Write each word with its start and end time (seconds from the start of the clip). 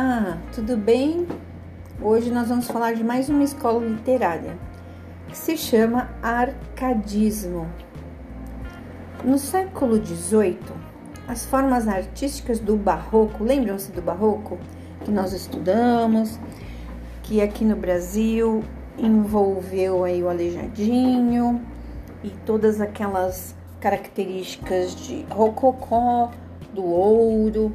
Olá, 0.00 0.38
tudo 0.54 0.76
bem? 0.76 1.26
Hoje 2.00 2.30
nós 2.30 2.48
vamos 2.48 2.68
falar 2.68 2.94
de 2.94 3.02
mais 3.02 3.28
uma 3.28 3.42
escola 3.42 3.84
literária 3.84 4.56
que 5.26 5.36
se 5.36 5.56
chama 5.56 6.08
Arcadismo. 6.22 7.68
No 9.24 9.36
século 9.40 9.96
XVIII, 9.96 10.56
as 11.26 11.44
formas 11.46 11.88
artísticas 11.88 12.60
do 12.60 12.76
Barroco, 12.76 13.42
lembram-se 13.42 13.90
do 13.90 14.00
Barroco 14.00 14.56
que 15.04 15.10
nós 15.10 15.32
estudamos, 15.32 16.38
que 17.24 17.40
aqui 17.40 17.64
no 17.64 17.74
Brasil 17.74 18.62
envolveu 18.96 20.04
aí 20.04 20.22
o 20.22 20.28
Aleijadinho 20.28 21.60
e 22.22 22.30
todas 22.46 22.80
aquelas 22.80 23.52
características 23.80 24.94
de 24.94 25.26
rococó, 25.28 26.30
do 26.72 26.84
ouro 26.84 27.72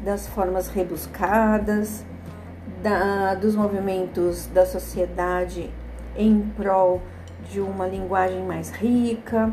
das 0.00 0.26
formas 0.28 0.68
rebuscadas, 0.68 2.04
da, 2.82 3.34
dos 3.34 3.54
movimentos 3.54 4.46
da 4.46 4.66
sociedade 4.66 5.70
em 6.16 6.40
prol 6.56 7.00
de 7.50 7.60
uma 7.60 7.86
linguagem 7.86 8.42
mais 8.44 8.70
rica. 8.70 9.52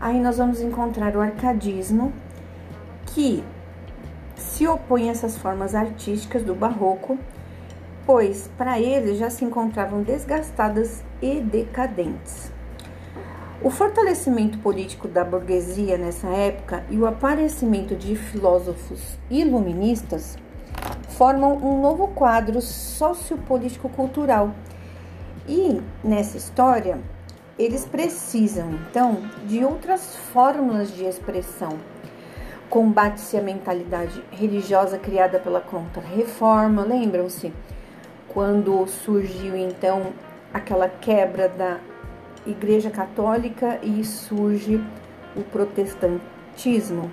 Aí 0.00 0.20
nós 0.20 0.38
vamos 0.38 0.60
encontrar 0.60 1.16
o 1.16 1.20
arcadismo, 1.20 2.12
que 3.06 3.44
se 4.36 4.66
opõe 4.66 5.08
a 5.08 5.12
essas 5.12 5.36
formas 5.36 5.74
artísticas 5.74 6.42
do 6.42 6.54
barroco, 6.54 7.18
pois 8.06 8.50
para 8.56 8.80
ele 8.80 9.14
já 9.14 9.30
se 9.30 9.44
encontravam 9.44 10.02
desgastadas 10.02 11.02
e 11.20 11.40
decadentes. 11.40 12.50
O 13.62 13.68
fortalecimento 13.68 14.58
político 14.60 15.06
da 15.06 15.22
burguesia 15.22 15.98
nessa 15.98 16.28
época 16.28 16.82
e 16.88 16.96
o 16.96 17.06
aparecimento 17.06 17.94
de 17.94 18.16
filósofos 18.16 19.18
iluministas 19.28 20.38
formam 21.10 21.58
um 21.58 21.78
novo 21.78 22.08
quadro 22.08 22.62
sociopolítico-cultural. 22.62 24.54
E 25.46 25.78
nessa 26.02 26.38
história, 26.38 26.98
eles 27.58 27.84
precisam 27.84 28.70
então 28.70 29.28
de 29.44 29.62
outras 29.62 30.16
fórmulas 30.32 30.90
de 30.94 31.04
expressão. 31.04 31.78
Combate-se 32.70 33.36
a 33.36 33.42
mentalidade 33.42 34.24
religiosa 34.30 34.96
criada 34.96 35.38
pela 35.38 35.60
Contra-Reforma, 35.60 36.82
lembram-se? 36.82 37.52
Quando 38.26 38.86
surgiu 38.86 39.54
então 39.54 40.14
aquela 40.50 40.88
quebra 40.88 41.46
da 41.46 41.78
Igreja 42.50 42.90
Católica 42.90 43.78
e 43.82 44.04
surge 44.04 44.82
o 45.36 45.42
protestantismo. 45.42 47.10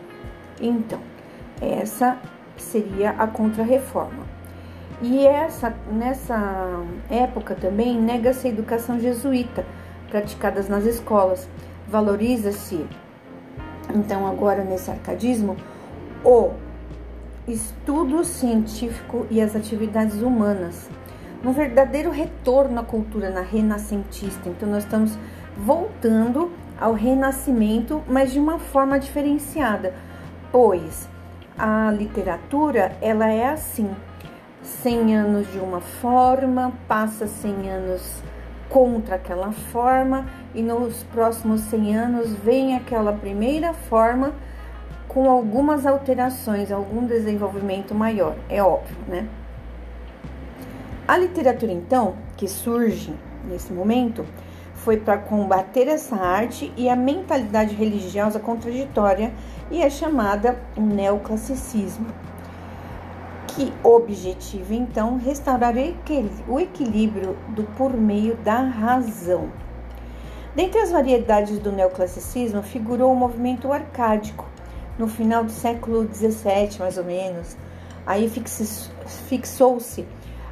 Então, 0.59 0.99
essa 1.61 2.17
seria 2.57 3.11
a 3.11 3.27
contra-reforma. 3.27 4.25
E 5.01 5.27
essa, 5.27 5.75
nessa 5.91 6.83
época 7.09 7.53
também 7.55 7.99
nega-se 8.01 8.47
a 8.47 8.49
educação 8.49 8.99
jesuíta 8.99 9.65
praticada 10.09 10.63
nas 10.63 10.85
escolas. 10.85 11.47
Valoriza-se, 11.87 12.85
então, 13.93 14.27
agora 14.27 14.63
nesse 14.63 14.89
arcadismo, 14.89 15.55
o 16.23 16.51
estudo 17.47 18.23
científico 18.25 19.25
e 19.29 19.39
as 19.39 19.55
atividades 19.55 20.21
humanas 20.21 20.89
um 21.43 21.51
verdadeiro 21.51 22.09
retorno 22.09 22.79
à 22.79 22.83
cultura 22.83 23.29
na 23.29 23.41
renascentista. 23.41 24.49
Então 24.49 24.69
nós 24.69 24.83
estamos 24.83 25.17
voltando 25.55 26.51
ao 26.79 26.93
renascimento, 26.93 28.03
mas 28.07 28.31
de 28.31 28.39
uma 28.39 28.59
forma 28.59 28.99
diferenciada, 28.99 29.93
pois 30.51 31.09
a 31.57 31.91
literatura 31.91 32.95
ela 33.01 33.27
é 33.27 33.49
assim, 33.49 33.89
100 34.61 35.15
anos 35.15 35.51
de 35.51 35.59
uma 35.59 35.81
forma, 35.81 36.73
passa 36.87 37.25
100 37.25 37.69
anos 37.69 38.21
contra 38.69 39.15
aquela 39.15 39.51
forma 39.51 40.27
e 40.53 40.61
nos 40.61 41.03
próximos 41.03 41.61
100 41.61 41.95
anos 41.95 42.33
vem 42.33 42.75
aquela 42.75 43.13
primeira 43.13 43.73
forma 43.73 44.33
com 45.07 45.29
algumas 45.31 45.85
alterações, 45.85 46.71
algum 46.71 47.05
desenvolvimento 47.05 47.95
maior, 47.95 48.35
é 48.49 48.61
óbvio, 48.61 48.97
né? 49.07 49.27
A 51.07 51.17
literatura, 51.17 51.71
então, 51.71 52.15
que 52.35 52.49
surge 52.49 53.13
nesse 53.45 53.71
momento, 53.71 54.25
foi 54.73 54.97
para 54.97 55.17
combater 55.17 55.87
essa 55.87 56.17
arte 56.17 56.73
e 56.75 56.89
a 56.89 56.97
mentalidade 56.97 57.73
religiosa 57.73 58.39
contraditória 58.39 59.31
e 59.71 59.81
é 59.81 59.89
chamada 59.89 60.59
neoclassicismo, 60.75 62.07
que 63.47 63.71
objetiva 63.81 64.73
então 64.73 65.17
restaurar 65.17 65.75
o 66.47 66.59
equilíbrio 66.59 67.37
do 67.49 67.63
por 67.63 67.93
meio 67.93 68.35
da 68.35 68.59
razão. 68.59 69.49
Dentre 70.53 70.81
as 70.81 70.91
variedades 70.91 71.57
do 71.57 71.71
neoclassicismo 71.71 72.61
figurou 72.63 73.13
o 73.13 73.15
movimento 73.15 73.71
arcádico, 73.71 74.45
no 74.97 75.07
final 75.07 75.45
do 75.45 75.51
século 75.51 76.05
XVII, 76.13 76.79
mais 76.79 76.97
ou 76.97 77.05
menos. 77.05 77.55
Aí 78.05 78.29
fixou-se 79.27 80.05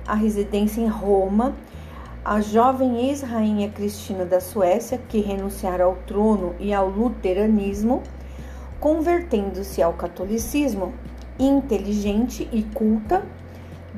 a 0.08 0.14
residência 0.14 0.82
em 0.82 0.88
Roma, 0.88 1.56
a 2.24 2.42
jovem 2.42 3.08
ex-rainha 3.08 3.70
Cristina 3.70 4.26
da 4.26 4.40
Suécia, 4.40 5.00
que 5.10 5.20
renunciara 5.20 5.84
ao 5.84 5.96
trono 6.08 6.56
e 6.60 6.74
ao 6.74 6.90
luteranismo, 6.90 8.02
convertendo-se 8.80 9.82
ao 9.82 9.94
catolicismo, 9.94 10.94
inteligente 11.40 12.50
e 12.52 12.64
culta, 12.64 13.24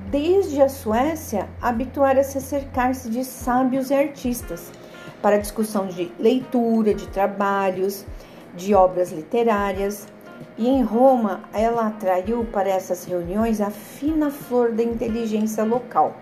desde 0.09 0.61
a 0.61 0.69
Suécia 0.69 1.47
habituara-se 1.61 2.37
a 2.37 2.41
cercar-se 2.41 3.09
de 3.09 3.23
sábios 3.23 3.89
e 3.89 3.93
artistas 3.93 4.71
para 5.21 5.37
discussão 5.37 5.87
de 5.87 6.11
leitura, 6.19 6.93
de 6.93 7.07
trabalhos, 7.07 8.05
de 8.55 8.73
obras 8.73 9.11
literárias, 9.11 10.07
e 10.57 10.67
em 10.67 10.81
Roma, 10.81 11.41
ela 11.53 11.87
atraiu 11.87 12.43
para 12.45 12.69
essas 12.69 13.05
reuniões 13.05 13.61
a 13.61 13.69
fina 13.69 14.31
flor 14.31 14.71
da 14.71 14.83
inteligência 14.83 15.63
local, 15.63 16.15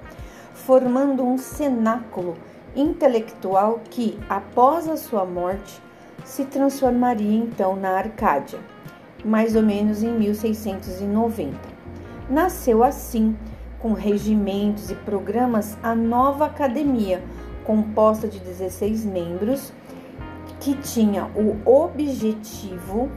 formando 0.54 1.24
um 1.24 1.38
cenáculo 1.38 2.36
intelectual 2.76 3.80
que, 3.90 4.20
após 4.28 4.90
a 4.90 4.98
sua 4.98 5.26
morte, 5.26 5.82
se 6.26 6.44
transformaria 6.44 7.38
então 7.38 7.76
na 7.78 7.92
Arcádia, 7.92 8.60
mais 9.24 9.56
ou 9.56 9.62
menos 9.62 10.04
em 10.04 10.12
1690. 10.12 11.58
Nasceu 12.30 12.84
assim, 12.84 13.38
com 13.80 13.94
regimentos 13.94 14.92
e 14.92 14.96
programas, 14.96 15.78
a 15.82 15.96
nova 15.96 16.48
academia, 16.48 17.24
composta 17.64 18.28
de 18.28 18.40
16 18.40 19.06
membros, 19.06 19.72
que 20.60 20.76
tinha 20.76 21.30
o 21.36 21.58
objetivo 21.70 23.10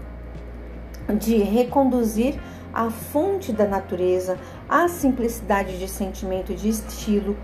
de 1.15 1.39
reconduzir 1.39 2.39
a 2.73 2.91
fonte 2.91 3.53
da 3.53 3.67
natureza, 3.67 4.39
a 4.69 4.89
simplicidade 4.89 5.79
de 5.79 5.89
sentimento 5.89 6.53
e 6.53 6.55
de 6.55 6.69
estilo, 6.69 7.37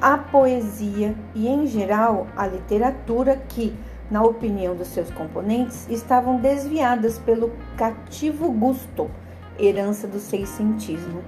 a 0.00 0.18
poesia 0.18 1.14
e, 1.34 1.48
em 1.48 1.66
geral, 1.66 2.26
a 2.36 2.46
literatura 2.46 3.36
que, 3.48 3.74
na 4.10 4.22
opinião 4.22 4.74
dos 4.74 4.88
seus 4.88 5.10
componentes, 5.10 5.88
estavam 5.88 6.38
desviadas 6.38 7.18
pelo 7.18 7.52
cativo 7.76 8.50
gusto, 8.50 9.10
herança 9.58 10.06
do 10.06 10.18
seiscentismo. 10.18 11.22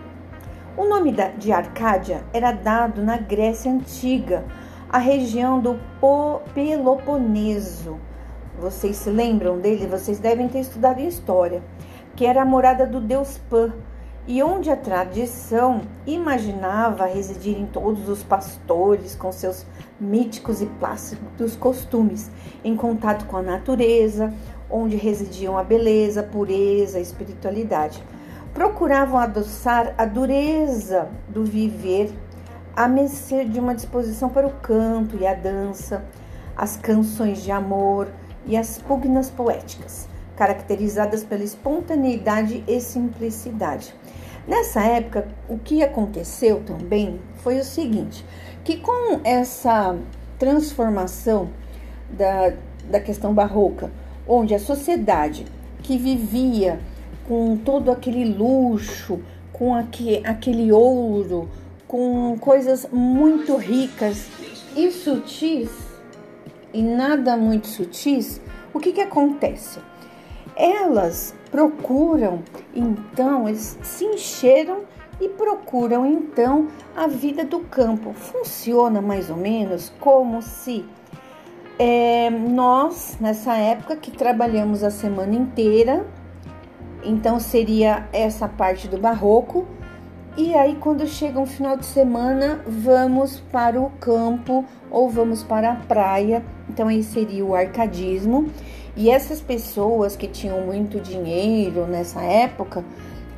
O 0.77 0.87
nome 0.87 1.15
de 1.39 1.53
Arcádia 1.53 2.23
era 2.35 2.53
dado 2.53 3.03
na 3.03 3.17
Grécia 3.17 3.73
Antiga, 3.73 4.45
a 4.91 4.99
região 4.99 5.59
do 5.59 5.79
Peloponeso. 6.53 7.99
Vocês 8.59 8.97
se 8.97 9.11
lembram 9.11 9.59
dele? 9.59 9.87
Vocês 9.87 10.19
devem 10.19 10.49
ter 10.49 10.61
estudado 10.61 11.01
história 11.01 11.63
que 12.17 12.25
era 12.25 12.43
a 12.43 12.47
morada 12.47 12.87
do 12.87 12.99
deus 12.99 13.39
Pan, 13.51 13.73
e 14.27 14.43
onde 14.43 14.71
a 14.71 14.77
tradição 14.77 15.83
imaginava 16.07 17.07
residirem 17.07 17.67
todos 17.67 18.09
os 18.09 18.25
pastores 18.25 19.15
com 19.15 19.31
seus 19.31 19.65
míticos 20.01 20.61
e 20.61 20.67
plásticos 20.67 21.55
costumes, 21.55 22.29
em 22.65 22.75
contato 22.75 23.27
com 23.27 23.37
a 23.37 23.43
natureza, 23.43 24.33
onde 24.69 24.97
residiam 24.97 25.57
a 25.57 25.63
beleza, 25.63 26.21
a 26.21 26.25
pureza, 26.25 26.99
a 26.99 27.01
espiritualidade. 27.01 28.03
Procuravam 28.53 29.21
adoçar 29.21 29.95
a 29.97 30.07
dureza 30.07 31.09
do 31.29 31.45
viver, 31.45 32.13
a 32.75 32.89
mercê 32.89 33.45
de 33.45 33.61
uma 33.61 33.75
disposição 33.75 34.29
para 34.29 34.47
o 34.47 34.55
canto 34.55 35.17
e 35.17 35.27
a 35.27 35.35
dança, 35.35 36.05
as 36.57 36.77
canções 36.77 37.43
de 37.43 37.53
amor 37.53 38.09
e 38.47 38.57
as 38.57 38.79
pugnas 38.79 39.31
poéticas 39.31 40.09
caracterizadas 40.37 41.25
pela 41.25 41.43
espontaneidade 41.43 42.63
e 42.69 42.81
simplicidade. 42.81 43.95
Nessa 44.47 44.83
época, 44.83 45.27
o 45.49 45.59
que 45.59 45.83
aconteceu 45.83 46.63
também 46.65 47.19
foi 47.39 47.59
o 47.59 47.65
seguinte: 47.65 48.25
que 48.63 48.77
com 48.77 49.21
essa 49.25 49.97
transformação 50.39 51.49
da, 52.11 52.53
da 52.89 53.01
questão 53.01 53.35
barroca, 53.35 53.91
onde 54.29 54.55
a 54.55 54.59
sociedade 54.59 55.47
que 55.83 55.99
vivia 55.99 56.79
com 57.27 57.57
todo 57.57 57.91
aquele 57.91 58.25
luxo, 58.25 59.21
com 59.53 59.75
aquele 59.75 60.71
ouro, 60.71 61.49
com 61.89 62.37
coisas 62.39 62.87
muito 62.93 63.57
ricas 63.57 64.29
e 64.77 64.91
sutis, 64.91 65.71
e 66.73 66.83
nada 66.83 67.37
muito 67.37 67.67
sutis, 67.67 68.41
o 68.75 68.79
que, 68.79 68.93
que 68.93 69.01
acontece? 69.01 69.81
Elas 70.57 71.35
procuram, 71.51 72.41
então, 72.75 73.47
eles 73.47 73.79
se 73.83 74.05
encheram 74.05 74.81
e 75.21 75.29
procuram 75.29 76.07
então 76.07 76.69
a 76.97 77.07
vida 77.07 77.45
do 77.45 77.61
campo. 77.61 78.13
Funciona 78.15 79.01
mais 79.01 79.31
ou 79.31 79.37
menos 79.37 79.93
como 80.01 80.41
se 80.41 80.85
é, 81.79 82.31
nós, 82.31 83.19
nessa 83.21 83.55
época 83.57 83.97
que 83.97 84.11
trabalhamos 84.11 84.83
a 84.83 84.91
semana 84.91 85.35
inteira, 85.35 86.07
então 87.05 87.39
seria 87.39 88.09
essa 88.13 88.49
parte 88.49 88.89
do 88.89 88.99
barroco, 88.99 89.67
e 90.37 90.55
aí 90.55 90.77
quando 90.77 91.07
chega 91.07 91.39
um 91.39 91.47
final 91.47 91.77
de 91.77 91.87
semana, 91.87 92.61
vamos 92.67 93.41
para 93.53 93.81
o 93.81 93.91
campo 94.01 94.65
ou 94.91 95.09
vamos 95.09 95.43
para 95.43 95.73
a 95.73 95.77
praia, 95.77 96.45
então 96.69 96.89
aí 96.89 97.03
seria 97.03 97.45
o 97.45 97.55
arcadismo. 97.55 98.47
E 98.97 99.11
essas 99.11 99.43
pessoas 99.43 100.17
que 100.17 100.27
tinham 100.27 100.63
muito 100.63 100.99
dinheiro 100.99 101.87
nessa 101.87 102.23
época, 102.23 102.83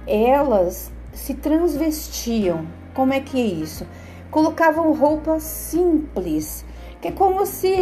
elas 0.06 0.92
se 1.12 1.34
transvestiam. 1.34 2.64
Como 2.94 3.12
é 3.12 3.18
que 3.18 3.40
é 3.40 3.44
isso? 3.44 3.84
Colocavam 4.30 4.92
roupas 4.92 5.42
simples, 5.42 6.64
que 7.00 7.08
é 7.08 7.10
como 7.12 7.44
se 7.44 7.74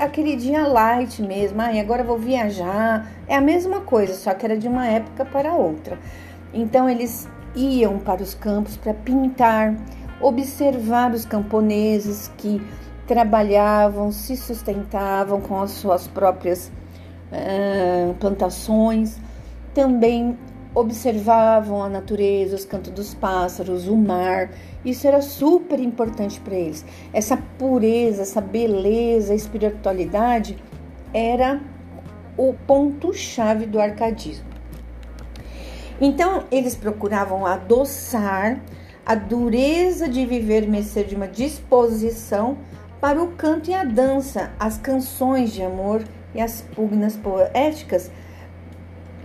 aquele 0.00 0.34
dia 0.34 0.66
light 0.66 1.22
mesmo, 1.22 1.62
ah, 1.62 1.70
agora 1.80 2.02
vou 2.02 2.18
viajar. 2.18 3.08
É 3.28 3.36
a 3.36 3.40
mesma 3.40 3.82
coisa, 3.82 4.14
só 4.14 4.34
que 4.34 4.44
era 4.44 4.56
de 4.56 4.66
uma 4.66 4.88
época 4.88 5.24
para 5.24 5.54
outra. 5.54 5.96
Então 6.52 6.90
eles 6.90 7.28
iam 7.54 8.00
para 8.00 8.20
os 8.20 8.34
campos 8.34 8.76
para 8.76 8.94
pintar, 8.94 9.76
observar 10.20 11.12
os 11.12 11.24
camponeses 11.24 12.32
que 12.36 12.60
trabalhavam, 13.06 14.10
se 14.10 14.36
sustentavam 14.36 15.40
com 15.40 15.60
as 15.60 15.70
suas 15.70 16.08
próprias 16.08 16.72
plantações, 18.18 19.18
também 19.74 20.36
observavam 20.74 21.82
a 21.82 21.88
natureza, 21.88 22.56
os 22.56 22.64
cantos 22.64 22.92
dos 22.92 23.14
pássaros, 23.14 23.88
o 23.88 23.96
mar. 23.96 24.50
Isso 24.84 25.06
era 25.06 25.20
super 25.20 25.78
importante 25.78 26.40
para 26.40 26.54
eles. 26.54 26.84
Essa 27.12 27.36
pureza, 27.58 28.22
essa 28.22 28.40
beleza, 28.40 29.34
espiritualidade 29.34 30.56
era 31.12 31.60
o 32.36 32.54
ponto-chave 32.66 33.66
do 33.66 33.78
arcadismo. 33.78 34.46
Então, 36.00 36.44
eles 36.50 36.74
procuravam 36.74 37.46
adoçar 37.46 38.60
a 39.04 39.14
dureza 39.14 40.08
de 40.08 40.24
viver 40.24 40.66
mercê 40.66 41.04
de 41.04 41.14
uma 41.14 41.28
disposição 41.28 42.56
para 43.00 43.22
o 43.22 43.32
canto 43.32 43.70
e 43.70 43.74
a 43.74 43.84
dança, 43.84 44.52
as 44.58 44.78
canções 44.78 45.52
de 45.52 45.62
amor 45.62 46.02
e 46.34 46.40
as 46.40 46.62
pugnas 46.74 47.16
poéticas 47.16 48.10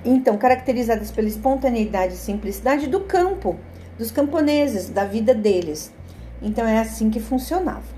então 0.06 0.38
caracterizadas 0.38 1.12
pela 1.12 1.28
espontaneidade 1.28 2.14
e 2.14 2.18
simplicidade 2.18 2.88
do 2.88 3.02
campo, 3.02 3.58
dos 3.98 4.12
camponeses, 4.12 4.90
da 4.90 5.04
vida 5.04 5.34
deles. 5.34 5.94
Então 6.42 6.66
é 6.66 6.80
assim 6.80 7.10
que 7.10 7.20
funcionava. 7.20 7.98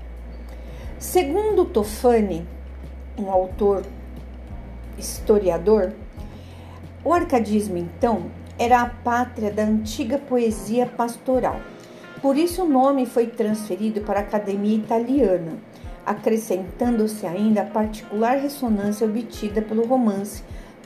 Segundo 0.98 1.64
Tofani, 1.64 2.46
um 3.18 3.30
autor 3.30 3.84
historiador, 4.98 5.92
o 7.04 7.12
arcadismo 7.12 7.76
então 7.76 8.30
era 8.58 8.82
a 8.82 8.86
pátria 8.86 9.50
da 9.50 9.62
antiga 9.62 10.18
poesia 10.18 10.86
pastoral. 10.86 11.60
Por 12.20 12.36
isso 12.36 12.64
o 12.64 12.68
nome 12.68 13.06
foi 13.06 13.26
transferido 13.26 14.02
para 14.02 14.20
a 14.20 14.22
Academia 14.22 14.76
Italiana, 14.76 15.52
acrescentando-se 16.04 17.26
ainda 17.26 17.62
a 17.62 17.66
particular 17.66 18.36
ressonância 18.36 19.06
obtida 19.06 19.62
pelo 19.62 19.86
romance 19.86 20.42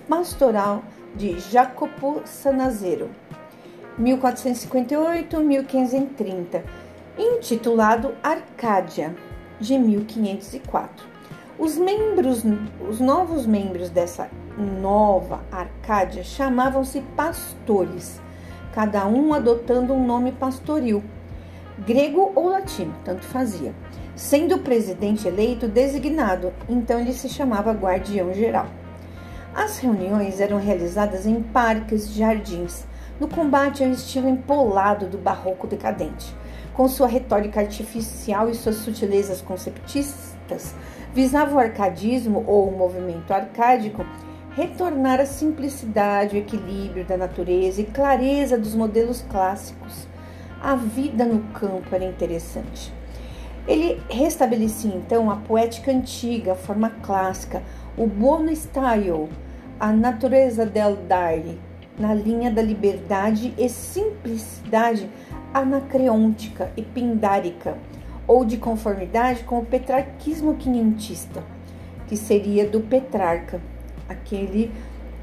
pastoral 0.09 0.85
de 1.15 1.39
Jacopo 1.39 2.23
Sanazero, 2.25 3.11
1458-1530, 3.99 6.63
intitulado 7.17 8.15
Arcádia, 8.23 9.15
de 9.61 9.79
1504. 9.79 11.07
Os 11.57 11.77
membros, 11.77 12.43
os 12.89 12.99
novos 12.99 13.47
membros 13.47 13.89
dessa 13.89 14.29
nova 14.59 15.45
Arcádia 15.51 16.25
chamavam-se 16.25 17.01
pastores, 17.17 18.21
cada 18.73 19.07
um 19.07 19.33
adotando 19.33 19.95
um 19.95 20.05
nome 20.05 20.33
pastoril, 20.33 21.05
grego 21.79 22.33
ou 22.35 22.49
latino, 22.49 22.93
tanto 23.05 23.25
fazia, 23.25 23.73
sendo 24.17 24.57
o 24.57 24.61
presidente 24.61 25.27
eleito 25.27 25.67
designado, 25.67 26.53
então 26.69 27.01
ele 27.01 27.13
se 27.13 27.29
chamava 27.29 27.73
guardião 27.73 28.33
geral. 28.33 28.67
As 29.55 29.79
reuniões 29.79 30.41
eram 30.41 30.59
realizadas 30.59 31.27
em 31.27 31.41
parques, 31.41 32.13
jardins, 32.13 32.85
no 33.21 33.29
combate 33.29 33.85
ao 33.85 33.91
estilo 33.91 34.29
empolado 34.29 35.07
do 35.07 35.19
barroco 35.19 35.67
decadente. 35.67 36.35
Com 36.73 36.89
sua 36.89 37.07
retórica 37.07 37.61
artificial 37.61 38.51
e 38.51 38.55
suas 38.55 38.77
sutilezas 38.77 39.41
conceptistas, 39.41 40.75
visava 41.15 41.55
o 41.55 41.59
arcadismo 41.59 42.45
ou 42.47 42.69
o 42.69 42.77
movimento 42.77 43.33
arcádico 43.33 44.05
retornar 44.57 45.21
à 45.21 45.27
simplicidade, 45.27 46.37
o 46.37 46.39
equilíbrio 46.39 47.05
da 47.05 47.17
natureza 47.17 47.81
e 47.81 47.85
clareza 47.85 48.59
dos 48.59 48.75
modelos 48.75 49.25
clássicos. 49.29 50.09
A 50.61 50.75
vida 50.75 51.25
no 51.25 51.41
campo 51.53 51.95
era 51.95 52.05
interessante. 52.05 52.93
Ele 53.67 54.01
restabelecia 54.11 54.95
então 54.95 55.31
a 55.31 55.37
poética 55.37 55.91
antiga, 55.91 56.53
a 56.53 56.57
forma 56.57 56.91
clássica, 57.03 57.63
o 57.97 58.07
buono 58.07 58.55
style, 58.55 59.29
a 59.81 59.91
natureza 59.91 60.67
del 60.67 60.97
dare, 60.97 61.59
na 61.99 62.13
linha 62.13 62.51
da 62.51 62.61
liberdade 62.61 63.55
e 63.57 63.69
simplicidade 63.69 65.09
anacreôntica 65.53 66.71
e 66.77 66.83
pindárica, 66.83 67.79
ou 68.27 68.45
de 68.45 68.57
conformidade 68.57 69.45
com 69.45 69.59
o 69.59 69.65
petrarquismo 69.65 70.55
quinhentista, 70.55 71.43
que 72.07 72.17
seria 72.17 72.69
do 72.69 72.81
Petrarca, 72.81 73.61
aquele 74.09 74.73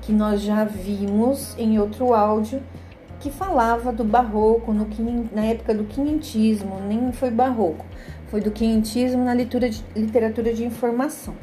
que 0.02 0.12
nós 0.12 0.42
já 0.42 0.64
vimos 0.64 1.56
em 1.58 1.80
outro 1.80 2.14
áudio 2.14 2.62
que 3.20 3.30
falava 3.30 3.94
do 3.94 4.04
barroco 4.04 4.74
no, 4.74 4.88
na 5.32 5.46
época 5.46 5.76
do 5.76 5.84
quinhentismo, 5.84 6.80
nem 6.88 7.12
foi 7.12 7.30
barroco, 7.30 7.86
foi 8.32 8.42
do 8.42 8.50
quinhentismo 8.50 9.24
na 9.24 9.36
literatura 9.36 10.54
de 10.54 10.66
informação 10.66 11.36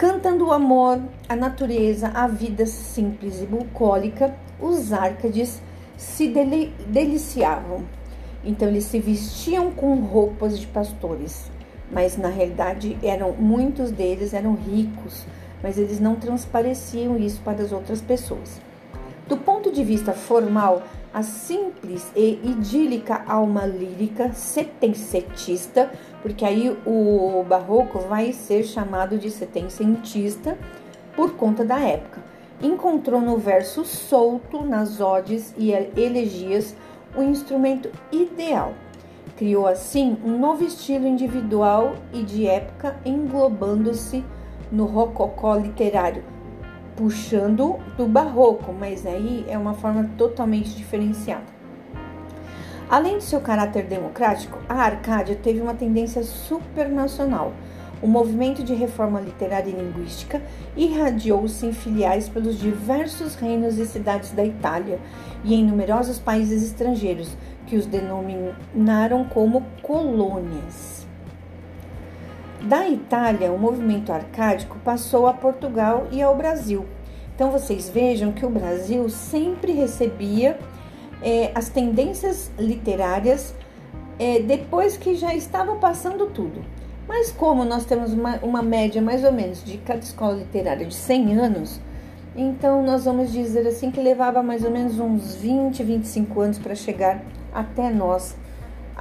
cantando 0.00 0.46
o 0.46 0.52
amor, 0.52 0.98
a 1.28 1.36
natureza, 1.36 2.10
a 2.14 2.26
vida 2.26 2.64
simples 2.64 3.42
e 3.42 3.44
bucólica, 3.44 4.34
os 4.58 4.94
árcades 4.94 5.60
se 5.94 6.26
deli 6.26 6.72
deliciavam. 6.86 7.84
Então 8.42 8.66
eles 8.66 8.84
se 8.84 8.98
vestiam 8.98 9.70
com 9.70 9.96
roupas 9.96 10.58
de 10.58 10.66
pastores, 10.66 11.50
mas 11.92 12.16
na 12.16 12.28
realidade 12.28 12.96
eram 13.02 13.32
muitos 13.32 13.90
deles 13.90 14.32
eram 14.32 14.54
ricos, 14.54 15.26
mas 15.62 15.76
eles 15.76 16.00
não 16.00 16.14
transpareciam 16.14 17.18
isso 17.18 17.42
para 17.44 17.62
as 17.62 17.70
outras 17.70 18.00
pessoas. 18.00 18.58
Do 19.28 19.36
ponto 19.36 19.70
de 19.70 19.84
vista 19.84 20.14
formal, 20.14 20.82
a 21.12 21.22
simples 21.22 22.10
e 22.14 22.40
idílica 22.44 23.24
alma 23.26 23.66
lírica 23.66 24.32
setecentista, 24.32 25.90
porque 26.22 26.44
aí 26.44 26.76
o 26.86 27.44
barroco 27.48 27.98
vai 28.00 28.32
ser 28.32 28.62
chamado 28.62 29.18
de 29.18 29.30
setecentista 29.30 30.56
por 31.16 31.32
conta 31.32 31.64
da 31.64 31.80
época. 31.80 32.22
Encontrou 32.62 33.20
no 33.20 33.38
verso 33.38 33.84
solto, 33.84 34.62
nas 34.62 35.00
odes 35.00 35.54
e 35.56 35.72
elegias, 35.72 36.76
o 37.16 37.22
instrumento 37.22 37.90
ideal. 38.12 38.74
Criou 39.36 39.66
assim 39.66 40.18
um 40.24 40.38
novo 40.38 40.64
estilo 40.64 41.06
individual 41.06 41.94
e 42.12 42.22
de 42.22 42.46
época, 42.46 42.96
englobando-se 43.04 44.22
no 44.70 44.84
rococó 44.84 45.56
literário, 45.56 46.22
puxando 47.00 47.78
do 47.96 48.06
barroco, 48.06 48.74
mas 48.74 49.06
aí 49.06 49.46
é 49.48 49.56
uma 49.56 49.72
forma 49.72 50.10
totalmente 50.18 50.76
diferenciada. 50.76 51.46
Além 52.90 53.16
de 53.16 53.24
seu 53.24 53.40
caráter 53.40 53.86
democrático, 53.86 54.58
a 54.68 54.74
Arcádia 54.74 55.34
teve 55.34 55.62
uma 55.62 55.72
tendência 55.72 56.22
supernacional. 56.22 57.54
O 58.02 58.06
movimento 58.06 58.62
de 58.62 58.74
reforma 58.74 59.18
literária 59.18 59.70
e 59.70 59.72
linguística 59.72 60.42
irradiou-se 60.76 61.64
em 61.64 61.72
filiais 61.72 62.28
pelos 62.28 62.58
diversos 62.58 63.34
reinos 63.34 63.78
e 63.78 63.86
cidades 63.86 64.32
da 64.32 64.44
Itália 64.44 64.98
e 65.42 65.54
em 65.54 65.64
numerosos 65.64 66.18
países 66.18 66.62
estrangeiros, 66.62 67.34
que 67.66 67.76
os 67.76 67.86
denominaram 67.86 69.24
como 69.24 69.64
colônias. 69.80 70.99
Da 72.62 72.86
Itália, 72.86 73.50
o 73.50 73.58
movimento 73.58 74.12
arcádico 74.12 74.78
passou 74.84 75.26
a 75.26 75.32
Portugal 75.32 76.06
e 76.12 76.20
ao 76.20 76.36
Brasil. 76.36 76.84
Então 77.34 77.50
vocês 77.50 77.88
vejam 77.88 78.32
que 78.32 78.44
o 78.44 78.50
Brasil 78.50 79.08
sempre 79.08 79.72
recebia 79.72 80.58
é, 81.22 81.50
as 81.54 81.70
tendências 81.70 82.50
literárias 82.58 83.54
é, 84.18 84.40
depois 84.40 84.98
que 84.98 85.14
já 85.14 85.34
estava 85.34 85.76
passando 85.76 86.26
tudo. 86.26 86.62
Mas 87.08 87.32
como 87.32 87.64
nós 87.64 87.86
temos 87.86 88.12
uma, 88.12 88.36
uma 88.42 88.62
média 88.62 89.00
mais 89.00 89.24
ou 89.24 89.32
menos 89.32 89.64
de 89.64 89.78
cada 89.78 90.00
escola 90.00 90.34
literária 90.34 90.84
de 90.84 90.94
100 90.94 91.38
anos, 91.38 91.80
então 92.36 92.82
nós 92.82 93.06
vamos 93.06 93.32
dizer 93.32 93.66
assim 93.66 93.90
que 93.90 94.00
levava 94.00 94.42
mais 94.42 94.62
ou 94.64 94.70
menos 94.70 94.98
uns 94.98 95.34
20, 95.34 95.82
25 95.82 96.40
anos 96.40 96.58
para 96.58 96.74
chegar 96.74 97.22
até 97.52 97.90
nós 97.90 98.36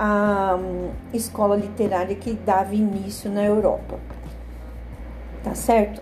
a 0.02 0.58
um, 0.58 0.92
escola 1.14 1.58
literária 1.58 2.16
que 2.16 2.32
dava 2.32 2.74
início 2.74 3.30
na 3.30 3.44
Europa. 3.44 4.00
Tá 5.44 5.54
certo? 5.54 6.02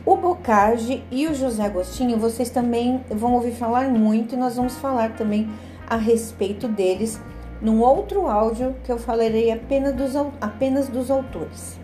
O 0.05 0.15
Bocage 0.15 1.03
e 1.11 1.27
o 1.27 1.35
José 1.35 1.65
Agostinho, 1.65 2.17
vocês 2.17 2.49
também 2.49 3.03
vão 3.09 3.33
ouvir 3.33 3.51
falar 3.51 3.89
muito 3.89 4.33
e 4.33 4.37
nós 4.37 4.55
vamos 4.55 4.77
falar 4.77 5.17
também 5.17 5.49
a 5.85 5.97
respeito 5.97 6.69
deles 6.69 7.19
num 7.61 7.81
outro 7.81 8.25
áudio 8.25 8.73
que 8.85 8.91
eu 8.91 8.97
falarei 8.97 9.51
apenas 9.51 9.93
dos, 9.93 10.15
apenas 10.39 10.87
dos 10.87 11.11
autores. 11.11 11.77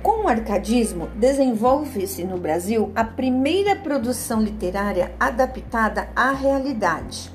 Com 0.00 0.24
o 0.24 0.28
arcadismo, 0.28 1.08
desenvolve-se 1.16 2.22
no 2.22 2.38
Brasil 2.38 2.92
a 2.94 3.02
primeira 3.02 3.74
produção 3.74 4.40
literária 4.40 5.12
adaptada 5.18 6.08
à 6.14 6.30
realidade 6.30 7.30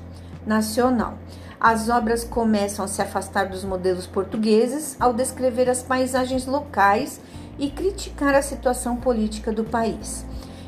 nacional. 0.46 1.18
As 1.60 1.88
obras 1.88 2.22
começam 2.24 2.84
a 2.84 2.88
se 2.88 3.00
afastar 3.00 3.48
dos 3.48 3.64
modelos 3.64 4.06
portugueses 4.06 4.96
ao 5.00 5.12
descrever 5.12 5.70
as 5.70 5.82
paisagens 5.82 6.46
locais 6.46 7.20
e 7.58 7.70
criticar 7.70 8.34
a 8.34 8.42
situação 8.42 8.96
política 8.96 9.50
do 9.50 9.64
país. 9.64 10.24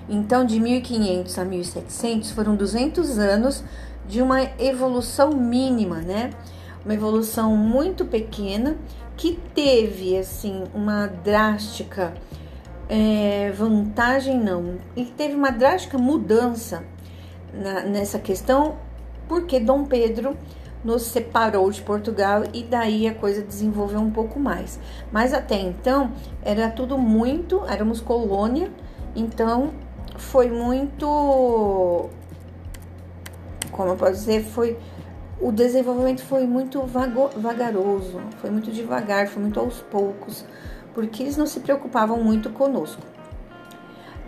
Então, 0.09 0.45
de 0.45 0.59
1500 0.59 1.39
a 1.39 1.45
1700 1.45 2.31
foram 2.31 2.57
200 2.57 3.19
anos 3.19 3.63
de 4.09 4.23
uma 4.23 4.43
evolução 4.59 5.33
mínima, 5.33 5.97
né? 5.97 6.31
Uma 6.83 6.95
evolução 6.95 7.55
muito 7.55 8.07
pequena 8.07 8.77
que 9.17 9.39
teve 9.55 10.17
assim 10.17 10.65
uma 10.73 11.07
drástica 11.07 12.15
é, 12.89 13.53
vantagem 13.55 14.39
não, 14.39 14.77
ele 14.97 15.13
teve 15.15 15.35
uma 15.35 15.51
drástica 15.51 15.99
mudança 15.99 16.83
na, 17.53 17.83
nessa 17.83 18.19
questão 18.19 18.77
porque 19.29 19.61
Dom 19.61 19.85
Pedro 19.85 20.37
nos 20.85 21.03
separou 21.03 21.71
de 21.71 21.83
Portugal 21.83 22.45
e 22.53 22.63
daí 22.63 23.09
a 23.09 23.15
coisa 23.15 23.43
desenvolveu 23.43 24.01
um 24.01 24.11
pouco 24.11 24.39
mais. 24.39 24.79
Mas 25.13 25.35
até 25.35 25.61
então 25.61 26.13
era 26.43 26.71
tudo 26.71 26.97
muito, 26.97 27.63
éramos 27.67 28.01
colônia, 28.01 28.71
então 29.15 29.73
foi 30.17 30.51
muito, 30.51 32.09
como 33.71 33.91
eu 33.91 33.97
posso 33.97 34.13
dizer, 34.13 34.45
foi 34.45 34.79
o 35.41 35.53
desenvolvimento 35.53 36.23
foi 36.23 36.47
muito 36.47 36.83
vago, 36.83 37.31
vagaroso, 37.37 38.21
foi 38.41 38.51
muito 38.51 38.73
devagar, 38.73 39.29
foi 39.29 39.41
muito 39.41 39.61
aos 39.61 39.81
poucos, 39.83 40.45
porque 40.95 41.23
eles 41.23 41.37
não 41.37 41.47
se 41.47 41.61
preocupavam 41.61 42.23
muito 42.23 42.51
conosco. 42.51 43.03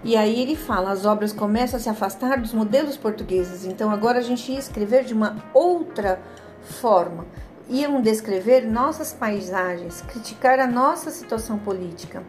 E 0.05 0.17
aí 0.17 0.41
ele 0.41 0.55
fala: 0.55 0.93
as 0.93 1.05
obras 1.05 1.33
começam 1.33 1.79
a 1.79 1.83
se 1.83 1.89
afastar 1.89 2.41
dos 2.41 2.55
modelos 2.55 2.97
portugueses, 2.97 3.65
então 3.65 3.91
agora 3.91 4.19
a 4.19 4.23
gente 4.23 4.53
ia 4.53 4.59
escrever 4.59 5.05
de 5.05 5.13
uma 5.13 5.37
outra 5.53 6.21
forma. 6.63 7.27
Iam 7.69 8.01
descrever 8.01 8.63
nossas 8.63 9.13
paisagens, 9.13 10.03
criticar 10.03 10.59
a 10.59 10.67
nossa 10.67 11.11
situação 11.11 11.59
política. 11.59 12.23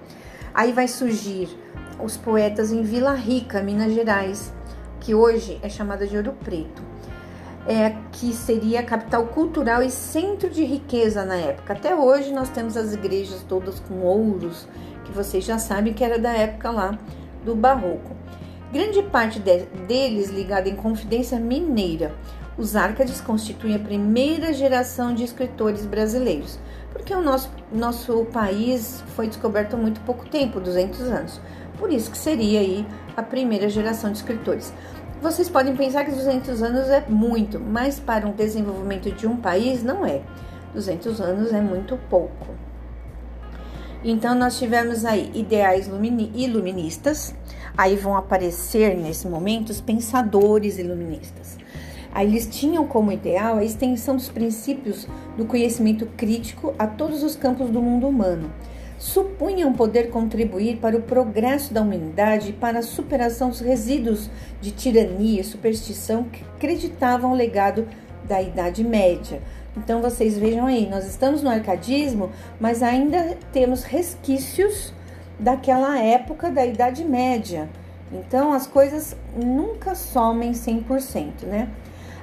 Aí 0.53 0.71
vai 0.71 0.87
surgir 0.87 1.49
os 2.03 2.17
poetas 2.17 2.71
em 2.71 2.83
Vila 2.83 3.13
Rica, 3.13 3.61
Minas 3.61 3.93
Gerais, 3.93 4.53
que 4.99 5.15
hoje 5.15 5.59
é 5.63 5.69
chamada 5.69 6.05
de 6.05 6.15
Ouro 6.15 6.33
Preto 6.43 6.91
é, 7.67 7.95
que 8.11 8.33
seria 8.33 8.79
a 8.79 8.83
capital 8.83 9.27
cultural 9.27 9.83
e 9.83 9.89
centro 9.89 10.49
de 10.49 10.63
riqueza 10.63 11.23
na 11.23 11.35
época. 11.35 11.73
Até 11.73 11.95
hoje 11.95 12.33
nós 12.33 12.49
temos 12.49 12.75
as 12.75 12.93
igrejas 12.93 13.43
todas 13.47 13.79
com 13.79 14.01
ouros, 14.01 14.67
que 15.05 15.11
vocês 15.11 15.43
já 15.43 15.57
sabem 15.57 15.93
que 15.93 16.03
era 16.03 16.17
da 16.17 16.31
época 16.31 16.71
lá 16.71 16.97
do 17.45 17.55
Barroco. 17.55 18.15
Grande 18.71 19.03
parte 19.03 19.39
de, 19.39 19.65
deles 19.87 20.29
ligada 20.29 20.69
em 20.69 20.75
Confidência 20.75 21.39
Mineira. 21.39 22.13
Os 22.57 22.75
Árcades 22.75 23.21
constituem 23.21 23.75
a 23.75 23.79
primeira 23.79 24.51
geração 24.51 25.13
de 25.15 25.23
escritores 25.23 25.85
brasileiros, 25.85 26.59
porque 26.91 27.13
o 27.15 27.21
nosso, 27.21 27.49
nosso 27.71 28.25
país 28.25 29.01
foi 29.15 29.27
descoberto 29.27 29.75
há 29.75 29.77
muito 29.77 30.01
pouco 30.01 30.27
tempo, 30.27 30.59
200 30.59 31.01
anos. 31.01 31.41
Por 31.79 31.91
isso 31.91 32.11
que 32.11 32.17
seria 32.17 32.59
aí 32.59 32.85
a 33.15 33.23
primeira 33.23 33.69
geração 33.69 34.11
de 34.11 34.17
escritores. 34.17 34.73
Vocês 35.21 35.49
podem 35.49 35.75
pensar 35.75 36.03
que 36.03 36.11
200 36.11 36.61
anos 36.61 36.89
é 36.89 37.05
muito, 37.07 37.59
mas 37.59 37.99
para 37.99 38.27
um 38.27 38.31
desenvolvimento 38.31 39.09
de 39.11 39.25
um 39.25 39.37
país 39.37 39.81
não 39.81 40.05
é. 40.05 40.21
200 40.73 41.21
anos 41.21 41.53
é 41.53 41.61
muito 41.61 41.97
pouco. 42.09 42.47
Então, 44.03 44.33
nós 44.35 44.57
tivemos 44.57 45.05
aí 45.05 45.31
ideais 45.33 45.87
iluministas, 45.87 47.35
aí 47.77 47.95
vão 47.95 48.17
aparecer 48.17 48.97
nesse 48.97 49.27
momento 49.27 49.69
os 49.69 49.79
pensadores 49.79 50.79
iluministas. 50.79 51.60
Aí 52.11 52.27
eles 52.27 52.47
tinham 52.47 52.85
como 52.85 53.11
ideal 53.11 53.57
a 53.57 53.63
extensão 53.63 54.15
dos 54.15 54.29
princípios 54.29 55.07
do 55.37 55.45
conhecimento 55.45 56.05
crítico 56.17 56.73
a 56.77 56.85
todos 56.85 57.23
os 57.23 57.35
campos 57.35 57.69
do 57.69 57.81
mundo 57.81 58.07
humano 58.07 58.51
supunham 59.01 59.73
poder 59.73 60.11
contribuir 60.11 60.77
para 60.77 60.95
o 60.95 61.01
progresso 61.01 61.73
da 61.73 61.81
humanidade 61.81 62.49
e 62.49 62.53
para 62.53 62.79
a 62.79 62.83
superação 62.83 63.49
dos 63.49 63.59
resíduos 63.59 64.29
de 64.61 64.69
tirania 64.69 65.41
e 65.41 65.43
superstição 65.43 66.25
que 66.25 66.43
acreditavam 66.55 67.31
o 67.31 67.35
legado 67.35 67.87
da 68.23 68.39
Idade 68.39 68.83
Média. 68.83 69.41
Então 69.75 70.03
vocês 70.03 70.37
vejam 70.37 70.67
aí, 70.67 70.87
nós 70.87 71.07
estamos 71.07 71.41
no 71.41 71.49
arcadismo, 71.49 72.29
mas 72.59 72.83
ainda 72.83 73.35
temos 73.51 73.83
resquícios 73.83 74.93
daquela 75.39 75.97
época 75.97 76.51
da 76.51 76.63
Idade 76.63 77.03
Média. 77.03 77.67
Então 78.11 78.53
as 78.53 78.67
coisas 78.67 79.15
nunca 79.35 79.95
somem 79.95 80.51
100%, 80.51 81.47
né? 81.47 81.69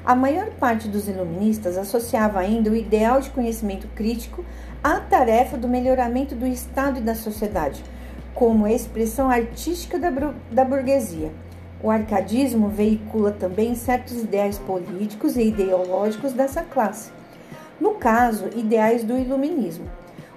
A 0.05 0.15
maior 0.15 0.51
parte 0.59 0.89
dos 0.89 1.09
iluministas 1.09 1.77
associava 1.77 2.39
ainda 2.39 2.71
o 2.71 2.77
ideal 2.77 3.21
de 3.21 3.31
conhecimento 3.31 3.87
crítico 3.89 4.45
a 4.83 5.01
tarefa 5.01 5.57
do 5.57 5.69
melhoramento 5.69 6.35
do 6.35 6.47
Estado 6.47 6.99
e 6.99 7.03
da 7.03 7.15
sociedade, 7.15 7.83
como 8.35 8.67
expressão 8.67 9.29
artística 9.29 9.99
da, 9.99 10.11
da 10.51 10.65
burguesia. 10.65 11.33
O 11.83 11.91
arcadismo 11.91 12.69
veicula 12.69 13.33
também 13.33 13.75
certos 13.75 14.23
ideais 14.23 14.59
políticos 14.59 15.37
e 15.37 15.43
ideológicos 15.43 16.33
dessa 16.33 16.63
classe. 16.63 17.11
No 17.81 17.95
caso, 17.95 18.49
ideais 18.57 19.05
do 19.05 19.17
iluminismo. 19.17 19.87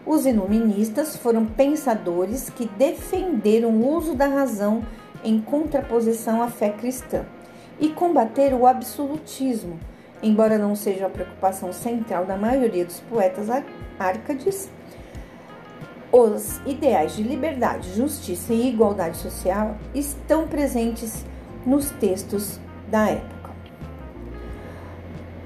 Os 0.06 0.26
iluministas 0.26 1.16
foram 1.16 1.46
pensadores 1.46 2.50
que 2.50 2.68
defenderam 2.78 3.70
o 3.70 3.96
uso 3.96 4.16
da 4.16 4.28
razão 4.28 4.84
em 5.24 5.40
contraposição 5.40 6.42
à 6.42 6.48
fé 6.48 6.70
cristã 6.70 7.26
e 7.82 7.90
combateram 7.90 8.62
o 8.62 8.68
absolutismo, 8.68 9.80
embora 10.22 10.58
não 10.58 10.76
seja 10.76 11.08
a 11.08 11.10
preocupação 11.10 11.74
central 11.74 12.26
da 12.26 12.38
maioria 12.38 12.86
dos 12.86 13.00
poetas 13.02 13.48
árcades. 14.00 14.70
Os 16.12 16.62
ideais 16.66 17.16
de 17.16 17.24
liberdade, 17.24 17.94
justiça 17.96 18.54
e 18.54 18.70
igualdade 18.70 19.18
social 19.18 19.76
estão 19.96 20.48
presentes 20.48 21.26
nos 21.66 21.90
textos 21.92 22.60
da 22.88 23.08
época. 23.08 23.50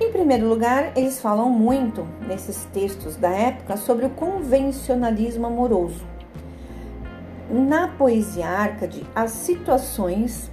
Em 0.02 0.12
primeiro 0.12 0.50
lugar, 0.50 0.92
eles 0.98 1.22
falam 1.22 1.50
muito 1.50 2.06
nesses 2.28 2.66
textos 2.74 3.16
da 3.16 3.30
época 3.30 3.78
sobre 3.78 4.08
o 4.08 4.10
convencionalismo 4.10 5.48
amoroso. 5.48 6.04
Na 7.50 7.88
poesia 7.88 8.48
árcade, 8.48 9.06
as 9.16 9.32
situações 9.32 10.52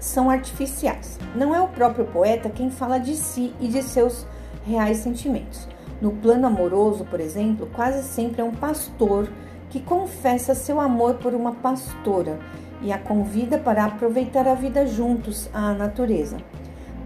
são 0.00 0.30
artificiais. 0.30 1.18
Não 1.36 1.54
é 1.54 1.60
o 1.60 1.68
próprio 1.68 2.06
poeta 2.06 2.50
quem 2.50 2.70
fala 2.70 2.98
de 2.98 3.14
si 3.14 3.54
e 3.60 3.68
de 3.68 3.82
seus 3.82 4.26
reais 4.66 4.96
sentimentos. 4.96 5.68
No 6.00 6.12
plano 6.12 6.46
amoroso, 6.46 7.04
por 7.04 7.20
exemplo, 7.20 7.68
quase 7.72 8.02
sempre 8.02 8.40
é 8.40 8.44
um 8.44 8.54
pastor 8.54 9.28
que 9.68 9.78
confessa 9.78 10.54
seu 10.54 10.80
amor 10.80 11.14
por 11.14 11.34
uma 11.34 11.52
pastora 11.52 12.40
e 12.82 12.90
a 12.90 12.98
convida 12.98 13.58
para 13.58 13.84
aproveitar 13.84 14.48
a 14.48 14.54
vida 14.54 14.86
juntos 14.86 15.48
à 15.52 15.72
natureza. 15.74 16.38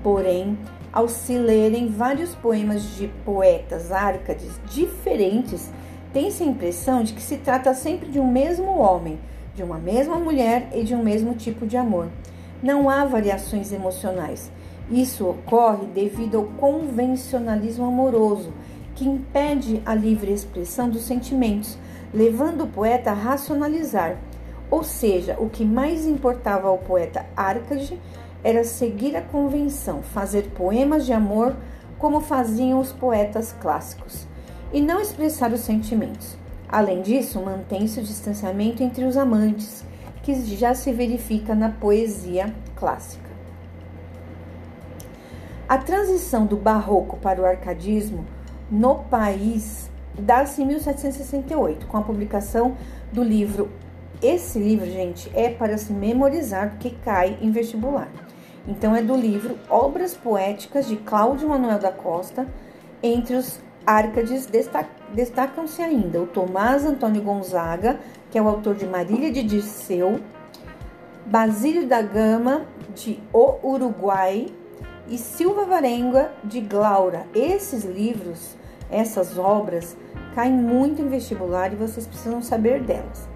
Porém, 0.02 0.56
ao 0.92 1.08
se 1.08 1.36
lerem 1.36 1.88
vários 1.88 2.34
poemas 2.36 2.82
de 2.94 3.08
poetas 3.24 3.90
árcades 3.90 4.60
diferentes, 4.70 5.72
tem-se 6.12 6.44
a 6.44 6.46
impressão 6.46 7.02
de 7.02 7.12
que 7.12 7.20
se 7.20 7.38
trata 7.38 7.74
sempre 7.74 8.08
de 8.08 8.20
um 8.20 8.30
mesmo 8.30 8.78
homem, 8.78 9.18
de 9.56 9.64
uma 9.64 9.78
mesma 9.78 10.16
mulher 10.16 10.68
e 10.72 10.84
de 10.84 10.94
um 10.94 11.02
mesmo 11.02 11.34
tipo 11.34 11.66
de 11.66 11.76
amor. 11.76 12.08
Não 12.64 12.88
há 12.88 13.04
variações 13.04 13.72
emocionais. 13.74 14.50
Isso 14.90 15.28
ocorre 15.28 15.84
devido 15.84 16.38
ao 16.38 16.44
convencionalismo 16.44 17.84
amoroso, 17.84 18.54
que 18.94 19.06
impede 19.06 19.82
a 19.84 19.94
livre 19.94 20.32
expressão 20.32 20.88
dos 20.88 21.02
sentimentos, 21.02 21.76
levando 22.14 22.64
o 22.64 22.66
poeta 22.66 23.10
a 23.10 23.12
racionalizar. 23.12 24.16
Ou 24.70 24.82
seja, 24.82 25.36
o 25.38 25.50
que 25.50 25.62
mais 25.62 26.06
importava 26.06 26.68
ao 26.68 26.78
poeta 26.78 27.26
Arcade 27.36 28.00
era 28.42 28.64
seguir 28.64 29.14
a 29.14 29.20
convenção, 29.20 30.02
fazer 30.02 30.44
poemas 30.56 31.04
de 31.04 31.12
amor 31.12 31.54
como 31.98 32.22
faziam 32.22 32.80
os 32.80 32.94
poetas 32.94 33.54
clássicos, 33.60 34.26
e 34.72 34.80
não 34.80 35.02
expressar 35.02 35.52
os 35.52 35.60
sentimentos. 35.60 36.34
Além 36.66 37.02
disso, 37.02 37.38
mantém-se 37.42 38.00
o 38.00 38.02
distanciamento 38.02 38.82
entre 38.82 39.04
os 39.04 39.18
amantes, 39.18 39.84
que 40.24 40.34
já 40.56 40.74
se 40.74 40.90
verifica 40.90 41.54
na 41.54 41.68
poesia 41.68 42.52
clássica. 42.74 43.30
A 45.68 45.78
transição 45.78 46.46
do 46.46 46.56
barroco 46.56 47.16
para 47.18 47.40
o 47.40 47.44
arcadismo 47.44 48.24
no 48.70 48.96
país 48.96 49.90
dá-se 50.18 50.62
em 50.62 50.66
1768, 50.66 51.86
com 51.86 51.96
a 51.98 52.02
publicação 52.02 52.76
do 53.12 53.22
livro. 53.22 53.70
Esse 54.22 54.58
livro, 54.58 54.86
gente, 54.86 55.30
é 55.34 55.50
para 55.50 55.76
se 55.76 55.92
memorizar, 55.92 56.70
porque 56.70 56.90
cai 57.04 57.38
em 57.42 57.50
vestibular. 57.50 58.08
Então 58.66 58.96
é 58.96 59.02
do 59.02 59.14
livro 59.14 59.58
Obras 59.68 60.14
Poéticas 60.14 60.86
de 60.86 60.96
Cláudio 60.96 61.48
Manuel 61.48 61.78
da 61.78 61.92
Costa. 61.92 62.46
Entre 63.02 63.36
os 63.36 63.60
Árcades 63.86 64.48
destacam-se 65.12 65.82
ainda 65.82 66.22
o 66.22 66.26
Tomás 66.26 66.86
Antônio 66.86 67.20
Gonzaga, 67.20 68.00
que 68.34 68.38
é 68.38 68.42
o 68.42 68.48
autor 68.48 68.74
de 68.74 68.84
Marília 68.84 69.30
de 69.30 69.44
Dirceu, 69.44 70.20
Basílio 71.24 71.86
da 71.86 72.02
Gama, 72.02 72.66
de 72.92 73.22
O 73.32 73.60
Uruguai, 73.62 74.48
e 75.06 75.16
Silva 75.16 75.64
Varenga, 75.64 76.32
de 76.42 76.60
Glaura. 76.60 77.28
Esses 77.32 77.84
livros, 77.84 78.56
essas 78.90 79.38
obras, 79.38 79.96
caem 80.34 80.52
muito 80.52 81.00
em 81.00 81.06
vestibular 81.06 81.72
e 81.72 81.76
vocês 81.76 82.08
precisam 82.08 82.42
saber 82.42 82.82
delas. 82.82 83.28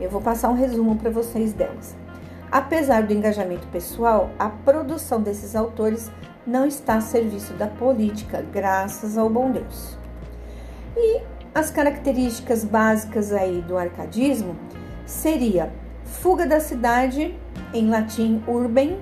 Eu 0.00 0.10
vou 0.10 0.20
passar 0.20 0.48
um 0.48 0.56
resumo 0.56 0.96
para 0.96 1.08
vocês 1.08 1.52
delas. 1.52 1.94
Apesar 2.50 3.04
do 3.04 3.12
engajamento 3.12 3.68
pessoal, 3.68 4.28
a 4.40 4.48
produção 4.48 5.22
desses 5.22 5.54
autores 5.54 6.10
não 6.44 6.66
está 6.66 6.96
a 6.96 7.00
serviço 7.00 7.52
da 7.52 7.68
política, 7.68 8.44
graças 8.52 9.16
ao 9.16 9.30
bom 9.30 9.52
Deus. 9.52 9.96
E 10.96 11.22
as 11.54 11.70
características 11.70 12.64
básicas 12.64 13.32
aí 13.32 13.60
do 13.60 13.76
arcadismo 13.76 14.56
seria 15.04 15.70
fuga 16.04 16.46
da 16.46 16.60
cidade, 16.60 17.34
em 17.74 17.88
latim 17.88 18.42
urbem. 18.46 18.98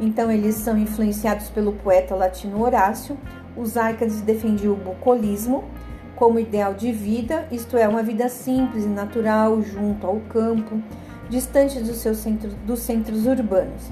Então 0.00 0.30
eles 0.30 0.56
são 0.56 0.76
influenciados 0.76 1.48
pelo 1.48 1.72
poeta 1.72 2.14
latino 2.14 2.62
Horácio. 2.62 3.16
Os 3.56 3.76
arcades 3.76 4.20
defendiam 4.20 4.74
o 4.74 4.76
bucolismo 4.76 5.64
como 6.16 6.38
ideal 6.38 6.74
de 6.74 6.90
vida, 6.92 7.46
isto 7.52 7.76
é, 7.76 7.86
uma 7.86 8.02
vida 8.02 8.28
simples 8.28 8.84
e 8.84 8.88
natural 8.88 9.60
junto 9.62 10.06
ao 10.06 10.16
campo 10.20 10.80
distante 11.28 11.78
dos 11.80 11.96
seus 11.96 12.18
centros, 12.18 12.54
dos 12.66 12.80
centros 12.80 13.26
urbanos. 13.26 13.90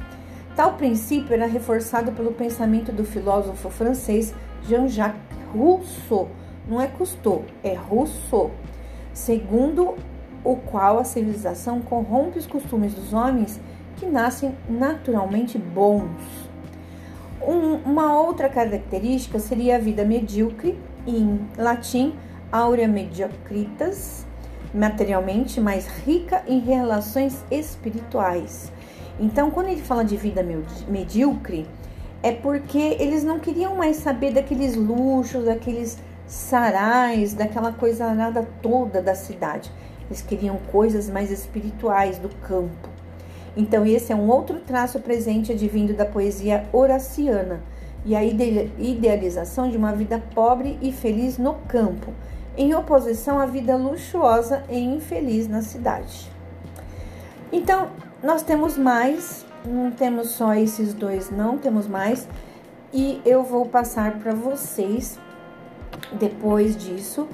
Tal 0.56 0.74
princípio 0.74 1.34
era 1.34 1.46
reforçado 1.46 2.12
pelo 2.12 2.32
pensamento 2.32 2.92
do 2.92 3.04
filósofo 3.04 3.68
francês 3.70 4.32
Jean-Jacques 4.66 5.20
Rousseau. 5.52 6.28
Não 6.66 6.80
é 6.80 6.86
Cousteau, 6.86 7.44
é 7.62 7.74
Rousseau. 7.74 8.50
Segundo 9.12 9.94
o 10.42 10.56
qual 10.56 10.98
a 10.98 11.04
civilização 11.04 11.80
corrompe 11.80 12.38
os 12.38 12.46
costumes 12.46 12.94
dos 12.94 13.12
homens 13.12 13.60
que 13.96 14.06
nascem 14.06 14.54
naturalmente 14.68 15.58
bons. 15.58 16.10
Um, 17.40 17.74
uma 17.90 18.18
outra 18.20 18.48
característica 18.48 19.38
seria 19.38 19.76
a 19.76 19.78
vida 19.78 20.04
medíocre, 20.04 20.78
em 21.06 21.40
latim, 21.56 22.14
aurea 22.50 22.88
mediocritas, 22.88 24.26
materialmente, 24.72 25.60
mas 25.60 25.86
rica 25.86 26.42
em 26.46 26.58
relações 26.58 27.44
espirituais. 27.50 28.72
Então, 29.20 29.50
quando 29.50 29.68
ele 29.68 29.82
fala 29.82 30.04
de 30.04 30.16
vida 30.16 30.44
medíocre, 30.88 31.66
é 32.22 32.32
porque 32.32 32.96
eles 32.98 33.22
não 33.22 33.38
queriam 33.38 33.76
mais 33.76 33.96
saber 33.98 34.32
daqueles 34.32 34.74
luxos, 34.74 35.44
daqueles 35.44 35.98
sarais, 36.26 37.34
daquela 37.34 37.72
coisa 37.72 38.12
nada 38.14 38.46
toda 38.62 39.02
da 39.02 39.14
cidade. 39.14 39.70
Eles 40.06 40.22
queriam 40.22 40.56
coisas 40.70 41.08
mais 41.08 41.30
espirituais 41.30 42.18
do 42.18 42.28
campo. 42.46 42.88
Então, 43.56 43.86
esse 43.86 44.12
é 44.12 44.16
um 44.16 44.28
outro 44.28 44.60
traço 44.60 45.00
presente 45.00 45.52
advindo 45.52 45.94
da 45.94 46.04
poesia 46.04 46.64
horaciana 46.72 47.62
e 48.04 48.14
a 48.14 48.22
idealização 48.22 49.70
de 49.70 49.76
uma 49.76 49.92
vida 49.92 50.22
pobre 50.34 50.78
e 50.82 50.92
feliz 50.92 51.38
no 51.38 51.54
campo 51.68 52.12
em 52.56 52.74
oposição 52.74 53.38
à 53.38 53.46
vida 53.46 53.76
luxuosa 53.76 54.62
e 54.68 54.78
infeliz 54.78 55.48
na 55.48 55.62
cidade. 55.62 56.30
Então, 57.52 57.88
nós 58.22 58.42
temos 58.42 58.76
mais, 58.76 59.44
não 59.64 59.90
temos 59.90 60.28
só 60.28 60.54
esses 60.54 60.94
dois, 60.94 61.30
não 61.30 61.58
temos 61.58 61.86
mais, 61.86 62.28
e 62.92 63.20
eu 63.24 63.42
vou 63.42 63.66
passar 63.66 64.18
para 64.18 64.32
vocês, 64.32 65.18
depois 66.12 66.76
disso, 66.76 67.28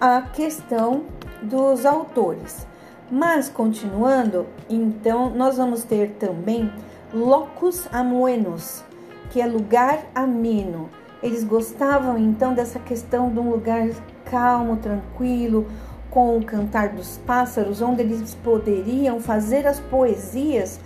a 0.00 0.22
questão 0.22 1.04
dos 1.42 1.84
autores. 1.86 2.66
Mas, 3.10 3.48
continuando, 3.48 4.46
então, 4.68 5.30
nós 5.30 5.56
vamos 5.56 5.82
ter 5.82 6.10
também 6.18 6.70
locus 7.12 7.88
amoenos, 7.92 8.84
que 9.30 9.40
é 9.40 9.46
lugar 9.46 10.04
ameno. 10.14 10.90
Eles 11.22 11.42
gostavam 11.42 12.18
então 12.18 12.54
dessa 12.54 12.78
questão 12.78 13.30
de 13.30 13.38
um 13.38 13.50
lugar 13.50 13.88
calmo, 14.24 14.76
tranquilo, 14.76 15.66
com 16.10 16.36
o 16.36 16.44
cantar 16.44 16.90
dos 16.90 17.18
pássaros, 17.18 17.82
onde 17.82 18.02
eles 18.02 18.34
poderiam 18.36 19.20
fazer 19.20 19.66
as 19.66 19.80
poesias 19.80 20.78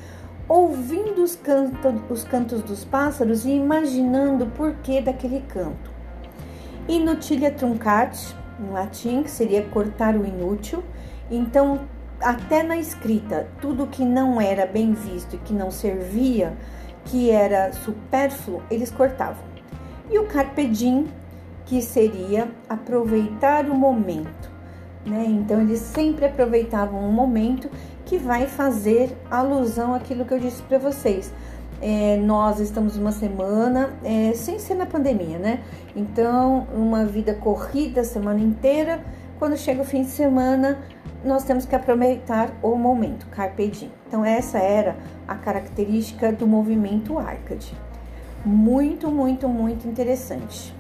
ouvindo 0.49 1.23
os, 1.23 1.37
canto, 1.37 2.03
os 2.11 2.25
cantos 2.25 2.63
dos 2.63 2.85
pássaros 2.85 3.45
e 3.45 3.51
imaginando 3.51 4.45
o 4.45 4.51
porquê 4.51 5.01
daquele 5.01 5.41
canto. 5.41 5.92
Inutilia 6.89 7.51
truncat, 7.51 8.35
em 8.59 8.73
latim, 8.73 9.23
que 9.23 9.31
seria 9.31 9.63
cortar 9.63 10.17
o 10.17 10.27
inútil. 10.27 10.83
Então, 11.31 11.81
até 12.21 12.63
na 12.63 12.77
escrita, 12.77 13.49
tudo 13.61 13.87
que 13.87 14.05
não 14.05 14.41
era 14.41 14.67
bem 14.67 14.93
visto 14.93 15.37
e 15.37 15.39
que 15.39 15.53
não 15.53 15.71
servia, 15.71 16.57
que 17.05 17.31
era 17.31 17.73
supérfluo, 17.73 18.63
eles 18.71 18.91
cortavam. 18.91 19.45
E 20.11 20.19
o 20.19 20.27
carpe 20.27 20.67
diem, 20.67 21.07
que 21.67 21.81
seria 21.81 22.51
aproveitar 22.69 23.67
o 23.67 23.75
momento. 23.75 24.51
Né? 25.07 25.25
Então, 25.27 25.61
eles 25.61 25.79
sempre 25.79 26.27
aproveitavam 26.27 27.01
um 27.01 27.13
momento 27.13 27.71
que 28.05 28.19
vai 28.19 28.47
fazer 28.47 29.17
alusão 29.31 29.95
àquilo 29.95 30.25
que 30.25 30.35
eu 30.35 30.39
disse 30.39 30.63
para 30.63 30.79
vocês. 30.79 31.33
É, 31.85 32.17
nós 32.17 32.61
estamos 32.61 32.97
uma 32.97 33.11
semana 33.11 33.93
é, 34.05 34.33
sem 34.35 34.57
ser 34.61 34.77
na 34.77 34.87
pandemia, 34.87 35.37
né? 35.37 35.65
Então, 35.97 36.69
uma 36.73 37.05
vida 37.05 37.35
corrida 37.35 38.03
a 38.03 38.05
semana 38.05 38.41
inteira. 38.41 39.03
quando 39.37 39.57
chega 39.57 39.83
o 39.83 39.85
fim 39.85 40.03
de 40.03 40.11
semana, 40.11 40.79
nós 41.25 41.43
temos 41.43 41.67
que 41.67 41.75
aproveitar 41.75 42.53
o 42.63 42.77
momento, 42.77 43.27
carpe 43.27 43.67
diem. 43.67 43.91
Então 44.07 44.25
essa 44.25 44.59
era 44.59 44.97
a 45.27 45.35
característica 45.35 46.33
do 46.33 46.47
movimento 46.47 47.19
Arcade. 47.19 47.75
Muito, 48.45 49.11
muito, 49.11 49.49
muito 49.49 49.89
interessante. 49.89 50.75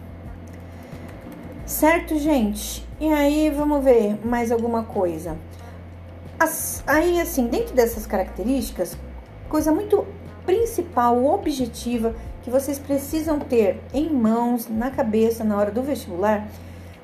Certo, 1.64 2.18
gente? 2.18 2.86
E 3.00 3.12
aí, 3.12 3.50
vamos 3.50 3.82
ver 3.82 4.24
mais 4.24 4.52
alguma 4.52 4.82
coisa. 4.82 5.36
As, 6.38 6.82
aí, 6.86 7.20
assim, 7.20 7.46
dentro 7.46 7.74
dessas 7.74 8.06
características, 8.06 8.96
coisa 9.48 9.72
muito 9.72 10.04
principal, 10.44 11.24
objetiva, 11.24 12.14
que 12.42 12.50
vocês 12.50 12.78
precisam 12.78 13.38
ter 13.38 13.80
em 13.94 14.10
mãos, 14.10 14.68
na 14.68 14.90
cabeça, 14.90 15.44
na 15.44 15.56
hora 15.56 15.70
do 15.70 15.82
vestibular, 15.82 16.46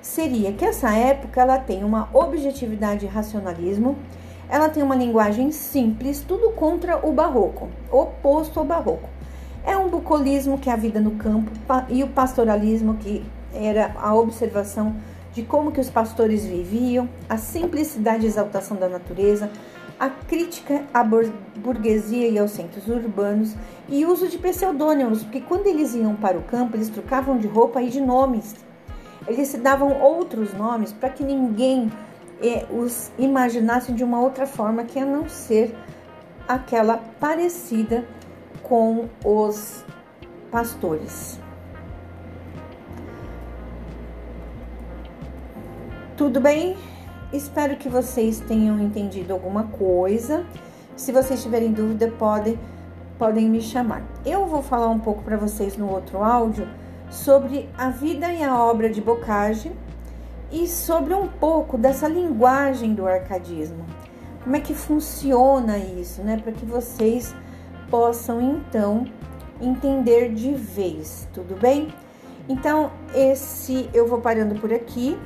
seria 0.03 0.53
que 0.53 0.65
essa 0.65 0.91
época 0.91 1.41
ela 1.41 1.59
tem 1.59 1.85
uma 1.85 2.09
objetividade 2.13 3.05
e 3.05 3.09
racionalismo, 3.09 3.97
ela 4.49 4.69
tem 4.69 4.83
uma 4.83 4.97
linguagem 4.97 5.53
simples, 5.53 6.25
tudo 6.27 6.51
contra 6.53 7.07
o 7.07 7.13
barroco, 7.13 7.69
oposto 7.91 8.59
ao 8.59 8.65
barroco. 8.65 9.09
É 9.65 9.77
um 9.77 9.89
bucolismo 9.89 10.59
que 10.59 10.71
é 10.71 10.73
a 10.73 10.77
vida 10.77 11.01
no 11.01 11.13
campo 11.13 11.51
e 11.89 12.03
o 12.03 12.09
pastoralismo 12.09 12.95
que 12.95 13.25
era 13.53 13.95
a 13.97 14.15
observação 14.15 14.97
de 15.33 15.43
como 15.43 15.71
que 15.71 15.81
os 15.81 15.91
pastores 15.91 16.45
viviam, 16.45 17.09
a 17.29 17.37
simplicidade 17.37 18.25
e 18.25 18.27
exaltação 18.27 18.77
da 18.77 18.89
natureza, 18.89 19.51
a 19.99 20.09
crítica 20.09 20.85
à 20.95 21.03
burguesia 21.03 22.29
e 22.29 22.39
aos 22.39 22.53
centros 22.53 22.87
urbanos 22.87 23.55
e 23.89 24.05
uso 24.07 24.29
de 24.29 24.39
pseudônimos, 24.39 25.23
porque 25.23 25.41
quando 25.41 25.67
eles 25.67 25.95
iam 25.95 26.15
para 26.15 26.39
o 26.39 26.43
campo, 26.43 26.77
eles 26.77 26.89
trocavam 26.89 27.39
de 27.39 27.47
roupa 27.47 27.83
e 27.83 27.89
de 27.89 28.01
nomes. 28.01 28.55
Eles 29.27 29.49
se 29.49 29.59
davam 29.59 30.01
outros 30.01 30.55
nomes 30.55 30.93
para 30.93 31.11
que 31.11 31.25
ninguém 31.25 31.91
eh, 32.41 32.65
os 32.71 33.11
imaginasse 33.19 33.93
de 33.93 34.05
uma 34.05 34.21
outra 34.21 34.47
forma 34.47 34.85
que 34.85 34.99
a 34.99 35.05
não 35.05 35.29
ser 35.29 35.75
aquela 36.47 36.99
parecida 37.19 38.05
com 38.63 39.09
os 39.25 39.85
pastores. 40.51 41.39
Tudo 46.17 46.41
bem? 46.41 46.77
Espero 47.31 47.77
que 47.77 47.91
vocês 47.91 48.41
tenham 48.41 48.81
entendido 48.81 49.35
alguma 49.35 49.65
coisa. 49.65 50.47
Se 50.97 51.13
vocês 51.13 51.43
tiverem 51.43 51.73
dúvida, 51.73 52.11
podem, 52.19 52.59
podem 53.19 53.51
me 53.51 53.61
chamar. 53.61 54.03
Eu 54.25 54.47
vou 54.47 54.63
falar 54.63 54.89
um 54.89 54.99
pouco 54.99 55.23
para 55.23 55.37
vocês 55.37 55.77
no 55.77 55.91
outro 55.91 56.23
áudio 56.23 56.67
sobre 57.11 57.69
a 57.77 57.91
vida 57.91 58.33
e 58.33 58.43
a 58.43 58.59
obra 58.59 58.89
de 58.89 59.03
Bocage 59.03 59.71
e 60.51 60.67
sobre 60.67 61.13
um 61.13 61.29
pouco 61.29 61.77
dessa 61.77 62.09
linguagem 62.09 62.95
do 62.95 63.07
arcadismo. 63.07 63.85
Como 64.43 64.57
é 64.57 64.61
que 64.61 64.73
funciona 64.73 65.77
isso, 65.77 66.23
né? 66.23 66.41
Para 66.43 66.53
que 66.53 66.65
vocês 66.65 67.35
possam 67.91 68.41
então 68.41 69.05
entender 69.61 70.33
de 70.33 70.55
vez, 70.55 71.29
tudo 71.35 71.55
bem? 71.61 71.89
Então, 72.49 72.91
esse 73.15 73.91
eu 73.93 74.07
vou 74.07 74.19
parando 74.23 74.55
por 74.59 74.73
aqui 74.73 75.19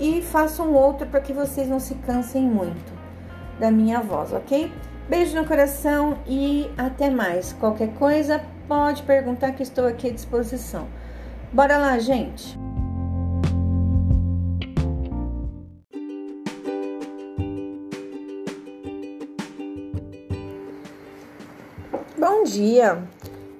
e 0.00 0.22
faço 0.22 0.62
um 0.62 0.74
outro 0.74 1.06
para 1.06 1.20
que 1.20 1.32
vocês 1.32 1.68
não 1.68 1.78
se 1.78 1.94
cansem 1.94 2.42
muito 2.42 2.98
da 3.60 3.70
minha 3.70 4.00
voz, 4.00 4.32
ok? 4.32 4.72
Beijo 5.06 5.36
no 5.36 5.46
coração 5.46 6.16
e 6.26 6.70
até 6.78 7.10
mais. 7.10 7.52
Qualquer 7.52 7.92
coisa, 7.94 8.40
pode 8.66 9.02
perguntar 9.02 9.52
que 9.52 9.62
estou 9.62 9.86
aqui 9.86 10.08
à 10.08 10.12
disposição. 10.12 10.88
Bora 11.52 11.76
lá, 11.76 11.98
gente! 11.98 12.58
Bom 22.18 22.44
dia! 22.44 23.02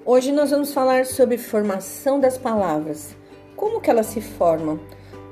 Hoje 0.03 0.31
nós 0.31 0.49
vamos 0.49 0.73
falar 0.73 1.05
sobre 1.05 1.37
formação 1.37 2.19
das 2.19 2.37
palavras. 2.37 3.15
Como 3.55 3.79
que 3.79 3.91
elas 3.91 4.07
se 4.07 4.21
formam? 4.21 4.79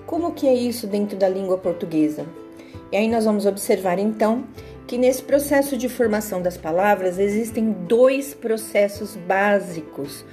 Como 0.10 0.32
que 0.32 0.48
é 0.48 0.54
isso 0.56 0.88
dentro 0.88 1.16
da 1.16 1.30
língua 1.30 1.56
portuguesa? 1.60 2.26
E 2.92 2.98
aí 2.98 3.08
nós 3.08 3.26
vamos 3.26 3.46
observar 3.46 4.00
então 4.00 4.44
que 4.88 4.98
nesse 4.98 5.22
processo 5.22 5.78
de 5.78 5.88
formação 5.88 6.42
das 6.42 6.58
palavras 6.58 7.20
existem 7.20 7.72
dois 7.72 8.34
processos 8.34 9.16
básicos 9.16 10.26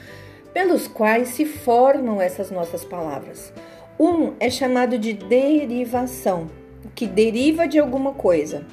pelos 0.54 0.88
quais 0.88 1.28
se 1.28 1.44
formam 1.44 2.22
essas 2.22 2.50
nossas 2.50 2.86
palavras. 2.86 3.52
Um 4.00 4.32
é 4.40 4.48
chamado 4.48 4.96
de 4.96 5.12
derivação, 5.12 6.46
que 6.94 7.06
deriva 7.06 7.68
de 7.68 7.78
alguma 7.78 8.14
coisa, 8.14 8.64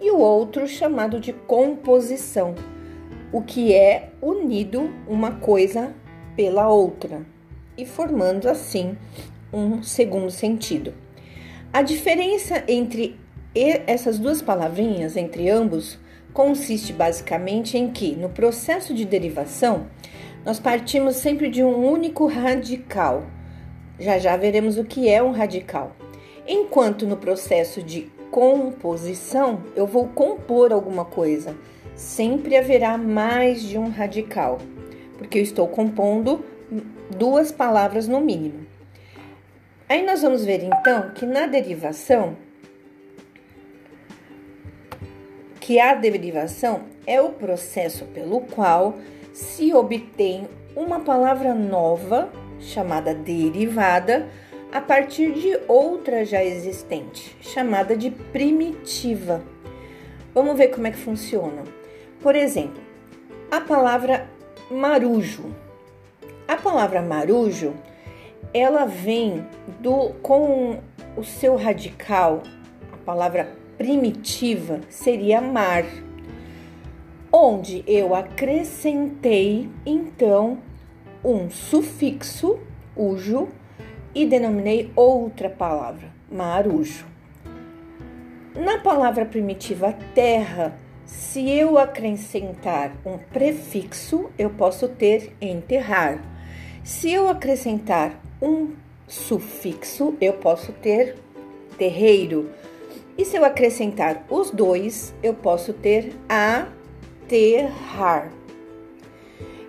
e 0.00 0.08
o 0.12 0.18
outro 0.18 0.68
chamado 0.68 1.18
de 1.18 1.32
composição, 1.32 2.54
o 3.32 3.42
que 3.42 3.74
é 3.74 4.10
unido 4.22 4.88
uma 5.08 5.32
coisa 5.32 5.92
pela 6.36 6.68
outra 6.68 7.26
e 7.76 7.84
formando 7.84 8.48
assim 8.48 8.96
um 9.54 9.82
segundo 9.82 10.30
sentido. 10.30 10.92
A 11.72 11.82
diferença 11.82 12.64
entre 12.66 13.18
essas 13.86 14.18
duas 14.18 14.42
palavrinhas, 14.42 15.16
entre 15.16 15.48
ambos, 15.48 15.98
consiste 16.32 16.92
basicamente 16.92 17.78
em 17.78 17.90
que, 17.90 18.16
no 18.16 18.28
processo 18.28 18.92
de 18.92 19.04
derivação, 19.04 19.86
nós 20.44 20.58
partimos 20.58 21.16
sempre 21.16 21.48
de 21.48 21.62
um 21.62 21.88
único 21.88 22.26
radical. 22.26 23.24
Já 23.98 24.18
já 24.18 24.36
veremos 24.36 24.76
o 24.76 24.84
que 24.84 25.08
é 25.08 25.22
um 25.22 25.30
radical. 25.30 25.94
Enquanto 26.46 27.06
no 27.06 27.16
processo 27.16 27.82
de 27.82 28.12
composição, 28.30 29.62
eu 29.76 29.86
vou 29.86 30.08
compor 30.08 30.72
alguma 30.72 31.04
coisa. 31.04 31.56
Sempre 31.94 32.56
haverá 32.56 32.98
mais 32.98 33.62
de 33.62 33.78
um 33.78 33.88
radical, 33.88 34.58
porque 35.16 35.38
eu 35.38 35.42
estou 35.42 35.68
compondo 35.68 36.44
duas 37.16 37.52
palavras 37.52 38.08
no 38.08 38.20
mínimo. 38.20 38.66
Aí 39.86 40.04
nós 40.04 40.22
vamos 40.22 40.44
ver 40.44 40.62
então 40.62 41.10
que 41.10 41.26
na 41.26 41.46
derivação, 41.46 42.36
que 45.60 45.78
a 45.78 45.94
derivação 45.94 46.84
é 47.06 47.20
o 47.20 47.30
processo 47.30 48.06
pelo 48.06 48.40
qual 48.40 48.96
se 49.32 49.74
obtém 49.74 50.48
uma 50.74 51.00
palavra 51.00 51.54
nova, 51.54 52.30
chamada 52.58 53.14
derivada, 53.14 54.26
a 54.72 54.80
partir 54.80 55.32
de 55.34 55.58
outra 55.68 56.24
já 56.24 56.42
existente, 56.42 57.36
chamada 57.42 57.94
de 57.94 58.10
primitiva. 58.10 59.44
Vamos 60.32 60.56
ver 60.56 60.68
como 60.68 60.86
é 60.86 60.90
que 60.92 60.96
funciona. 60.96 61.62
Por 62.22 62.34
exemplo, 62.34 62.82
a 63.50 63.60
palavra 63.60 64.28
marujo. 64.70 65.54
A 66.48 66.56
palavra 66.56 67.02
marujo 67.02 67.74
ela 68.52 68.84
vem 68.84 69.46
do 69.80 70.10
com 70.22 70.78
o 71.16 71.24
seu 71.24 71.56
radical, 71.56 72.42
a 72.92 72.96
palavra 72.98 73.48
primitiva 73.78 74.80
seria 74.88 75.40
mar, 75.40 75.84
onde 77.32 77.82
eu 77.86 78.14
acrescentei 78.14 79.68
então 79.84 80.58
um 81.24 81.50
sufixo 81.50 82.58
ujo 82.96 83.48
e 84.14 84.24
denominei 84.24 84.92
outra 84.94 85.50
palavra, 85.50 86.08
marujo. 86.30 87.06
Na 88.54 88.78
palavra 88.78 89.24
primitiva 89.24 89.92
terra, 90.14 90.78
se 91.04 91.50
eu 91.50 91.76
acrescentar 91.76 92.92
um 93.04 93.18
prefixo, 93.18 94.30
eu 94.38 94.48
posso 94.50 94.88
ter 94.88 95.36
enterrar. 95.40 96.22
Se 96.84 97.12
eu 97.12 97.28
acrescentar 97.28 98.20
um 98.44 98.70
sufixo, 99.08 100.14
eu 100.20 100.34
posso 100.34 100.72
ter 100.72 101.16
terreiro. 101.78 102.50
E 103.16 103.24
se 103.24 103.36
eu 103.36 103.44
acrescentar 103.44 104.24
os 104.28 104.50
dois, 104.50 105.14
eu 105.22 105.34
posso 105.34 105.72
ter 105.72 106.12
aterrar. 106.28 108.30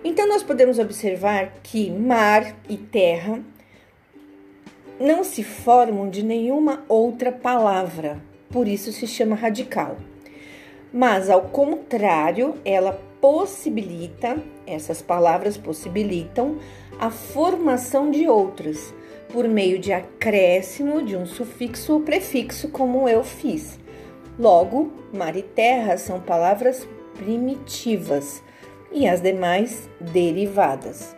Então, 0.04 0.28
nós 0.28 0.42
podemos 0.42 0.78
observar 0.78 1.54
que 1.62 1.90
mar 1.90 2.54
e 2.68 2.76
terra 2.76 3.40
não 5.00 5.24
se 5.24 5.42
formam 5.42 6.08
de 6.08 6.22
nenhuma 6.22 6.84
outra 6.88 7.32
palavra, 7.32 8.22
por 8.50 8.68
isso 8.68 8.92
se 8.92 9.06
chama 9.06 9.34
radical. 9.34 9.96
Mas, 10.92 11.28
ao 11.28 11.42
contrário, 11.42 12.54
ela 12.64 13.00
possibilita, 13.20 14.38
essas 14.66 15.02
palavras 15.02 15.56
possibilitam 15.56 16.58
a 16.98 17.10
formação 17.10 18.10
de 18.10 18.28
outras 18.28 18.94
por 19.28 19.46
meio 19.48 19.78
de 19.78 19.92
acréscimo 19.92 21.04
de 21.04 21.16
um 21.16 21.26
sufixo 21.26 21.94
ou 21.94 22.00
prefixo, 22.00 22.68
como 22.68 23.08
eu 23.08 23.22
fiz. 23.22 23.78
Logo, 24.38 24.92
mar 25.12 25.36
e 25.36 25.42
terra 25.42 25.96
são 25.96 26.20
palavras 26.20 26.86
primitivas 27.16 28.42
e 28.92 29.06
as 29.06 29.20
demais 29.20 29.88
derivadas. 30.00 31.16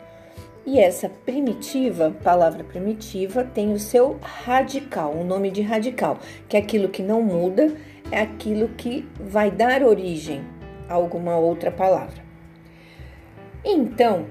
E 0.65 0.79
essa 0.79 1.09
primitiva, 1.09 2.15
palavra 2.23 2.63
primitiva, 2.63 3.43
tem 3.43 3.73
o 3.73 3.79
seu 3.79 4.19
radical, 4.21 5.15
o 5.15 5.25
nome 5.25 5.51
de 5.51 5.63
radical, 5.63 6.19
que 6.49 6.57
é 6.57 6.61
aquilo 6.61 6.89
que 6.89 7.03
não 7.03 7.23
muda, 7.23 7.75
é 8.11 8.21
aquilo 8.21 8.69
que 8.69 9.09
vai 9.19 9.51
dar 9.51 9.83
origem 9.83 10.43
a 10.89 10.95
alguma 10.95 11.37
outra 11.37 11.71
palavra. 11.71 12.23
Então, 13.65 14.27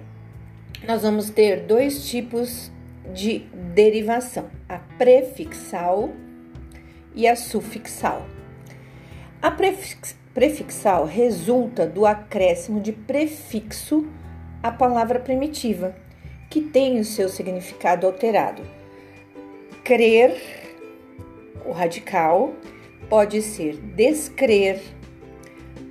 nós 0.86 1.02
vamos 1.02 1.30
ter 1.30 1.62
dois 1.62 2.10
tipos 2.10 2.72
de 3.13 3.40
derivação: 3.74 4.50
a 4.68 4.78
prefixal 4.78 6.12
e 7.16 7.28
a 7.28 7.36
sufixal. 7.36 8.26
A 9.42 9.52
prefix, 9.52 10.16
prefixal 10.34 11.06
resulta 11.06 11.88
do 11.88 12.06
acréscimo 12.06 12.80
de 12.80 12.92
prefixo 12.92 14.08
à 14.62 14.72
palavra 14.72 15.20
primitiva, 15.20 15.96
que 16.50 16.62
tem 16.62 17.00
o 17.00 17.06
seu 17.06 17.30
significado 17.30 18.06
alterado. 18.06 18.62
Crer, 19.84 20.36
o 21.66 21.72
radical, 21.72 22.54
pode 23.10 23.42
ser 23.42 23.78
descrer, 23.78 24.82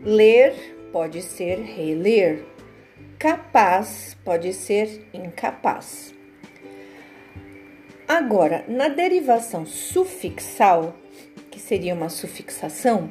ler 0.04 0.76
pode 0.92 1.20
ser 1.20 1.58
reler, 1.60 2.42
capaz 3.18 4.16
pode 4.24 4.52
ser 4.52 5.06
incapaz. 5.12 6.14
Agora, 8.06 8.64
na 8.68 8.88
derivação 8.88 9.66
sufixal, 9.66 10.94
que 11.50 11.58
seria 11.58 11.94
uma 11.94 12.08
sufixação, 12.08 13.10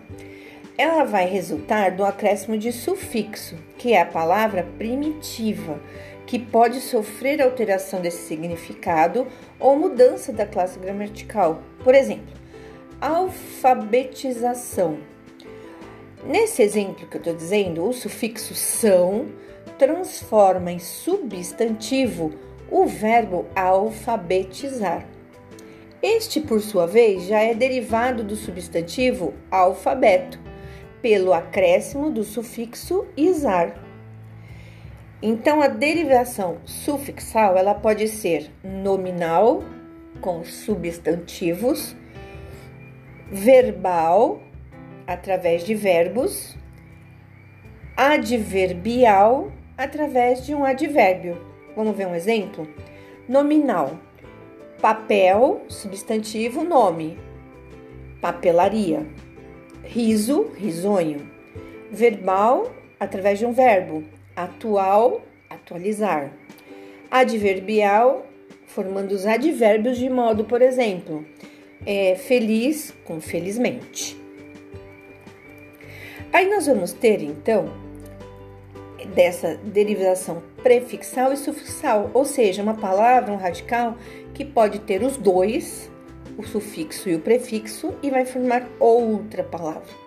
ela 0.77 1.03
vai 1.03 1.25
resultar 1.25 1.91
do 1.91 2.05
acréscimo 2.05 2.57
de 2.57 2.71
sufixo, 2.71 3.57
que 3.77 3.93
é 3.93 4.01
a 4.01 4.05
palavra 4.05 4.63
primitiva, 4.77 5.81
que 6.25 6.39
pode 6.39 6.79
sofrer 6.81 7.41
alteração 7.41 8.01
desse 8.01 8.27
significado 8.27 9.27
ou 9.59 9.77
mudança 9.77 10.31
da 10.31 10.45
classe 10.45 10.79
gramatical. 10.79 11.61
Por 11.83 11.93
exemplo, 11.93 12.33
alfabetização. 13.01 14.97
Nesse 16.25 16.61
exemplo 16.61 17.07
que 17.07 17.17
eu 17.17 17.19
estou 17.19 17.35
dizendo, 17.35 17.87
o 17.87 17.93
sufixo 17.93 18.55
são 18.55 19.27
transforma 19.77 20.71
em 20.71 20.79
substantivo 20.79 22.33
o 22.69 22.85
verbo 22.85 23.45
alfabetizar. 23.55 25.05
Este, 26.01 26.39
por 26.39 26.61
sua 26.61 26.85
vez, 26.85 27.23
já 27.23 27.39
é 27.39 27.53
derivado 27.53 28.23
do 28.23 28.35
substantivo 28.35 29.33
alfabeto, 29.49 30.39
pelo 31.01 31.33
acréscimo 31.33 32.11
do 32.11 32.23
sufixo 32.23 33.05
izar. 33.15 33.81
Então, 35.21 35.61
a 35.61 35.67
derivação 35.67 36.57
sufixal 36.65 37.57
ela 37.57 37.73
pode 37.73 38.07
ser 38.07 38.51
nominal, 38.63 39.63
com 40.21 40.43
substantivos, 40.43 41.95
verbal, 43.31 44.39
através 45.07 45.63
de 45.63 45.73
verbos, 45.73 46.55
adverbial, 47.95 49.51
através 49.77 50.45
de 50.45 50.53
um 50.53 50.63
advérbio. 50.63 51.38
Vamos 51.75 51.95
ver 51.95 52.07
um 52.07 52.15
exemplo? 52.15 52.67
Nominal: 53.27 53.99
papel, 54.81 55.61
substantivo, 55.67 56.63
nome, 56.63 57.17
papelaria. 58.21 59.05
Riso, 59.83 60.51
risonho. 60.55 61.29
Verbal, 61.91 62.71
através 62.99 63.39
de 63.39 63.45
um 63.45 63.51
verbo, 63.51 64.03
atual, 64.35 65.21
atualizar. 65.49 66.31
Adverbial, 67.11 68.25
formando 68.65 69.11
os 69.11 69.25
advérbios 69.25 69.97
de 69.97 70.09
modo, 70.09 70.43
por 70.45 70.61
exemplo, 70.61 71.25
é, 71.85 72.15
feliz 72.15 72.93
com 73.05 73.21
felizmente. 73.21 74.19
Aí 76.33 76.49
nós 76.49 76.65
vamos 76.65 76.91
ter 76.91 77.21
então 77.21 77.84
dessa 79.05 79.55
derivação 79.63 80.41
prefixal 80.61 81.31
e 81.31 81.37
sufixal, 81.37 82.09
ou 82.13 82.25
seja, 82.25 82.63
uma 82.63 82.75
palavra, 82.75 83.31
um 83.31 83.37
radical 83.37 83.95
que 84.33 84.43
pode 84.43 84.79
ter 84.79 85.03
os 85.03 85.17
dois, 85.17 85.89
o 86.37 86.43
sufixo 86.43 87.09
e 87.09 87.15
o 87.15 87.19
prefixo, 87.19 87.93
e 88.01 88.09
vai 88.09 88.25
formar 88.25 88.67
outra 88.79 89.43
palavra. 89.43 90.05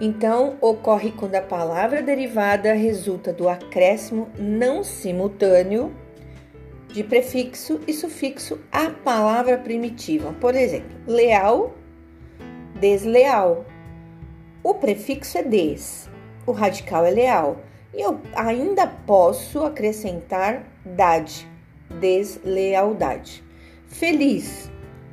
Então, 0.00 0.56
ocorre 0.60 1.10
quando 1.10 1.34
a 1.34 1.42
palavra 1.42 2.00
derivada 2.00 2.72
resulta 2.72 3.32
do 3.32 3.48
acréscimo 3.48 4.28
não 4.38 4.84
simultâneo 4.84 5.92
de 6.88 7.02
prefixo 7.02 7.80
e 7.86 7.92
sufixo 7.92 8.60
à 8.70 8.90
palavra 8.90 9.58
primitiva. 9.58 10.32
Por 10.40 10.54
exemplo, 10.54 10.96
leal, 11.06 11.74
desleal. 12.78 13.64
O 14.62 14.74
prefixo 14.74 15.38
é 15.38 15.42
des, 15.42 16.08
o 16.46 16.52
radical 16.52 17.04
é 17.04 17.10
leal. 17.10 17.60
E 17.94 18.02
eu 18.02 18.20
ainda 18.34 18.86
posso 18.86 19.64
acrescentar 19.64 20.64
dade, 20.84 21.48
deslealdade. 22.00 23.42
Feliz, 23.86 24.70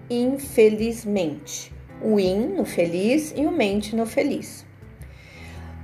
infelizmente. 0.09 1.73
O 2.01 2.19
in 2.19 2.55
no 2.55 2.65
feliz 2.65 3.33
e 3.35 3.45
o 3.45 3.51
mente 3.51 3.95
no 3.95 4.05
feliz. 4.05 4.65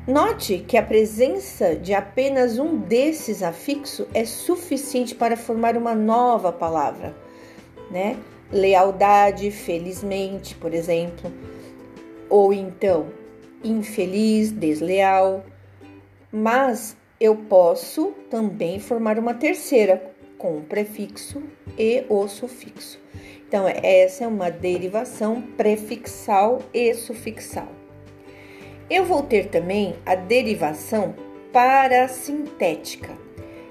Note 0.07 0.65
que 0.67 0.77
a 0.77 0.83
presença 0.83 1.75
de 1.75 1.93
apenas 1.93 2.57
um 2.57 2.75
desses 2.75 3.41
afixos 3.41 4.07
é 4.13 4.25
suficiente 4.25 5.15
para 5.15 5.37
formar 5.37 5.77
uma 5.77 5.93
nova 5.95 6.51
palavra, 6.51 7.15
né? 7.89 8.17
Lealdade, 8.51 9.51
felizmente, 9.51 10.55
por 10.55 10.73
exemplo, 10.73 11.31
ou 12.29 12.51
então 12.51 13.07
infeliz, 13.63 14.51
desleal. 14.51 15.45
Mas 16.31 16.95
eu 17.19 17.35
posso 17.35 18.13
também 18.29 18.79
formar 18.79 19.19
uma 19.19 19.33
terceira 19.33 20.01
com 20.37 20.57
o 20.57 20.61
prefixo 20.61 21.43
e 21.77 22.05
o 22.09 22.27
sufixo. 22.27 22.99
Então, 23.47 23.67
essa 23.67 24.23
é 24.23 24.27
uma 24.27 24.49
derivação 24.49 25.41
prefixal 25.41 26.59
e 26.73 26.93
sufixal. 26.93 27.67
Eu 28.89 29.03
vou 29.03 29.23
ter 29.23 29.49
também 29.49 29.95
a 30.05 30.15
derivação 30.15 31.13
parasintética. 31.51 33.09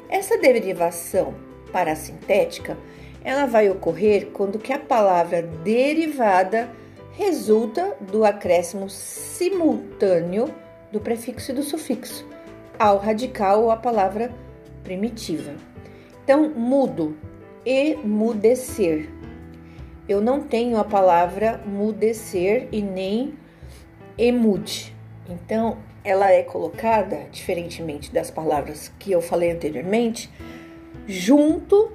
Essa 0.09 0.37
derivação 0.37 1.35
parasintética, 1.73 2.77
ela 3.25 3.47
vai 3.47 3.71
ocorrer 3.71 4.27
quando 4.33 4.59
que 4.59 4.73
a 4.73 4.79
palavra 4.79 5.43
derivada 5.43 6.71
resulta 7.13 7.97
do 8.01 8.25
acréscimo 8.25 8.89
simultâneo 8.91 10.55
do 10.93 11.01
prefixo 11.01 11.53
e 11.53 11.55
do 11.55 11.63
sufixo 11.63 12.29
ao 12.81 12.97
radical 12.97 13.71
à 13.71 13.77
palavra 13.77 14.33
primitiva. 14.83 15.53
Então, 16.25 16.49
mudo, 16.49 17.15
emudecer. 17.63 19.11
Eu 20.09 20.23
não 20.23 20.41
tenho 20.41 20.79
a 20.79 20.85
palavra 20.85 21.61
mudecer 21.67 22.69
e 22.73 22.81
nem 22.81 23.35
emude. 24.17 24.97
Então, 25.29 25.77
ela 26.03 26.33
é 26.33 26.43
colocada, 26.43 27.27
diferentemente 27.31 28.11
das 28.11 28.31
palavras 28.31 28.91
que 28.99 29.13
eu 29.13 29.21
falei 29.21 29.51
anteriormente, 29.51 30.31
junto, 31.07 31.93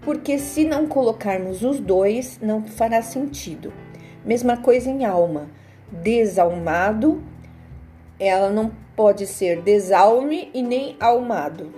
porque 0.00 0.38
se 0.38 0.64
não 0.64 0.86
colocarmos 0.86 1.62
os 1.62 1.78
dois, 1.78 2.38
não 2.40 2.64
fará 2.64 3.02
sentido. 3.02 3.70
Mesma 4.24 4.56
coisa 4.56 4.88
em 4.88 5.04
alma. 5.04 5.50
Desalmado, 5.92 7.22
ela 8.18 8.48
não 8.48 8.83
pode 8.96 9.26
ser 9.26 9.60
desalme 9.60 10.50
e 10.54 10.62
nem 10.62 10.96
almado. 11.00 11.72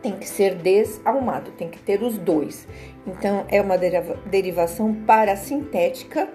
Tem 0.00 0.12
que 0.12 0.28
ser 0.28 0.56
desalmado, 0.56 1.52
tem 1.52 1.68
que 1.68 1.78
ter 1.78 2.02
os 2.02 2.18
dois. 2.18 2.66
Então, 3.06 3.44
é 3.48 3.60
uma 3.60 3.76
derivação 3.78 4.92
parasintética 4.94 6.28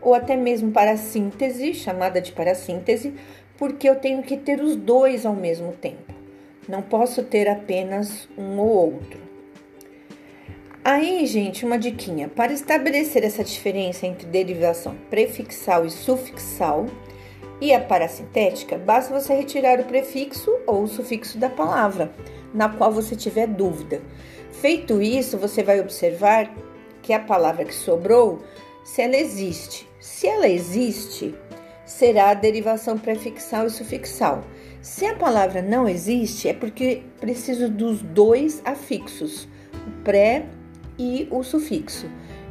ou 0.00 0.14
até 0.14 0.36
mesmo 0.36 0.70
para 0.70 0.96
síntese, 0.96 1.74
chamada 1.74 2.20
de 2.20 2.32
parassíntese, 2.32 3.14
porque 3.56 3.88
eu 3.88 3.96
tenho 3.96 4.22
que 4.22 4.36
ter 4.36 4.60
os 4.60 4.76
dois 4.76 5.26
ao 5.26 5.34
mesmo 5.34 5.72
tempo. 5.72 6.14
Não 6.68 6.82
posso 6.82 7.24
ter 7.24 7.48
apenas 7.48 8.28
um 8.36 8.58
ou 8.58 8.92
outro. 8.92 9.28
Aí, 10.84 11.26
gente, 11.26 11.66
uma 11.66 11.78
diquinha. 11.78 12.28
Para 12.28 12.52
estabelecer 12.52 13.24
essa 13.24 13.42
diferença 13.42 14.06
entre 14.06 14.26
derivação 14.26 14.94
prefixal 15.10 15.84
e 15.84 15.90
sufixal 15.90 16.86
e 17.60 17.74
a 17.74 17.80
parasintética, 17.80 18.78
basta 18.78 19.18
você 19.18 19.34
retirar 19.34 19.80
o 19.80 19.84
prefixo 19.84 20.50
ou 20.66 20.84
o 20.84 20.88
sufixo 20.88 21.38
da 21.38 21.50
palavra, 21.50 22.12
na 22.54 22.68
qual 22.68 22.92
você 22.92 23.16
tiver 23.16 23.46
dúvida. 23.46 24.00
Feito 24.52 25.02
isso, 25.02 25.36
você 25.36 25.62
vai 25.62 25.80
observar 25.80 26.52
que 27.02 27.12
a 27.12 27.20
palavra 27.20 27.64
que 27.64 27.74
sobrou, 27.74 28.42
se 28.84 29.02
ela 29.02 29.16
existe, 29.16 29.88
se 30.00 30.26
ela 30.26 30.48
existe, 30.48 31.34
será 31.84 32.30
a 32.30 32.34
derivação 32.34 32.98
prefixal 32.98 33.66
e 33.66 33.70
sufixal. 33.70 34.44
Se 34.80 35.04
a 35.06 35.16
palavra 35.16 35.60
não 35.60 35.88
existe, 35.88 36.48
é 36.48 36.54
porque 36.54 37.02
preciso 37.20 37.68
dos 37.68 38.02
dois 38.02 38.62
afixos, 38.64 39.48
o 39.86 40.02
pré 40.04 40.46
e 40.98 41.26
o 41.30 41.42
sufixo. 41.42 42.08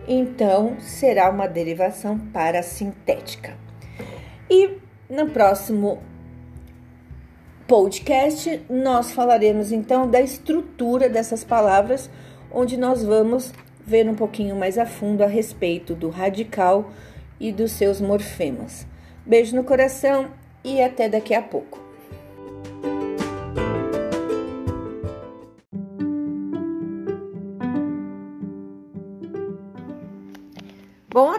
Então, 0.08 0.78
será 0.80 1.30
uma 1.30 1.48
derivação 1.48 2.18
parasintética. 2.18 3.58
E 4.50 4.78
no 5.10 5.30
próximo 5.30 6.02
podcast, 7.68 8.62
nós 8.70 9.12
falaremos 9.12 9.72
então 9.72 10.10
da 10.10 10.22
estrutura 10.22 11.10
dessas 11.10 11.44
palavras, 11.44 12.10
onde 12.52 12.78
nós 12.78 13.04
vamos 13.04 13.54
ver 13.86 14.08
um 14.10 14.16
pouquinho 14.16 14.56
mais 14.56 14.78
a 14.78 14.86
fundo 14.86 15.24
a 15.24 15.28
respeito 15.28 15.96
do 15.96 16.10
radical 16.10 16.92
e 17.40 17.52
dos 17.52 17.72
seus 17.72 18.02
morfemas. 18.02 18.86
Beijo 19.26 19.56
no 19.56 19.64
coração 19.64 20.32
e 20.64 20.82
até 20.82 21.08
daqui 21.08 21.34
a 21.34 21.42
pouco. 21.42 21.87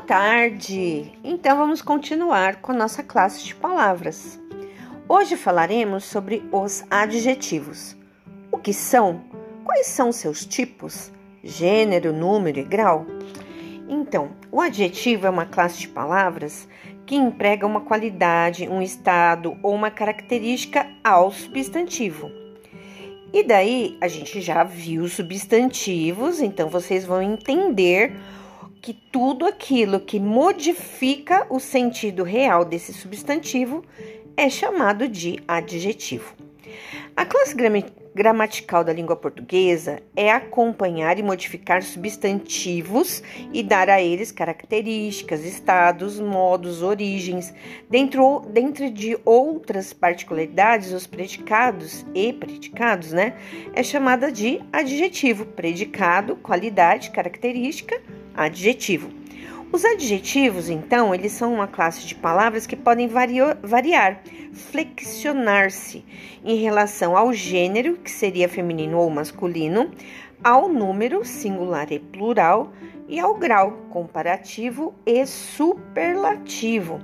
Tarde! 0.09 1.12
Então 1.23 1.55
vamos 1.59 1.83
continuar 1.83 2.62
com 2.62 2.73
a 2.73 2.75
nossa 2.75 3.03
classe 3.03 3.44
de 3.44 3.55
palavras. 3.55 4.40
Hoje 5.07 5.37
falaremos 5.37 6.03
sobre 6.05 6.42
os 6.51 6.83
adjetivos. 6.90 7.94
O 8.51 8.57
que 8.57 8.73
são? 8.73 9.23
Quais 9.62 9.87
são 9.87 10.11
seus 10.11 10.47
tipos? 10.47 11.12
Gênero, 11.44 12.11
número 12.11 12.59
e 12.59 12.64
grau? 12.64 13.05
Então, 13.87 14.31
o 14.51 14.62
adjetivo 14.62 15.27
é 15.27 15.31
uma 15.31 15.44
classe 15.44 15.81
de 15.81 15.88
palavras 15.88 16.66
que 17.05 17.14
emprega 17.14 17.66
uma 17.66 17.83
qualidade, 17.83 18.66
um 18.66 18.81
estado 18.81 19.59
ou 19.62 19.75
uma 19.75 19.90
característica 19.90 20.87
ao 21.05 21.31
substantivo. 21.31 22.31
E 23.31 23.44
daí 23.44 23.99
a 24.01 24.09
gente 24.09 24.40
já 24.40 24.64
viu 24.64 25.07
substantivos, 25.07 26.40
então 26.40 26.71
vocês 26.71 27.05
vão 27.05 27.21
entender 27.21 28.16
que 28.80 28.92
tudo 28.92 29.46
aquilo 29.46 30.00
que 30.00 30.20
modifica 30.20 31.46
o 31.50 31.58
sentido 31.58 32.22
real 32.22 32.64
desse 32.64 32.92
substantivo 32.92 33.84
é 34.36 34.48
chamado 34.48 35.08
de 35.08 35.40
adjetivo. 35.48 36.38
A 37.16 37.24
classe 37.24 37.54
gramatical 38.14 38.83
da 38.83 38.92
língua 38.92 39.14
portuguesa 39.14 40.02
é 40.16 40.31
acompanhar 40.31 41.18
e 41.18 41.22
modificar 41.22 41.83
substantivos 41.83 43.22
e 43.52 43.62
dar 43.62 43.88
a 43.88 44.00
eles 44.00 44.33
características, 44.33 45.44
estados, 45.44 46.18
modos, 46.18 46.83
origens. 46.83 47.52
Dentro, 47.88 48.40
dentro 48.50 48.90
de 48.90 49.18
outras 49.24 49.92
particularidades, 49.92 50.92
os 50.92 51.07
predicados 51.07 52.04
e 52.14 52.33
predicados, 52.33 53.12
né, 53.12 53.35
é 53.74 53.83
chamada 53.83 54.33
de 54.33 54.61
adjetivo, 54.72 55.46
predicado, 55.46 56.37
qualidade, 56.37 57.11
característica, 57.11 58.00
adjetivo. 58.35 59.11
Os 59.70 59.85
adjetivos, 59.85 60.70
então, 60.70 61.14
eles 61.14 61.33
são 61.33 61.52
uma 61.52 61.66
classe 61.66 62.07
de 62.07 62.14
palavras 62.14 62.66
que 62.66 62.74
podem 62.74 63.07
variar, 63.07 64.22
flexionar-se 64.52 66.02
em 66.42 66.57
relação 66.57 67.14
ao 67.14 67.35
gênero, 67.35 67.98
que 67.98 68.11
seria 68.11 68.48
feminino 68.48 68.96
ou 68.96 69.11
masculino, 69.11 69.90
ao 70.42 70.68
número, 70.68 71.22
singular 71.22 71.92
e 71.92 71.98
plural, 71.98 72.72
e 73.07 73.20
ao 73.20 73.35
grau, 73.35 73.72
comparativo 73.90 74.94
e 75.04 75.26
superlativo. 75.26 76.98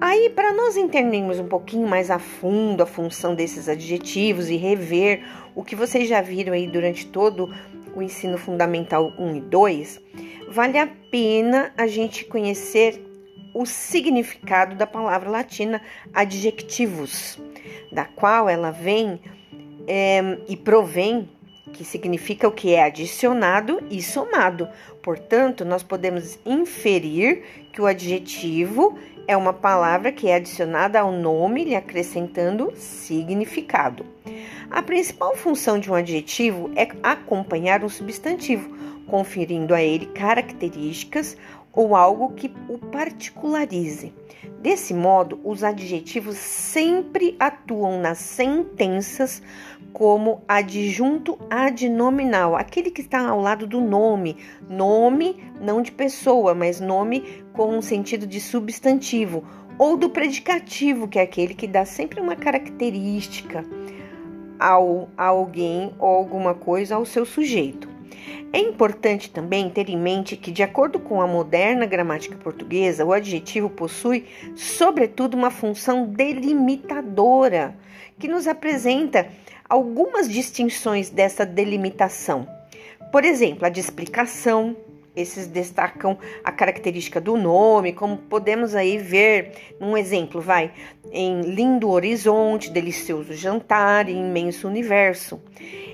Aí, 0.00 0.30
para 0.30 0.52
nós 0.52 0.76
entendermos 0.76 1.40
um 1.40 1.48
pouquinho 1.48 1.88
mais 1.88 2.08
a 2.10 2.20
fundo 2.20 2.82
a 2.82 2.86
função 2.86 3.34
desses 3.34 3.68
adjetivos 3.68 4.48
e 4.48 4.56
rever 4.56 5.24
o 5.54 5.64
que 5.64 5.74
vocês 5.74 6.08
já 6.08 6.20
viram 6.20 6.52
aí 6.52 6.68
durante 6.68 7.06
todo 7.06 7.52
o 7.94 8.02
ensino 8.02 8.38
fundamental 8.38 9.12
1 9.18 9.36
e 9.36 9.40
2, 9.40 10.00
vale 10.48 10.78
a 10.78 10.86
pena 10.86 11.72
a 11.76 11.86
gente 11.86 12.24
conhecer 12.24 13.00
o 13.54 13.64
significado 13.64 14.74
da 14.74 14.86
palavra 14.86 15.30
latina 15.30 15.80
adjectivus, 16.12 17.38
da 17.92 18.04
qual 18.04 18.48
ela 18.48 18.70
vem 18.70 19.20
é, 19.86 20.38
e 20.48 20.56
provém, 20.56 21.28
que 21.72 21.84
significa 21.84 22.46
o 22.46 22.52
que 22.52 22.74
é 22.74 22.84
adicionado 22.84 23.80
e 23.90 24.02
somado. 24.02 24.68
Portanto, 25.02 25.64
nós 25.64 25.82
podemos 25.82 26.38
inferir 26.44 27.42
que 27.72 27.80
o 27.80 27.86
adjetivo 27.86 28.98
é 29.26 29.36
uma 29.36 29.52
palavra 29.52 30.12
que 30.12 30.28
é 30.28 30.36
adicionada 30.36 31.00
ao 31.00 31.12
nome, 31.12 31.64
lhe 31.64 31.74
acrescentando 31.74 32.72
significado. 32.76 34.04
A 34.70 34.82
principal 34.82 35.36
função 35.36 35.78
de 35.78 35.90
um 35.90 35.94
adjetivo 35.94 36.70
é 36.76 36.88
acompanhar 37.02 37.84
um 37.84 37.88
substantivo, 37.88 38.76
conferindo 39.06 39.74
a 39.74 39.82
ele 39.82 40.06
características 40.06 41.36
ou 41.72 41.94
algo 41.96 42.32
que 42.34 42.52
o 42.68 42.78
particularize. 42.78 44.12
Desse 44.60 44.94
modo, 44.94 45.40
os 45.44 45.62
adjetivos 45.62 46.36
sempre 46.36 47.36
atuam 47.38 48.00
nas 48.00 48.18
sentenças 48.18 49.42
como 49.94 50.42
adjunto 50.48 51.38
adnominal, 51.48 52.56
aquele 52.56 52.90
que 52.90 53.00
está 53.00 53.28
ao 53.28 53.40
lado 53.40 53.64
do 53.64 53.80
nome, 53.80 54.36
nome 54.68 55.36
não 55.60 55.80
de 55.80 55.92
pessoa, 55.92 56.52
mas 56.52 56.80
nome 56.80 57.44
com 57.52 57.78
um 57.78 57.80
sentido 57.80 58.26
de 58.26 58.40
substantivo, 58.40 59.44
ou 59.78 59.96
do 59.96 60.10
predicativo, 60.10 61.06
que 61.06 61.18
é 61.18 61.22
aquele 61.22 61.54
que 61.54 61.68
dá 61.68 61.84
sempre 61.84 62.20
uma 62.20 62.34
característica 62.34 63.64
ao, 64.58 65.08
a 65.16 65.26
alguém 65.26 65.92
ou 65.96 66.08
alguma 66.08 66.54
coisa 66.54 66.96
ao 66.96 67.04
seu 67.04 67.24
sujeito. 67.24 67.88
É 68.52 68.58
importante 68.58 69.30
também 69.30 69.70
ter 69.70 69.88
em 69.88 69.98
mente 69.98 70.36
que, 70.36 70.50
de 70.50 70.62
acordo 70.62 70.98
com 70.98 71.20
a 71.20 71.26
moderna 71.26 71.86
gramática 71.86 72.36
portuguesa, 72.36 73.04
o 73.04 73.12
adjetivo 73.12 73.70
possui, 73.70 74.26
sobretudo, 74.56 75.36
uma 75.36 75.50
função 75.50 76.06
delimitadora, 76.06 77.76
que 78.18 78.28
nos 78.28 78.46
apresenta 78.46 79.28
algumas 79.68 80.28
distinções 80.28 81.10
dessa 81.10 81.44
delimitação. 81.44 82.46
Por 83.10 83.24
exemplo, 83.24 83.64
a 83.66 83.68
de 83.68 83.80
explicação, 83.80 84.76
esses 85.14 85.46
destacam 85.46 86.18
a 86.42 86.50
característica 86.50 87.20
do 87.20 87.36
nome, 87.36 87.92
como 87.92 88.16
podemos 88.16 88.74
aí 88.74 88.98
ver 88.98 89.52
num 89.78 89.96
exemplo, 89.96 90.40
vai, 90.40 90.72
em 91.12 91.42
lindo 91.42 91.88
horizonte, 91.90 92.70
delicioso 92.70 93.32
jantar, 93.34 94.08
imenso 94.08 94.66
universo. 94.66 95.40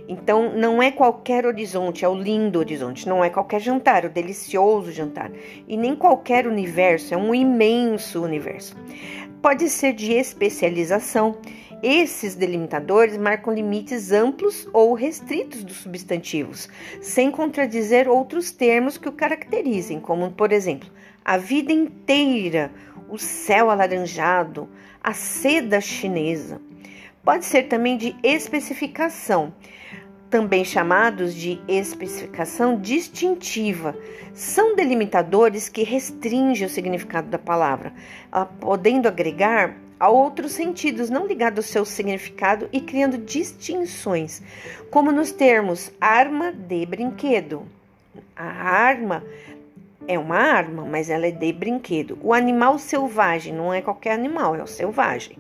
Então, 0.09 0.53
não 0.57 0.83
é 0.83 0.91
qualquer 0.91 1.45
horizonte, 1.45 2.05
é 2.05 2.09
o 2.09 2.15
lindo 2.15 2.59
horizonte, 2.59 3.07
não 3.09 3.23
é 3.23 3.29
qualquer 3.29 3.61
jantar, 3.61 4.05
é 4.05 4.07
o 4.09 4.11
delicioso 4.11 4.91
jantar. 4.91 5.31
E 5.69 5.77
nem 5.77 5.95
qualquer 5.95 6.47
universo, 6.47 7.13
é 7.13 7.17
um 7.17 7.35
imenso 7.35 8.23
universo. 8.23 8.75
Pode 9.43 9.69
ser 9.69 9.93
de 9.93 10.13
especialização 10.13 11.37
esses 11.83 12.35
delimitadores 12.35 13.17
marcam 13.17 13.55
limites 13.55 14.13
amplos 14.13 14.69
ou 14.73 14.95
restritos 14.95 15.65
dos 15.65 15.77
substantivos, 15.77 16.69
sem 17.01 17.31
contradizer 17.31 18.09
outros 18.09 18.51
termos 18.51 18.99
que 18.99 19.09
o 19.09 19.13
caracterizem, 19.13 20.01
como, 20.01 20.31
por 20.31 20.53
exemplo, 20.53 20.89
a 21.25 21.37
vida 21.37 21.73
inteira, 21.73 22.71
o 23.09 23.19
céu 23.19 23.71
alaranjado, 23.71 24.69
a 25.03 25.13
seda 25.13 25.81
chinesa. 25.81 26.61
Pode 27.25 27.45
ser 27.45 27.65
também 27.65 27.97
de 27.97 28.17
especificação, 28.23 29.53
também 30.29 30.65
chamados 30.65 31.35
de 31.35 31.61
especificação 31.69 32.81
distintiva. 32.81 33.97
São 34.33 34.77
delimitadores 34.77 35.69
que 35.69 35.83
restringem 35.83 36.67
o 36.67 36.71
significado 36.71 37.29
da 37.29 37.39
palavra, 37.39 37.93
podendo 38.61 39.09
agregar 39.09 39.77
a 40.01 40.09
outros 40.09 40.53
sentidos 40.53 41.11
não 41.11 41.27
ligados 41.27 41.67
ao 41.67 41.73
seu 41.73 41.85
significado 41.85 42.67
e 42.73 42.81
criando 42.81 43.19
distinções, 43.19 44.41
como 44.91 45.13
nos 45.13 45.31
termos 45.31 45.93
arma 46.01 46.51
de 46.51 46.87
brinquedo. 46.87 47.67
A 48.35 48.47
arma 48.47 49.23
é 50.09 50.19
uma 50.19 50.39
arma, 50.39 50.87
mas 50.87 51.11
ela 51.11 51.27
é 51.27 51.31
de 51.31 51.53
brinquedo. 51.53 52.19
O 52.23 52.33
animal 52.33 52.79
selvagem 52.79 53.53
não 53.53 53.75
é 53.75 53.83
qualquer 53.83 54.15
animal, 54.15 54.57
é 54.57 54.63
o 54.63 54.67
selvagem. 54.67 55.37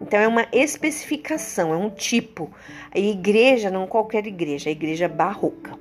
Então 0.00 0.18
é 0.18 0.26
uma 0.26 0.46
especificação, 0.52 1.72
é 1.72 1.76
um 1.76 1.88
tipo. 1.88 2.50
A 2.92 2.98
igreja 2.98 3.70
não 3.70 3.86
qualquer 3.86 4.26
igreja, 4.26 4.70
a 4.70 4.72
igreja 4.72 5.06
barroca. 5.06 5.78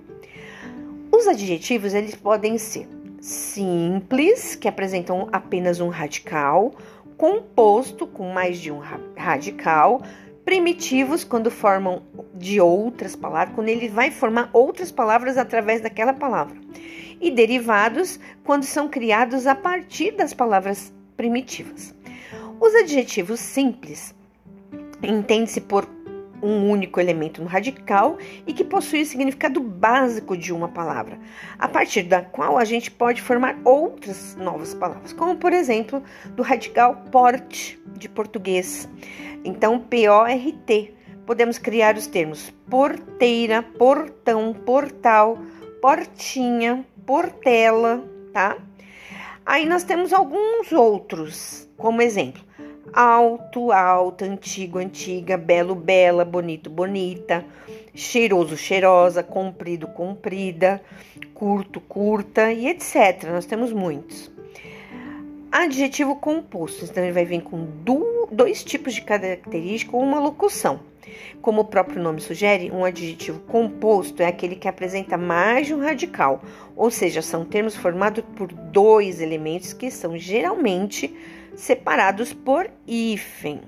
Os 1.12 1.28
adjetivos 1.28 1.96
eles 1.96 2.14
podem 2.14 2.60
ser 2.60 2.88
simples, 3.20 4.56
que 4.56 4.68
apresentam 4.68 5.28
apenas 5.32 5.80
um 5.80 5.90
radical, 5.90 6.74
composto 7.20 8.08
com 8.08 8.32
mais 8.32 8.62
de 8.62 8.72
um 8.72 8.80
radical, 9.18 10.02
primitivos 10.46 11.26
quando 11.26 11.52
formam 11.52 12.02
de 12.34 12.62
outras 12.62 13.14
palavras, 13.14 13.54
quando 13.54 13.68
ele 13.68 13.90
vai 13.90 14.10
formar 14.10 14.50
outras 14.54 14.90
palavras 14.90 15.38
através 15.38 15.82
daquela 15.82 16.14
palavra, 16.14 16.56
e 17.20 17.30
derivados 17.30 18.18
quando 18.46 18.64
são 18.64 18.88
criados 18.88 19.46
a 19.46 19.54
partir 19.54 20.12
das 20.12 20.34
palavras 20.34 20.94
primitivas. 21.18 21.94
Os 22.58 22.74
adjetivos 22.74 23.42
simples 23.42 24.16
entende-se 25.04 25.60
por 25.60 25.86
um 26.42 26.70
único 26.70 27.00
elemento 27.00 27.42
no 27.42 27.48
radical 27.48 28.18
e 28.46 28.54
que 28.54 28.64
possui 28.64 29.02
o 29.02 29.06
significado 29.06 29.60
básico 29.62 30.38
de 30.38 30.54
uma 30.54 30.68
palavra, 30.68 31.20
a 31.58 31.68
partir 31.68 32.04
da 32.04 32.22
qual 32.22 32.58
a 32.58 32.66
gente 32.66 32.92
pode 32.92 33.22
formar 33.22 33.58
outras 33.64 34.36
novas 34.36 34.74
palavras, 34.74 35.14
como 35.14 35.36
por 35.36 35.54
exemplo 35.54 36.04
do 36.36 36.44
radical 36.44 36.96
porte 37.12 37.80
de 37.98 38.08
português. 38.08 38.90
Então, 39.44 39.80
P-O-R-T. 39.80 40.96
Podemos 41.26 41.60
criar 41.60 41.96
os 41.96 42.08
termos 42.08 42.52
porteira, 42.68 43.62
portão, 43.62 44.52
portal, 44.52 45.38
portinha, 45.80 46.84
portela, 47.06 48.04
tá? 48.34 48.58
Aí 49.46 49.66
nós 49.66 49.84
temos 49.84 50.12
alguns 50.12 50.72
outros, 50.72 51.70
como 51.78 52.02
exemplo: 52.02 52.44
alto, 52.94 53.72
alta, 53.72 54.26
antigo, 54.26 54.80
antiga, 54.80 55.38
belo, 55.38 55.76
bela, 55.76 56.26
bonito, 56.26 56.70
bonita, 56.70 57.46
cheiroso, 57.94 58.56
cheirosa, 58.58 59.24
comprido, 59.24 59.88
comprida, 59.88 60.82
curto, 61.34 61.80
curta 61.80 62.52
e 62.52 62.68
etc. 62.68 63.30
Nós 63.32 63.46
temos 63.46 63.72
muitos. 63.72 64.32
Adjetivo 65.52 66.16
composto, 66.16 66.86
então 66.86 67.04
ele 67.04 67.12
vai 67.12 67.26
vir 67.26 67.42
com 67.42 67.68
dois 68.32 68.64
tipos 68.64 68.94
de 68.94 69.02
característica 69.02 69.98
ou 69.98 70.04
uma 70.04 70.20
locução. 70.20 70.80
Como 71.42 71.62
o 71.62 71.66
próprio 71.66 72.02
nome 72.02 72.22
sugere, 72.22 72.70
um 72.70 72.86
adjetivo 72.86 73.40
composto 73.42 74.22
é 74.22 74.28
aquele 74.28 74.56
que 74.56 74.68
apresenta 74.68 75.18
mais 75.18 75.68
de 75.68 75.74
um 75.74 75.80
radical, 75.80 76.44
ou 76.76 76.92
seja, 76.92 77.22
são 77.22 77.46
termos 77.46 77.76
formados 77.76 78.24
por 78.36 78.52
dois 78.52 79.22
elementos 79.22 79.74
que 79.74 79.90
são 79.90 80.18
geralmente 80.18 81.16
separados 81.60 82.34
por 82.34 82.72
hífen. 82.88 83.60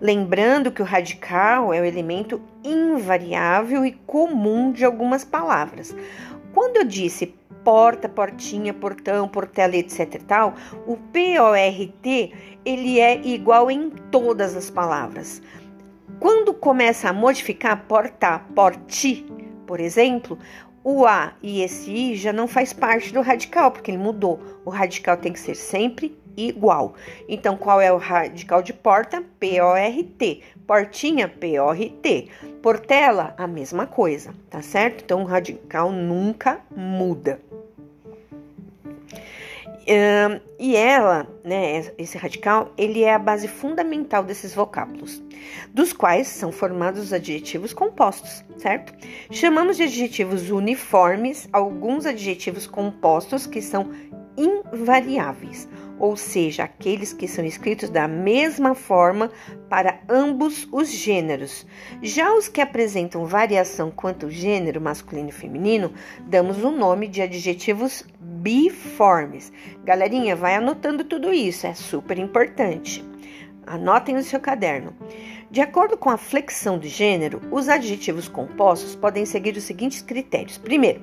Lembrando 0.00 0.72
que 0.72 0.82
o 0.82 0.84
radical 0.84 1.72
é 1.72 1.80
o 1.80 1.84
elemento 1.84 2.42
invariável 2.64 3.86
e 3.86 3.92
comum 4.04 4.72
de 4.72 4.84
algumas 4.84 5.24
palavras. 5.24 5.94
Quando 6.52 6.78
eu 6.78 6.84
disse 6.84 7.32
porta, 7.62 8.08
portinha, 8.08 8.74
portão, 8.74 9.28
portela, 9.28 9.76
etc 9.76 10.20
tal, 10.26 10.54
o 10.86 10.96
PORT 10.96 12.32
ele 12.64 12.98
é 12.98 13.20
igual 13.24 13.70
em 13.70 13.90
todas 14.10 14.56
as 14.56 14.68
palavras. 14.68 15.40
Quando 16.18 16.52
começa 16.52 17.08
a 17.08 17.12
modificar 17.12 17.84
porta, 17.86 18.40
porti, 18.54 19.24
por 19.66 19.78
exemplo, 19.78 20.36
o 20.82 21.06
A 21.06 21.32
e 21.40 21.62
esse 21.62 21.90
I 21.90 22.16
já 22.16 22.32
não 22.32 22.48
faz 22.48 22.72
parte 22.72 23.12
do 23.12 23.20
radical, 23.20 23.70
porque 23.70 23.90
ele 23.90 23.98
mudou. 23.98 24.40
O 24.64 24.70
radical 24.70 25.16
tem 25.16 25.32
que 25.32 25.40
ser 25.40 25.54
sempre 25.54 26.14
igual. 26.36 26.94
Então, 27.28 27.56
qual 27.56 27.80
é 27.80 27.92
o 27.92 27.96
radical 27.96 28.62
de 28.62 28.72
porta? 28.72 29.22
P-O-R-T. 29.38 30.42
Portinha, 30.66 31.28
P-O-R-T. 31.28 32.28
Portela, 32.62 33.34
a 33.36 33.46
mesma 33.46 33.86
coisa, 33.86 34.34
tá 34.48 34.62
certo? 34.62 35.02
Então, 35.04 35.22
o 35.22 35.26
radical 35.26 35.92
nunca 35.92 36.60
muda. 36.74 37.40
E 40.58 40.74
ela, 40.76 41.26
né, 41.44 41.92
esse 41.98 42.16
radical, 42.16 42.72
ele 42.78 43.02
é 43.02 43.12
a 43.12 43.18
base 43.18 43.46
fundamental 43.46 44.24
desses 44.24 44.54
vocábulos, 44.54 45.22
dos 45.74 45.92
quais 45.92 46.26
são 46.26 46.50
formados 46.50 47.02
os 47.02 47.12
adjetivos 47.12 47.74
compostos, 47.74 48.42
certo? 48.56 48.94
Chamamos 49.30 49.76
de 49.76 49.82
adjetivos 49.82 50.48
uniformes 50.48 51.46
alguns 51.52 52.06
adjetivos 52.06 52.66
compostos 52.66 53.46
que 53.46 53.60
são 53.60 53.90
invariáveis, 54.38 55.68
ou 55.98 56.16
seja, 56.16 56.64
aqueles 56.64 57.12
que 57.12 57.28
são 57.28 57.44
escritos 57.44 57.88
da 57.88 58.08
mesma 58.08 58.74
forma 58.74 59.30
para 59.68 60.00
ambos 60.08 60.66
os 60.72 60.90
gêneros. 60.90 61.66
Já 62.02 62.34
os 62.34 62.48
que 62.48 62.60
apresentam 62.60 63.26
variação 63.26 63.90
quanto 63.90 64.26
ao 64.26 64.30
gênero 64.30 64.80
masculino 64.80 65.28
e 65.28 65.32
feminino, 65.32 65.92
damos 66.26 66.62
o 66.62 66.70
nome 66.70 67.06
de 67.06 67.22
adjetivos 67.22 68.04
biformes. 68.20 69.52
Galerinha, 69.84 70.34
vai 70.34 70.56
anotando 70.56 71.04
tudo 71.04 71.32
isso, 71.32 71.66
é 71.66 71.74
super 71.74 72.18
importante. 72.18 73.04
Anotem 73.66 74.14
no 74.14 74.22
seu 74.22 74.40
caderno. 74.40 74.94
De 75.54 75.60
acordo 75.60 75.96
com 75.96 76.10
a 76.10 76.16
flexão 76.16 76.80
de 76.80 76.88
gênero, 76.88 77.40
os 77.52 77.68
adjetivos 77.68 78.26
compostos 78.26 78.96
podem 78.96 79.24
seguir 79.24 79.56
os 79.56 79.62
seguintes 79.62 80.02
critérios. 80.02 80.58
Primeiro, 80.58 81.00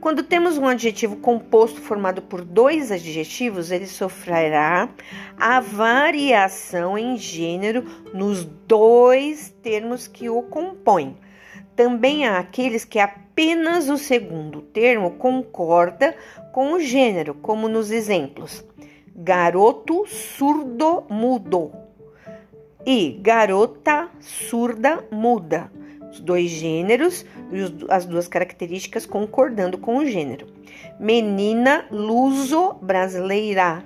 quando 0.00 0.24
temos 0.24 0.58
um 0.58 0.66
adjetivo 0.66 1.14
composto 1.18 1.80
formado 1.80 2.20
por 2.20 2.44
dois 2.44 2.90
adjetivos, 2.90 3.70
ele 3.70 3.86
sofrerá 3.86 4.88
a 5.38 5.60
variação 5.60 6.98
em 6.98 7.16
gênero 7.16 7.84
nos 8.12 8.44
dois 8.44 9.54
termos 9.62 10.08
que 10.08 10.28
o 10.28 10.42
compõem. 10.42 11.16
Também 11.76 12.26
há 12.26 12.40
aqueles 12.40 12.84
que 12.84 12.98
apenas 12.98 13.88
o 13.88 13.96
segundo 13.96 14.62
termo 14.62 15.12
concorda 15.12 16.12
com 16.52 16.72
o 16.72 16.80
gênero, 16.80 17.34
como 17.34 17.68
nos 17.68 17.92
exemplos: 17.92 18.64
garoto 19.14 20.04
surdo 20.08 21.04
mudo 21.08 21.85
e 22.86 23.18
garota 23.20 24.08
surda 24.20 25.04
muda 25.10 25.70
os 26.10 26.20
dois 26.20 26.50
gêneros 26.50 27.26
e 27.52 27.92
as 27.92 28.06
duas 28.06 28.28
características 28.28 29.04
concordando 29.04 29.76
com 29.76 29.98
o 29.98 30.06
gênero. 30.06 30.46
Menina 30.98 31.84
luso 31.90 32.74
brasileira, 32.80 33.84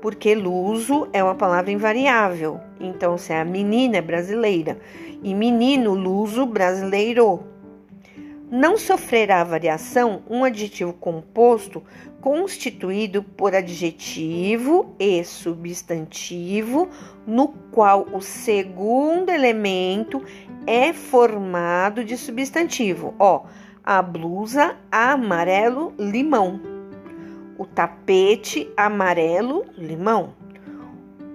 porque 0.00 0.34
luso 0.34 1.08
é 1.12 1.22
uma 1.22 1.34
palavra 1.34 1.70
invariável. 1.70 2.60
Então, 2.80 3.18
se 3.18 3.32
é 3.32 3.40
a 3.40 3.44
menina 3.44 3.98
é 3.98 4.02
brasileira 4.02 4.78
e 5.22 5.34
menino 5.34 5.94
luso 5.94 6.46
brasileiro. 6.46 7.53
Não 8.56 8.78
sofrerá 8.78 9.42
variação 9.42 10.22
um 10.30 10.44
adjetivo 10.44 10.92
composto 10.92 11.82
constituído 12.20 13.20
por 13.20 13.52
adjetivo 13.52 14.94
e 14.96 15.24
substantivo, 15.24 16.88
no 17.26 17.48
qual 17.48 18.06
o 18.12 18.20
segundo 18.20 19.30
elemento 19.30 20.22
é 20.68 20.92
formado 20.92 22.04
de 22.04 22.16
substantivo. 22.16 23.12
Ó, 23.18 23.42
a 23.82 24.00
blusa 24.00 24.76
amarelo 24.88 25.92
limão, 25.98 26.60
o 27.58 27.66
tapete 27.66 28.70
amarelo 28.76 29.64
limão, 29.76 30.32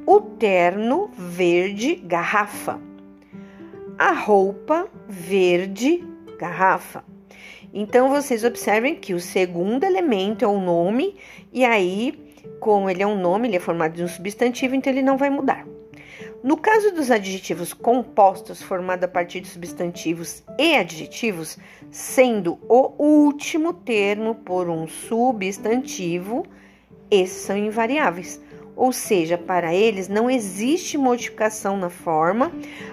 o 0.06 0.22
terno 0.22 1.12
verde 1.18 1.96
garrafa, 1.96 2.80
a 3.98 4.14
roupa 4.14 4.88
verde 5.06 6.02
garrafa. 6.40 7.09
Então 7.74 8.10
vocês 8.10 8.44
observem 8.44 8.96
que 8.96 9.14
o 9.14 9.20
segundo 9.20 9.84
elemento 9.84 10.44
é 10.44 10.48
o 10.48 10.60
nome 10.60 11.16
e 11.54 11.64
aí, 11.64 12.14
como 12.60 12.90
ele 12.90 13.04
é 13.04 13.08
um 13.08 13.20
nome, 13.20 13.48
ele 13.48 13.58
é 13.58 13.60
formado 13.60 13.94
de 13.94 14.04
um 14.04 14.08
substantivo, 14.08 14.76
então 14.76 14.92
ele 14.92 15.02
não 15.02 15.18
vai 15.18 15.30
mudar. 15.30 15.66
No 16.42 16.56
caso 16.56 16.92
dos 16.92 17.12
adjetivos 17.12 17.74
compostos 17.74 18.62
formados 18.62 19.04
a 19.04 19.08
partir 19.10 19.42
de 19.42 19.50
substantivos 19.50 20.42
e 20.58 20.74
adjetivos, 20.76 21.58
sendo 21.92 22.58
o 22.70 22.94
último 22.98 23.74
termo 23.74 24.36
por 24.36 24.70
um 24.70 24.88
substantivo, 24.88 26.46
esses 27.12 27.42
são 27.42 27.58
invariáveis. 27.58 28.42
Ou 28.74 28.94
seja, 28.94 29.38
para 29.38 29.76
eles 29.76 30.08
não 30.08 30.30
existe 30.30 30.98
modificação 30.98 31.76
na 31.76 31.90
forma, 31.90 32.50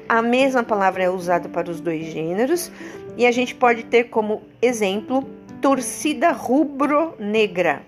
a 0.09 0.21
mesma 0.21 0.65
palavra 0.65 1.05
é 1.05 1.09
usada 1.09 1.49
para 1.49 1.71
os 1.71 1.81
dois 1.81 2.07
gêneros, 2.07 2.73
e 3.17 3.27
a 3.27 3.33
gente 3.33 3.55
pode 3.55 3.85
ter 3.85 4.05
como 4.05 4.43
exemplo 4.61 5.25
torcida 5.61 6.33
rubro-negra, 6.33 7.83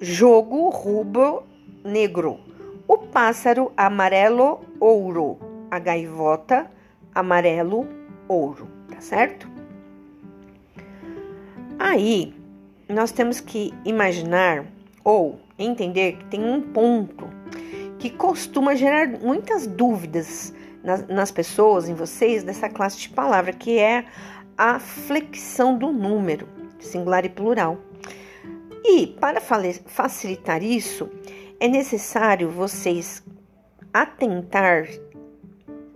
jogo 0.00 0.70
rubro-negro. 0.70 2.38
O 2.86 2.98
pássaro 2.98 3.72
amarelo 3.76 4.60
ouro, 4.80 5.38
a 5.70 5.78
gaivota 5.78 6.70
amarelo 7.14 7.86
ouro, 8.28 8.68
tá 8.90 9.00
certo? 9.00 9.48
Aí 11.78 12.34
nós 12.88 13.12
temos 13.12 13.40
que 13.40 13.72
imaginar 13.84 14.64
ou 15.02 15.38
entender 15.58 16.16
que 16.16 16.24
tem 16.26 16.44
um 16.44 16.60
ponto 16.60 17.28
que 17.98 18.10
costuma 18.10 18.74
gerar 18.74 19.08
muitas 19.08 19.66
dúvidas 19.66 20.53
nas, 20.84 21.06
nas 21.08 21.30
pessoas, 21.30 21.88
em 21.88 21.94
vocês, 21.94 22.44
dessa 22.44 22.68
classe 22.68 22.98
de 22.98 23.08
palavra, 23.08 23.52
que 23.52 23.78
é 23.78 24.04
a 24.56 24.78
flexão 24.78 25.76
do 25.76 25.90
número, 25.90 26.46
singular 26.78 27.24
e 27.24 27.28
plural. 27.28 27.78
E 28.84 29.06
para 29.06 29.40
facilitar 29.40 30.62
isso, 30.62 31.10
é 31.58 31.66
necessário 31.66 32.50
vocês 32.50 33.24
atentar 33.92 34.86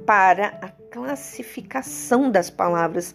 para 0.07 0.59
a 0.63 0.69
classificação 0.91 2.31
das 2.31 2.49
palavras 2.49 3.15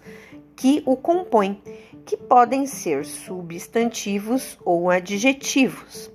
que 0.56 0.84
o 0.86 0.96
compõem, 0.96 1.60
que 2.06 2.16
podem 2.16 2.68
ser 2.68 3.04
substantivos 3.04 4.58
ou 4.64 4.92
adjetivos. 4.92 6.12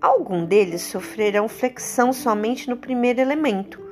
Alguns 0.00 0.46
deles 0.46 0.82
sofrerão 0.82 1.48
flexão 1.48 2.12
somente 2.12 2.70
no 2.70 2.76
primeiro 2.76 3.20
elemento, 3.20 3.87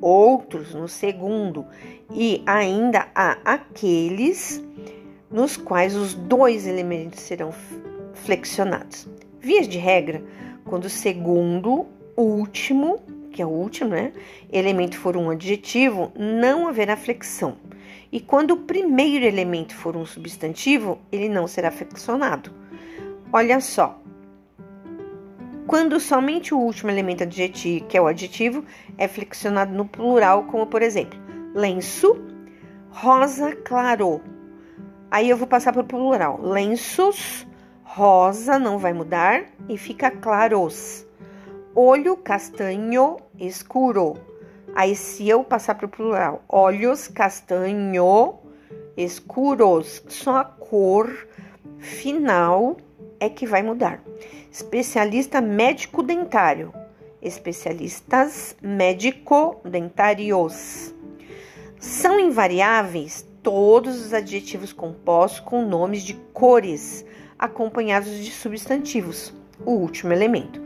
outros 0.00 0.74
no 0.74 0.88
segundo 0.88 1.66
e 2.12 2.42
ainda 2.46 3.08
há 3.14 3.38
aqueles 3.44 4.62
nos 5.30 5.56
quais 5.56 5.94
os 5.94 6.14
dois 6.14 6.66
elementos 6.66 7.20
serão 7.20 7.52
flexionados. 8.14 9.08
Vias 9.40 9.68
de 9.68 9.78
regra, 9.78 10.22
quando 10.64 10.86
o 10.86 10.90
segundo, 10.90 11.86
último, 12.16 13.00
que 13.30 13.42
é 13.42 13.46
o 13.46 13.50
último, 13.50 13.90
né, 13.90 14.12
elemento 14.52 14.98
for 14.98 15.16
um 15.16 15.30
adjetivo, 15.30 16.12
não 16.16 16.66
haverá 16.66 16.96
flexão. 16.96 17.56
E 18.10 18.20
quando 18.20 18.52
o 18.52 18.56
primeiro 18.56 19.24
elemento 19.26 19.74
for 19.74 19.96
um 19.96 20.06
substantivo, 20.06 20.98
ele 21.12 21.28
não 21.28 21.46
será 21.46 21.70
flexionado. 21.70 22.50
Olha 23.32 23.60
só. 23.60 24.00
Quando 25.68 26.00
somente 26.00 26.54
o 26.54 26.58
último 26.58 26.90
elemento 26.90 27.24
adjetivo, 27.24 27.84
que 27.84 27.98
é 27.98 28.00
o 28.00 28.06
adjetivo, 28.06 28.64
é 28.96 29.06
flexionado 29.06 29.70
no 29.70 29.84
plural, 29.84 30.44
como 30.44 30.66
por 30.66 30.80
exemplo, 30.80 31.20
lenço, 31.54 32.16
rosa 32.88 33.54
claro. 33.54 34.22
Aí 35.10 35.28
eu 35.28 35.36
vou 35.36 35.46
passar 35.46 35.74
para 35.74 35.82
o 35.82 35.84
plural. 35.84 36.40
Lenços, 36.40 37.46
rosa, 37.82 38.58
não 38.58 38.78
vai 38.78 38.94
mudar, 38.94 39.44
e 39.68 39.76
fica 39.76 40.10
claros. 40.10 41.06
Olho 41.74 42.16
castanho 42.16 43.18
escuro. 43.38 44.14
Aí, 44.74 44.96
se 44.96 45.28
eu 45.28 45.44
passar 45.44 45.74
para 45.74 45.84
o 45.84 45.90
plural, 45.90 46.42
olhos 46.48 47.08
castanho 47.08 48.38
escuros, 48.96 50.02
só 50.08 50.38
a 50.38 50.44
cor 50.44 51.28
final 51.76 52.78
é 53.20 53.28
que 53.28 53.46
vai 53.46 53.62
mudar. 53.62 54.02
Especialista 54.58 55.40
médico 55.40 56.02
dentário, 56.02 56.74
especialistas 57.22 58.56
médico-dentários. 58.60 60.92
São 61.78 62.18
invariáveis 62.18 63.24
todos 63.40 64.04
os 64.04 64.12
adjetivos 64.12 64.72
compostos 64.72 65.38
com 65.38 65.64
nomes 65.64 66.02
de 66.02 66.14
cores, 66.32 67.06
acompanhados 67.38 68.10
de 68.10 68.32
substantivos, 68.32 69.32
o 69.64 69.74
último 69.74 70.12
elemento. 70.12 70.60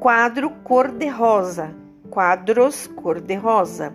Quadro 0.00 0.48
cor-de-rosa, 0.64 1.74
quadros 2.08 2.86
cor-de-rosa. 2.86 3.92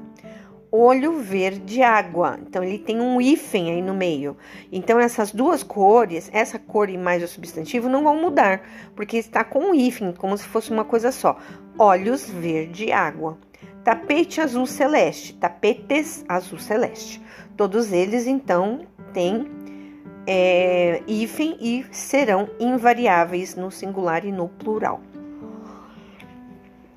Olho 0.75 1.19
verde 1.19 1.83
água. 1.83 2.39
Então 2.41 2.63
ele 2.63 2.79
tem 2.79 2.99
um 2.99 3.21
hífen 3.21 3.69
aí 3.69 3.79
no 3.79 3.93
meio. 3.93 4.35
Então 4.71 4.99
essas 4.99 5.31
duas 5.31 5.61
cores, 5.61 6.31
essa 6.33 6.57
cor 6.57 6.89
e 6.89 6.97
mais 6.97 7.21
o 7.21 7.27
substantivo 7.27 7.87
não 7.87 8.03
vão 8.03 8.19
mudar, 8.19 8.63
porque 8.95 9.17
está 9.17 9.43
com 9.43 9.59
um 9.59 9.75
hífen, 9.75 10.13
como 10.13 10.35
se 10.35 10.45
fosse 10.45 10.71
uma 10.71 10.83
coisa 10.83 11.11
só. 11.11 11.37
Olhos 11.77 12.27
verde 12.27 12.91
água. 12.91 13.37
Tapete 13.83 14.41
azul 14.41 14.65
celeste, 14.65 15.35
tapetes 15.35 16.25
azul 16.27 16.57
celeste. 16.57 17.21
Todos 17.55 17.93
eles 17.93 18.25
então 18.25 18.87
têm 19.13 19.45
é, 20.25 21.03
hífen 21.05 21.55
e 21.61 21.85
serão 21.91 22.49
invariáveis 22.59 23.55
no 23.55 23.69
singular 23.69 24.25
e 24.25 24.31
no 24.31 24.49
plural. 24.49 25.01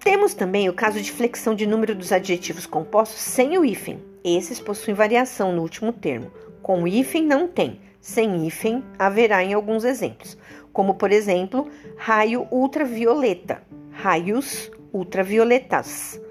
Temos 0.06 0.34
também 0.34 0.68
o 0.68 0.72
caso 0.72 1.02
de 1.02 1.10
flexão 1.10 1.52
de 1.52 1.66
número 1.66 1.92
dos 1.92 2.12
adjetivos 2.12 2.64
compostos 2.64 3.18
sem 3.18 3.58
o 3.58 3.64
hífen. 3.64 4.00
Esses 4.22 4.60
possuem 4.60 4.94
variação 4.94 5.52
no 5.52 5.62
último 5.62 5.92
termo. 5.92 6.30
Com 6.62 6.84
o 6.84 6.86
hífen 6.86 7.24
não 7.26 7.48
tem. 7.48 7.80
Sem 8.00 8.46
hífen 8.46 8.84
haverá 8.96 9.42
em 9.42 9.52
alguns 9.52 9.82
exemplos, 9.82 10.38
como 10.72 10.94
por 10.94 11.10
exemplo, 11.10 11.68
raio 11.96 12.46
ultravioleta, 12.52 13.60
raios 13.90 14.70
ultravioletas. 14.92 16.22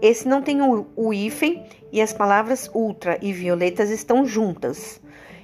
Esse 0.00 0.28
não 0.28 0.40
tem 0.40 0.62
o, 0.62 0.86
o 0.94 1.12
hífen 1.12 1.66
e 1.90 2.00
as 2.00 2.12
palavras 2.12 2.70
ultra 2.72 3.18
e 3.20 3.32
violetas 3.32 3.90
estão 3.90 4.24
juntas. 4.24 5.02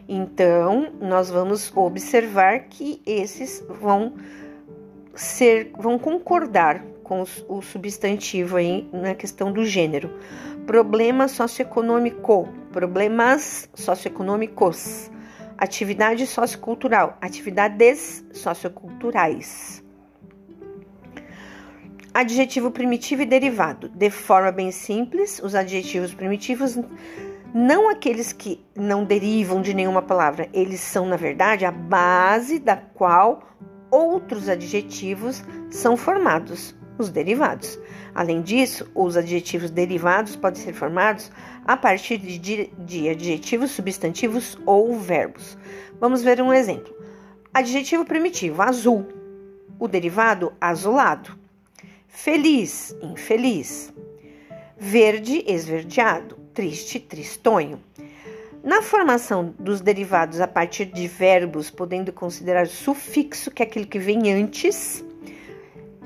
Então, 0.08 0.92
nós 1.00 1.28
vamos 1.28 1.76
observar 1.76 2.68
que 2.68 3.02
esses 3.04 3.64
vão 3.68 4.14
ser, 5.12 5.72
vão 5.76 5.98
concordar 5.98 6.84
com 7.10 7.24
o 7.48 7.60
substantivo 7.60 8.56
aí 8.56 8.88
na 8.92 9.16
questão 9.16 9.50
do 9.50 9.64
gênero. 9.64 10.16
Problema 10.64 11.26
socioeconômico, 11.26 12.48
problemas 12.70 13.68
socioeconômicos. 13.74 15.10
Atividade 15.58 16.24
sociocultural, 16.24 17.18
atividades 17.20 18.24
socioculturais. 18.32 19.82
Adjetivo 22.14 22.70
primitivo 22.70 23.22
e 23.22 23.26
derivado. 23.26 23.88
De 23.88 24.08
forma 24.08 24.52
bem 24.52 24.70
simples, 24.70 25.40
os 25.42 25.56
adjetivos 25.56 26.14
primitivos 26.14 26.78
não 27.52 27.90
aqueles 27.90 28.32
que 28.32 28.64
não 28.76 29.04
derivam 29.04 29.60
de 29.60 29.74
nenhuma 29.74 30.00
palavra, 30.00 30.48
eles 30.52 30.78
são, 30.78 31.06
na 31.06 31.16
verdade, 31.16 31.64
a 31.64 31.72
base 31.72 32.60
da 32.60 32.76
qual 32.76 33.42
outros 33.90 34.48
adjetivos 34.48 35.42
são 35.68 35.96
formados 35.96 36.78
os 37.00 37.10
derivados. 37.10 37.78
Além 38.14 38.42
disso, 38.42 38.88
os 38.94 39.16
adjetivos 39.16 39.70
derivados 39.70 40.36
podem 40.36 40.62
ser 40.62 40.72
formados 40.72 41.30
a 41.64 41.76
partir 41.76 42.18
de, 42.18 42.70
de 42.78 43.08
adjetivos, 43.08 43.72
substantivos 43.72 44.58
ou 44.66 44.96
verbos. 44.98 45.56
Vamos 45.98 46.22
ver 46.22 46.40
um 46.40 46.52
exemplo. 46.52 46.94
Adjetivo 47.52 48.04
primitivo, 48.04 48.62
azul. 48.62 49.06
O 49.78 49.88
derivado, 49.88 50.52
azulado. 50.60 51.36
Feliz, 52.06 52.94
infeliz. 53.02 53.92
Verde, 54.78 55.44
esverdeado. 55.46 56.36
Triste, 56.54 57.00
tristonho. 57.00 57.80
Na 58.62 58.82
formação 58.82 59.54
dos 59.58 59.80
derivados 59.80 60.40
a 60.40 60.46
partir 60.46 60.84
de 60.84 61.08
verbos, 61.08 61.70
podendo 61.70 62.12
considerar 62.12 62.66
sufixo, 62.66 63.50
que 63.50 63.62
é 63.62 63.66
aquilo 63.66 63.86
que 63.86 63.98
vem 63.98 64.32
antes, 64.32 65.02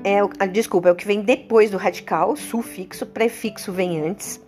é, 0.05 0.19
ah, 0.37 0.45
desculpa, 0.45 0.89
é 0.89 0.91
o 0.91 0.95
que 0.95 1.07
vem 1.07 1.21
depois 1.21 1.71
do 1.71 1.77
radical, 1.77 2.35
sufixo, 2.35 3.07
prefixo 3.07 3.71
vem 3.71 4.07
antes. 4.07 4.39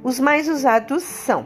Os 0.00 0.20
mais 0.20 0.48
usados 0.48 1.02
são 1.02 1.44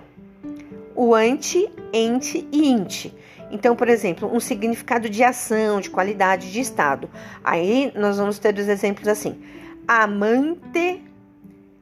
o 0.94 1.14
ante, 1.14 1.66
ente 1.90 2.46
e 2.52 2.68
int. 2.68 3.06
Então, 3.50 3.74
por 3.74 3.88
exemplo, 3.88 4.30
um 4.30 4.40
significado 4.40 5.08
de 5.08 5.24
ação, 5.24 5.80
de 5.80 5.88
qualidade, 5.88 6.52
de 6.52 6.60
estado. 6.60 7.08
Aí 7.42 7.90
nós 7.96 8.18
vamos 8.18 8.38
ter 8.38 8.54
os 8.58 8.68
exemplos 8.68 9.08
assim: 9.08 9.40
amante, 9.88 11.02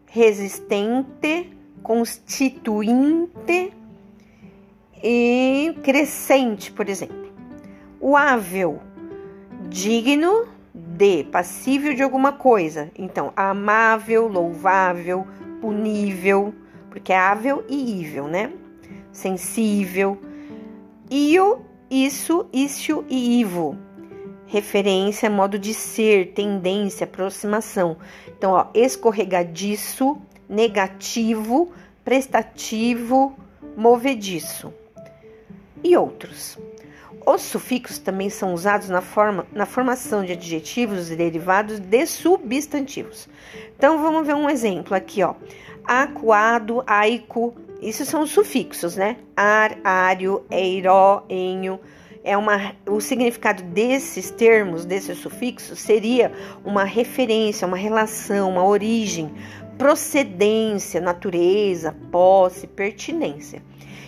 resistente, 0.07 1.51
constituinte 1.83 3.73
e 5.03 5.75
crescente, 5.83 6.71
por 6.71 6.89
exemplo. 6.89 7.33
O 8.01 8.17
ável, 8.17 8.81
digno, 9.69 10.54
de 10.97 11.25
passível 11.25 11.93
de 11.93 12.03
alguma 12.03 12.33
coisa. 12.33 12.91
Então, 12.97 13.33
amável, 13.35 14.29
louvável, 14.29 15.27
punível, 15.61 16.55
porque 16.89 17.13
é 17.13 17.19
ável 17.19 17.65
e 17.69 18.01
ível, 18.01 18.29
né? 18.29 18.53
Sensível. 19.11 20.21
Io, 21.11 21.63
isso, 21.91 22.47
isso 22.53 23.05
e 23.09 23.41
ivo. 23.41 23.77
Referência, 24.47 25.29
modo 25.29 25.59
de 25.59 25.75
ser, 25.75 26.33
tendência, 26.33 27.05
aproximação. 27.05 27.97
Então, 28.29 28.53
ó, 28.53 28.67
escorregadiço, 28.73 30.17
negativo, 30.49 31.73
prestativo, 32.05 33.37
movediço. 33.77 34.73
E 35.83 35.97
outros. 35.97 36.57
Os 37.27 37.41
sufixos 37.41 37.99
também 37.99 38.29
são 38.29 38.53
usados 38.53 38.89
na, 38.91 39.01
forma, 39.01 39.47
na 39.53 39.65
formação 39.65 40.25
de 40.25 40.33
adjetivos 40.33 41.11
e 41.11 41.17
derivados 41.17 41.79
de 41.79 42.07
substantivos. 42.07 43.29
Então 43.77 44.03
vamos 44.03 44.27
ver 44.27 44.35
um 44.35 44.51
exemplo 44.51 44.95
aqui, 44.95 45.23
ó. 45.23 45.35
Aquado, 45.85 46.83
aico, 46.87 47.55
isso 47.81 48.05
são 48.05 48.23
os 48.23 48.31
sufixos, 48.31 48.97
né? 48.97 49.17
Ar, 49.37 49.77
ário, 49.83 50.45
eiró, 50.51 51.25
enho. 51.29 51.81
É 52.23 52.37
uma, 52.37 52.75
o 52.87 53.01
significado 53.01 53.63
desses 53.63 54.31
termos, 54.31 54.87
desses 54.87 55.19
sufixos, 55.19 55.79
seria 55.79 56.33
uma 56.65 56.85
referência, 56.85 57.69
uma 57.69 57.77
relação, 57.77 58.49
uma 58.49 58.65
origem, 58.65 59.31
procedência, 59.77 61.01
natureza, 61.01 61.95
posse, 62.11 62.67
pertinência. 62.67 63.63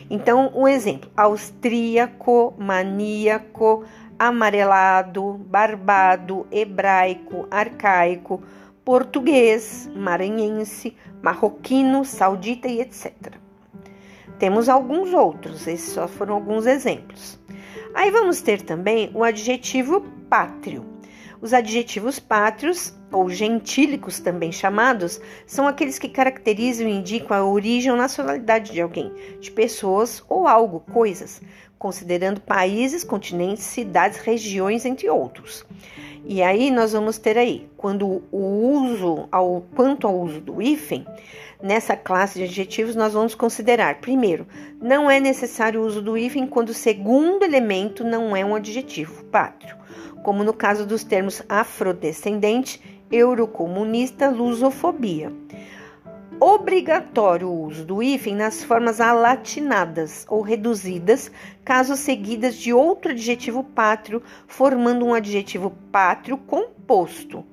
Então, 0.08 0.52
um 0.54 0.66
exemplo: 0.68 1.10
austríaco, 1.16 2.54
maníaco, 2.58 3.84
amarelado, 4.18 5.34
barbado, 5.48 6.46
hebraico, 6.50 7.46
arcaico, 7.50 8.42
português, 8.84 9.90
maranhense, 9.94 10.96
marroquino, 11.22 12.04
saudita 12.04 12.68
e 12.68 12.80
etc. 12.80 13.12
Temos 14.38 14.68
alguns 14.68 15.12
outros, 15.12 15.66
esses 15.66 15.92
só 15.92 16.06
foram 16.06 16.34
alguns 16.34 16.66
exemplos. 16.66 17.38
Aí 17.94 18.10
vamos 18.10 18.42
ter 18.42 18.62
também 18.62 19.10
o 19.14 19.24
adjetivo 19.24 20.02
pátrio. 20.28 20.95
Os 21.40 21.52
adjetivos 21.52 22.18
pátrios, 22.18 22.94
ou 23.12 23.28
gentílicos 23.28 24.20
também 24.20 24.50
chamados, 24.50 25.20
são 25.46 25.68
aqueles 25.68 25.98
que 25.98 26.08
caracterizam 26.08 26.88
e 26.88 26.92
indicam 26.92 27.36
a 27.36 27.44
origem 27.44 27.90
ou 27.90 27.96
nacionalidade 27.96 28.72
de 28.72 28.80
alguém, 28.80 29.12
de 29.40 29.50
pessoas 29.50 30.24
ou 30.28 30.48
algo, 30.48 30.80
coisas, 30.92 31.40
considerando 31.78 32.40
países, 32.40 33.04
continentes, 33.04 33.64
cidades, 33.64 34.18
regiões, 34.18 34.84
entre 34.84 35.08
outros. 35.10 35.64
E 36.24 36.42
aí 36.42 36.72
nós 36.72 36.92
vamos 36.92 37.18
ter 37.18 37.38
aí, 37.38 37.68
quando 37.76 38.24
o 38.32 38.38
uso, 38.38 39.28
ao, 39.30 39.64
quanto 39.76 40.08
ao 40.08 40.18
uso 40.18 40.40
do 40.40 40.60
hífen, 40.60 41.06
nessa 41.62 41.96
classe 41.96 42.38
de 42.38 42.44
adjetivos 42.44 42.96
nós 42.96 43.12
vamos 43.12 43.34
considerar, 43.34 44.00
primeiro, 44.00 44.46
não 44.80 45.08
é 45.08 45.20
necessário 45.20 45.80
o 45.80 45.86
uso 45.86 46.02
do 46.02 46.18
hífen 46.18 46.46
quando 46.46 46.70
o 46.70 46.74
segundo 46.74 47.44
elemento 47.44 48.02
não 48.02 48.34
é 48.34 48.44
um 48.44 48.56
adjetivo 48.56 49.22
pátrio, 49.26 49.76
como 50.26 50.42
no 50.42 50.52
caso 50.52 50.84
dos 50.84 51.04
termos 51.04 51.40
afrodescendente, 51.48 52.82
eurocomunista, 53.12 54.28
lusofobia 54.28 55.32
obrigatório 56.40 57.48
o 57.48 57.62
uso 57.62 57.84
do 57.84 58.02
hífen 58.02 58.34
nas 58.34 58.62
formas 58.62 59.00
alatinadas 59.00 60.26
ou 60.28 60.42
reduzidas, 60.42 61.30
caso 61.64 61.96
seguidas 61.96 62.56
de 62.56 62.72
outro 62.72 63.12
adjetivo 63.12 63.62
pátrio, 63.62 64.20
formando 64.46 65.06
um 65.06 65.14
adjetivo 65.14 65.70
pátrio 65.90 66.36
composto. 66.36 67.44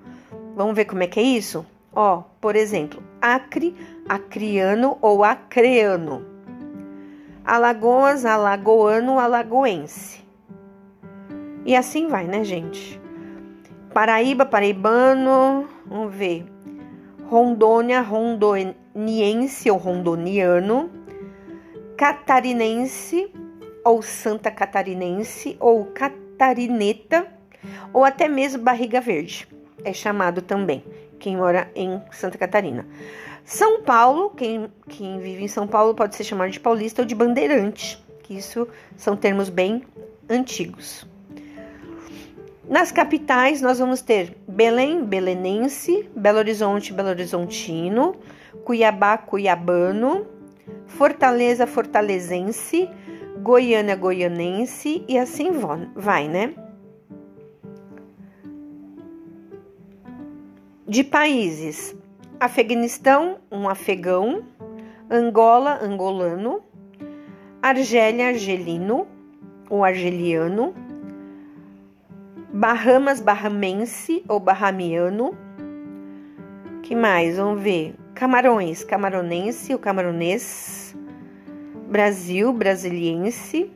Vamos 0.55 0.75
ver 0.75 0.85
como 0.85 1.03
é 1.03 1.07
que 1.07 1.19
é 1.19 1.23
isso? 1.23 1.63
Ó, 1.93 2.23
por 2.41 2.55
exemplo, 2.55 3.01
acre, 3.21 3.75
acriano 4.09 4.97
ou 4.99 5.23
acreano. 5.23 6.25
Alagoas, 7.45 8.25
alagoano, 8.25 9.19
alagoense. 9.19 10.22
E 11.65 11.75
assim 11.75 12.07
vai, 12.07 12.25
né, 12.25 12.43
gente? 12.43 12.99
Paraíba, 13.93 14.45
paraibano, 14.45 15.67
vamos 15.85 16.13
ver. 16.13 16.45
Rondônia, 17.25 18.01
rondoniense 18.01 19.71
ou 19.71 19.77
rondoniano, 19.77 20.91
catarinense 21.95 23.31
ou 23.83 24.01
santa 24.01 24.51
catarinense 24.51 25.55
ou 25.59 25.85
catarineta 25.85 27.27
ou 27.93 28.03
até 28.03 28.27
mesmo 28.27 28.61
barriga 28.61 28.99
verde. 28.99 29.47
É 29.85 29.93
chamado 29.93 30.41
também 30.41 30.83
quem 31.19 31.37
mora 31.37 31.71
em 31.73 32.01
Santa 32.11 32.37
Catarina. 32.37 32.85
São 33.45 33.83
Paulo, 33.83 34.31
quem, 34.31 34.69
quem 34.89 35.19
vive 35.19 35.43
em 35.43 35.47
São 35.47 35.67
Paulo 35.67 35.93
pode 35.93 36.15
ser 36.15 36.23
chamado 36.23 36.51
de 36.51 36.59
paulista 36.59 37.01
ou 37.01 37.05
de 37.05 37.15
bandeirante, 37.15 38.03
que 38.23 38.33
isso 38.33 38.67
são 38.97 39.15
termos 39.15 39.49
bem 39.49 39.83
antigos. 40.29 41.05
Nas 42.67 42.91
capitais, 42.91 43.61
nós 43.61 43.79
vamos 43.79 44.01
ter 44.01 44.37
Belém, 44.47 45.03
belenense, 45.03 46.09
Belo 46.15 46.37
Horizonte, 46.37 46.93
belo 46.93 47.09
horizontino, 47.09 48.15
Cuiabá, 48.63 49.17
cuiabano, 49.17 50.25
Fortaleza, 50.87 51.67
fortalezense, 51.67 52.89
Goiânia, 53.41 53.95
goianense 53.97 55.03
e 55.07 55.17
assim 55.17 55.51
vai, 55.95 56.29
né? 56.29 56.53
De 60.87 61.03
países: 61.03 61.93
Afeganistão, 62.39 63.39
um 63.51 63.67
afegão, 63.67 64.43
Angola, 65.09 65.83
angolano, 65.83 66.61
Argélia, 67.61 68.27
argelino 68.27 69.05
ou 69.69 69.83
argeliano, 69.83 70.73
Bahamas 72.63 73.19
Bahamense 73.19 74.23
ou 74.25 74.39
Bahamiano. 74.39 75.37
Que 76.81 76.95
mais? 76.95 77.35
Vamos 77.35 77.61
ver. 77.61 77.93
Camarões, 78.15 78.85
camaronense 78.85 79.73
ou 79.73 79.79
camaronês. 79.79 80.95
Brasil, 81.89 82.53
brasiliense. 82.53 83.69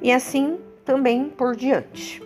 E 0.00 0.12
assim 0.12 0.60
também 0.84 1.28
por 1.30 1.56
diante. 1.56 2.22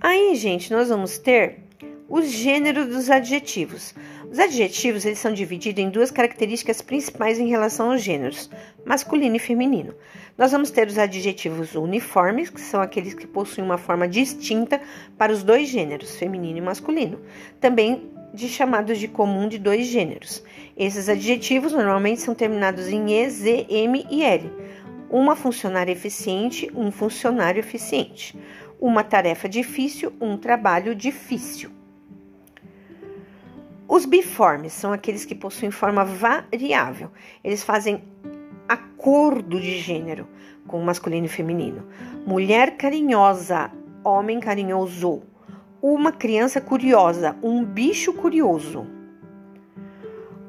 Aí, 0.00 0.36
gente, 0.36 0.72
nós 0.72 0.88
vamos 0.88 1.18
ter 1.18 1.64
os 2.08 2.30
gêneros 2.30 2.86
dos 2.86 3.10
adjetivos. 3.10 3.92
Os 4.30 4.38
adjetivos 4.38 5.06
eles 5.06 5.18
são 5.18 5.32
divididos 5.32 5.82
em 5.82 5.88
duas 5.88 6.10
características 6.10 6.82
principais 6.82 7.38
em 7.38 7.48
relação 7.48 7.90
aos 7.90 8.02
gêneros, 8.02 8.50
masculino 8.84 9.36
e 9.36 9.38
feminino. 9.38 9.94
Nós 10.36 10.52
vamos 10.52 10.70
ter 10.70 10.86
os 10.86 10.98
adjetivos 10.98 11.74
uniformes, 11.74 12.50
que 12.50 12.60
são 12.60 12.82
aqueles 12.82 13.14
que 13.14 13.26
possuem 13.26 13.64
uma 13.64 13.78
forma 13.78 14.06
distinta 14.06 14.82
para 15.16 15.32
os 15.32 15.42
dois 15.42 15.68
gêneros, 15.68 16.16
feminino 16.16 16.58
e 16.58 16.60
masculino. 16.60 17.20
Também 17.58 18.10
de 18.34 18.48
chamados 18.48 18.98
de 18.98 19.08
comum 19.08 19.48
de 19.48 19.58
dois 19.58 19.86
gêneros. 19.86 20.44
Esses 20.76 21.08
adjetivos 21.08 21.72
normalmente 21.72 22.20
são 22.20 22.34
terminados 22.34 22.86
em 22.88 23.10
E, 23.10 23.30
Z, 23.30 23.66
M 23.70 24.06
e 24.10 24.22
L. 24.22 24.52
Uma 25.08 25.34
funcionária 25.34 25.92
eficiente, 25.92 26.70
um 26.74 26.90
funcionário 26.90 27.60
eficiente. 27.60 28.38
Uma 28.78 29.02
tarefa 29.02 29.48
difícil, 29.48 30.12
um 30.20 30.36
trabalho 30.36 30.94
difícil. 30.94 31.77
Os 33.88 34.04
biformes 34.04 34.74
são 34.74 34.92
aqueles 34.92 35.24
que 35.24 35.34
possuem 35.34 35.70
forma 35.70 36.04
variável. 36.04 37.10
Eles 37.42 37.64
fazem 37.64 38.04
acordo 38.68 39.58
de 39.58 39.78
gênero 39.78 40.28
com 40.66 40.82
masculino 40.82 41.24
e 41.24 41.30
feminino. 41.30 41.86
Mulher 42.26 42.76
carinhosa, 42.76 43.72
homem 44.04 44.38
carinhoso. 44.40 45.22
Uma 45.80 46.12
criança 46.12 46.60
curiosa, 46.60 47.34
um 47.42 47.64
bicho 47.64 48.12
curioso. 48.12 48.86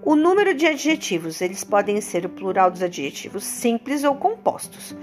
O 0.04 0.16
número 0.16 0.54
de 0.54 0.66
adjetivos, 0.66 1.40
eles 1.40 1.64
podem 1.64 2.02
ser 2.02 2.26
o 2.26 2.30
plural 2.30 2.70
dos 2.70 2.84
adjetivos 2.84 3.46
simples 3.46 4.04
ou 4.04 4.16
compostos. 4.16 4.94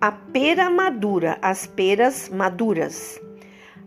A 0.00 0.10
pera 0.10 0.68
madura, 0.68 1.38
as 1.40 1.66
peras 1.66 2.28
maduras. 2.28 3.20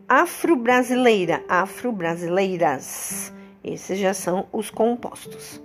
Afro-brasileira, 0.08 1.44
afro-brasileiras. 1.50 3.34
Esses 3.64 3.98
já 3.98 4.14
são 4.14 4.46
os 4.52 4.70
compostos. 4.70 5.62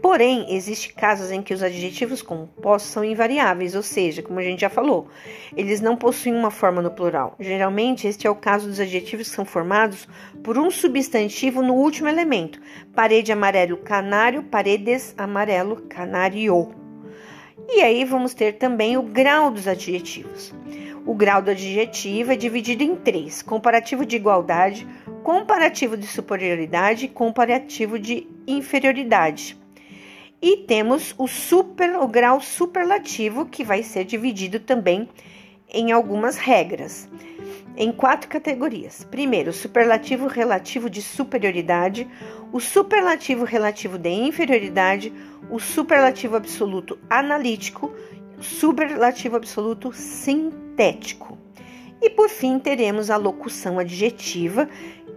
Porém, 0.00 0.46
existem 0.54 0.92
casos 0.94 1.30
em 1.30 1.42
que 1.42 1.52
os 1.52 1.62
adjetivos 1.62 2.22
compostos 2.22 2.90
são 2.90 3.04
invariáveis, 3.04 3.74
ou 3.74 3.82
seja, 3.82 4.22
como 4.22 4.38
a 4.38 4.42
gente 4.42 4.60
já 4.60 4.70
falou, 4.70 5.08
eles 5.54 5.80
não 5.80 5.96
possuem 5.96 6.34
uma 6.34 6.50
forma 6.50 6.80
no 6.80 6.90
plural. 6.90 7.34
Geralmente, 7.38 8.06
este 8.06 8.26
é 8.26 8.30
o 8.30 8.34
caso 8.34 8.66
dos 8.66 8.80
adjetivos 8.80 9.28
que 9.28 9.34
são 9.34 9.44
formados 9.44 10.08
por 10.42 10.56
um 10.56 10.70
substantivo 10.70 11.60
no 11.60 11.74
último 11.74 12.08
elemento. 12.08 12.60
Parede 12.94 13.30
amarelo 13.30 13.76
canário, 13.76 14.42
paredes 14.44 15.14
amarelo 15.18 15.82
canário. 15.88 16.74
E 17.68 17.82
aí 17.82 18.04
vamos 18.04 18.32
ter 18.32 18.54
também 18.54 18.96
o 18.96 19.02
grau 19.02 19.50
dos 19.50 19.68
adjetivos. 19.68 20.54
O 21.06 21.14
grau 21.14 21.40
do 21.40 21.50
adjetivo 21.50 22.32
é 22.32 22.36
dividido 22.36 22.82
em 22.82 22.94
três: 22.94 23.42
comparativo 23.42 24.04
de 24.04 24.16
igualdade, 24.16 24.86
comparativo 25.22 25.96
de 25.96 26.06
superioridade 26.06 27.06
e 27.06 27.08
comparativo 27.08 27.98
de 27.98 28.26
inferioridade. 28.46 29.58
E 30.42 30.58
temos 30.58 31.14
o 31.18 31.26
super, 31.26 31.96
o 31.96 32.08
grau 32.08 32.40
superlativo, 32.40 33.46
que 33.46 33.62
vai 33.62 33.82
ser 33.82 34.04
dividido 34.04 34.58
também 34.58 35.08
em 35.72 35.92
algumas 35.92 36.36
regras, 36.36 37.08
em 37.76 37.92
quatro 37.92 38.28
categorias. 38.28 39.04
Primeiro, 39.04 39.52
superlativo 39.52 40.26
relativo 40.26 40.90
de 40.90 41.00
superioridade, 41.00 42.08
o 42.52 42.58
superlativo 42.58 43.44
relativo 43.44 43.98
de 43.98 44.10
inferioridade, 44.10 45.12
o 45.50 45.58
superlativo 45.58 46.36
absoluto 46.36 46.98
analítico, 47.08 47.92
superlativo 48.40 49.36
absoluto 49.36 49.92
sintético. 49.92 51.38
E 52.02 52.08
por 52.10 52.28
fim, 52.28 52.58
teremos 52.58 53.10
a 53.10 53.16
locução 53.16 53.78
adjetiva, 53.78 54.68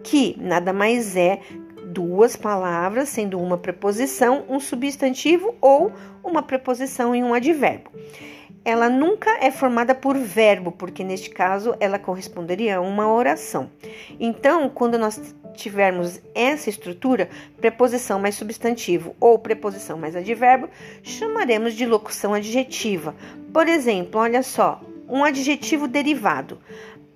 que 0.04 0.36
nada 0.40 0.74
mais 0.74 1.16
é 1.16 1.40
duas 1.86 2.36
palavras, 2.36 3.10
sendo 3.10 3.40
uma 3.40 3.58
preposição, 3.58 4.44
um 4.50 4.60
substantivo 4.60 5.56
ou 5.62 5.92
uma 6.24 6.42
preposição 6.42 7.14
em 7.16 7.24
um 7.24 7.34
advérbio. 7.34 7.92
Ela 8.66 8.90
nunca 8.90 9.30
é 9.44 9.52
formada 9.52 9.94
por 9.94 10.18
verbo, 10.18 10.72
porque 10.72 11.04
neste 11.04 11.30
caso 11.30 11.76
ela 11.80 12.00
corresponderia 12.00 12.78
a 12.78 12.82
uma 12.82 13.12
oração. 13.12 13.70
Então, 14.20 14.70
quando 14.70 14.98
nós 14.98 15.36
tivermos 15.54 16.22
essa 16.36 16.70
estrutura, 16.70 17.30
preposição 17.60 18.20
mais 18.20 18.36
substantivo 18.36 19.16
ou 19.20 19.40
preposição 19.40 19.98
mais 19.98 20.16
advérbio, 20.16 20.70
chamaremos 21.02 21.74
de 21.74 21.86
locução 21.86 22.34
adjetiva. 22.34 23.16
Por 23.54 23.68
exemplo, 23.68 24.20
olha 24.20 24.44
só, 24.44 24.82
um 25.08 25.24
adjetivo 25.24 25.88
derivado 25.88 26.60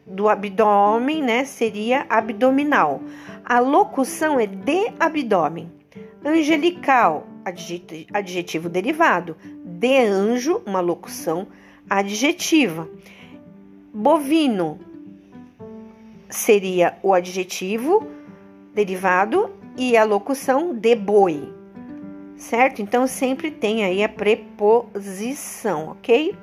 do 0.05 0.29
abdômen, 0.29 1.21
né, 1.21 1.43
seria 1.43 2.05
abdominal. 2.09 3.01
A 3.43 3.59
locução 3.59 4.39
é 4.39 4.47
de 4.47 4.91
abdômen. 4.99 5.71
Angelical, 6.23 7.27
adjetivo 8.13 8.69
derivado. 8.69 9.35
De 9.63 9.99
anjo, 9.99 10.61
uma 10.65 10.79
locução 10.79 11.47
adjetiva. 11.89 12.89
Bovino 13.93 14.79
seria 16.29 16.97
o 17.01 17.13
adjetivo 17.13 18.05
derivado 18.77 19.49
e 19.75 19.97
a 19.97 20.03
locução 20.03 20.71
de 20.71 20.93
boi, 20.93 21.51
certo? 22.35 22.79
Então 22.79 23.07
sempre 23.07 23.49
tem 23.49 23.83
aí 23.83 24.03
a 24.03 24.09
preposição, 24.09 25.89
ok? 25.89 26.35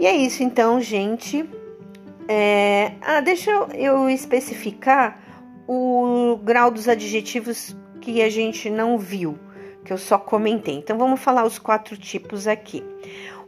E 0.00 0.06
é 0.06 0.16
isso, 0.16 0.42
então, 0.42 0.80
gente. 0.80 1.48
É... 2.26 2.94
Ah, 3.00 3.20
deixa 3.20 3.52
eu 3.74 4.10
especificar 4.10 5.20
o 5.68 6.36
grau 6.42 6.68
dos 6.68 6.88
adjetivos 6.88 7.76
que 8.00 8.20
a 8.20 8.28
gente 8.28 8.68
não 8.68 8.98
viu, 8.98 9.38
que 9.84 9.92
eu 9.92 9.98
só 9.98 10.18
comentei. 10.18 10.74
Então 10.74 10.98
vamos 10.98 11.20
falar 11.20 11.44
os 11.44 11.60
quatro 11.60 11.96
tipos 11.96 12.48
aqui. 12.48 12.82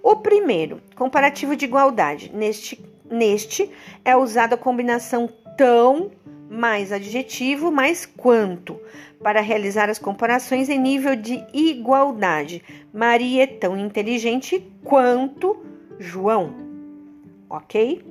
O 0.00 0.16
primeiro, 0.16 0.80
comparativo 0.94 1.56
de 1.56 1.64
igualdade. 1.64 2.30
Neste, 2.32 2.80
neste 3.10 3.68
é 4.04 4.16
usada 4.16 4.54
a 4.54 4.58
combinação 4.58 5.28
tão 5.56 6.12
mais 6.52 6.92
adjetivo 6.92 7.72
mais 7.72 8.04
quanto 8.04 8.78
para 9.22 9.40
realizar 9.40 9.88
as 9.88 9.98
comparações 9.98 10.68
em 10.68 10.78
nível 10.78 11.16
de 11.16 11.42
igualdade. 11.54 12.62
Maria 12.92 13.44
é 13.44 13.46
tão 13.46 13.76
inteligente 13.76 14.62
quanto 14.84 15.56
João. 15.98 16.54
Ok? 17.48 18.04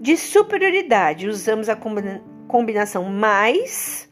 De 0.00 0.16
superioridade, 0.16 1.28
usamos 1.28 1.68
a 1.68 1.76
combinação 2.48 3.04
mais, 3.04 4.08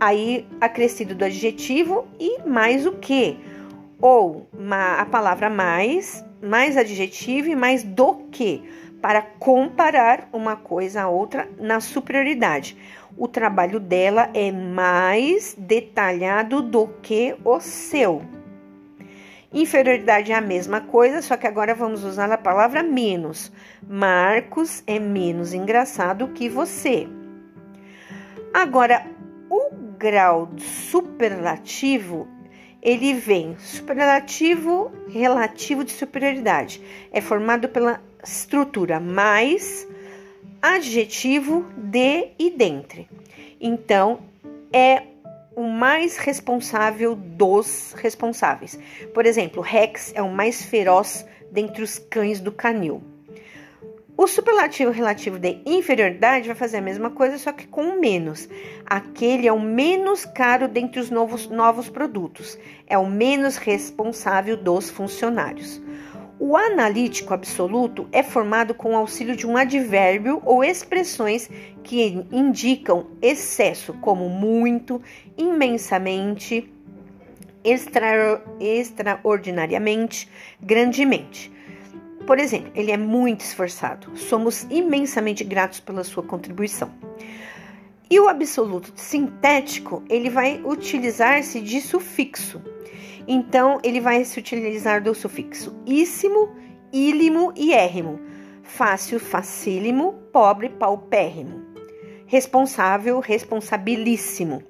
aí 0.00 0.46
acrescido 0.60 1.14
do 1.14 1.24
adjetivo 1.24 2.06
e 2.18 2.42
mais 2.42 2.86
o 2.86 2.92
que? 2.92 3.36
Ou 4.00 4.48
a 4.98 5.04
palavra 5.04 5.50
mais, 5.50 6.24
mais 6.42 6.76
adjetivo 6.76 7.48
e 7.48 7.56
mais 7.56 7.82
do 7.82 8.14
que, 8.30 8.62
para 9.06 9.22
comparar 9.22 10.28
uma 10.32 10.56
coisa 10.56 11.02
a 11.02 11.08
outra 11.08 11.48
na 11.60 11.78
superioridade. 11.78 12.76
O 13.16 13.28
trabalho 13.28 13.78
dela 13.78 14.28
é 14.34 14.50
mais 14.50 15.54
detalhado 15.56 16.60
do 16.60 16.88
que 17.02 17.36
o 17.44 17.60
seu. 17.60 18.22
Inferioridade 19.54 20.32
é 20.32 20.34
a 20.34 20.40
mesma 20.40 20.80
coisa, 20.80 21.22
só 21.22 21.36
que 21.36 21.46
agora 21.46 21.72
vamos 21.72 22.02
usar 22.02 22.32
a 22.32 22.36
palavra 22.36 22.82
menos. 22.82 23.52
Marcos 23.88 24.82
é 24.88 24.98
menos 24.98 25.54
engraçado 25.54 26.26
que 26.34 26.48
você. 26.48 27.06
Agora, 28.52 29.06
o 29.48 29.70
grau 29.96 30.50
superlativo, 30.58 32.26
ele 32.82 33.14
vem 33.14 33.56
superlativo 33.56 34.90
relativo 35.08 35.84
de 35.84 35.92
superioridade. 35.92 36.82
É 37.12 37.20
formado 37.20 37.68
pela 37.68 38.00
estrutura 38.26 38.98
mais 38.98 39.86
adjetivo 40.60 41.64
de 41.76 42.28
e 42.38 42.50
dentre. 42.50 43.08
Então, 43.60 44.20
é 44.72 45.02
o 45.54 45.62
mais 45.62 46.18
responsável 46.18 47.14
dos 47.14 47.94
responsáveis. 47.96 48.78
Por 49.14 49.24
exemplo, 49.24 49.62
Rex 49.62 50.12
é 50.14 50.20
o 50.20 50.30
mais 50.30 50.62
feroz 50.62 51.24
dentre 51.50 51.82
os 51.82 51.98
cães 51.98 52.40
do 52.40 52.52
canil. 52.52 53.02
O 54.18 54.26
superlativo 54.26 54.90
relativo 54.90 55.38
de 55.38 55.58
inferioridade 55.66 56.46
vai 56.46 56.56
fazer 56.56 56.78
a 56.78 56.82
mesma 56.82 57.10
coisa, 57.10 57.36
só 57.36 57.52
que 57.52 57.66
com 57.66 58.00
menos. 58.00 58.48
Aquele 58.86 59.46
é 59.46 59.52
o 59.52 59.60
menos 59.60 60.24
caro 60.24 60.68
dentre 60.68 61.00
os 61.00 61.10
novos, 61.10 61.48
novos 61.48 61.90
produtos, 61.90 62.58
é 62.86 62.96
o 62.96 63.06
menos 63.06 63.56
responsável 63.56 64.56
dos 64.56 64.88
funcionários. 64.88 65.82
O 66.38 66.54
analítico 66.54 67.32
absoluto 67.32 68.06
é 68.12 68.22
formado 68.22 68.74
com 68.74 68.92
o 68.92 68.96
auxílio 68.96 69.34
de 69.34 69.46
um 69.46 69.56
advérbio 69.56 70.42
ou 70.44 70.62
expressões 70.62 71.48
que 71.82 72.26
indicam 72.30 73.06
excesso, 73.22 73.94
como 73.94 74.28
muito, 74.28 75.00
imensamente, 75.38 76.70
extra, 77.64 78.44
extraordinariamente, 78.60 80.28
grandemente. 80.60 81.50
Por 82.26 82.38
exemplo, 82.38 82.70
ele 82.74 82.90
é 82.90 82.98
muito 82.98 83.40
esforçado. 83.40 84.14
Somos 84.14 84.66
imensamente 84.68 85.42
gratos 85.42 85.80
pela 85.80 86.04
sua 86.04 86.22
contribuição. 86.22 86.90
E 88.10 88.20
o 88.20 88.28
absoluto 88.28 88.92
sintético, 88.94 90.02
ele 90.08 90.28
vai 90.28 90.60
utilizar-se 90.62 91.62
de 91.62 91.80
sufixo 91.80 92.60
então, 93.26 93.80
ele 93.82 94.00
vai 94.00 94.24
se 94.24 94.38
utilizar 94.38 95.02
do 95.02 95.14
sufixo 95.14 95.74
íssimo, 95.84 96.54
ílimo 96.92 97.52
e 97.56 97.72
érrimo. 97.72 98.20
Fácil, 98.62 99.18
facílimo, 99.18 100.12
pobre, 100.32 100.68
paupérrimo. 100.68 101.64
Responsável, 102.26 103.18
responsabilíssimo. 103.20 104.62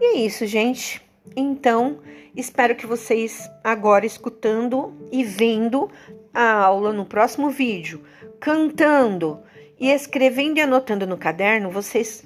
E 0.00 0.04
é 0.04 0.18
isso, 0.20 0.46
gente. 0.46 1.02
Então, 1.36 1.98
espero 2.34 2.74
que 2.74 2.86
vocês 2.86 3.48
agora 3.62 4.06
escutando 4.06 4.94
e 5.10 5.22
vendo 5.22 5.90
a 6.32 6.52
aula 6.52 6.92
no 6.92 7.04
próximo 7.04 7.50
vídeo, 7.50 8.02
cantando 8.40 9.40
e 9.78 9.90
escrevendo 9.90 10.58
e 10.58 10.62
anotando 10.62 11.06
no 11.06 11.16
caderno, 11.16 11.70
vocês 11.70 12.24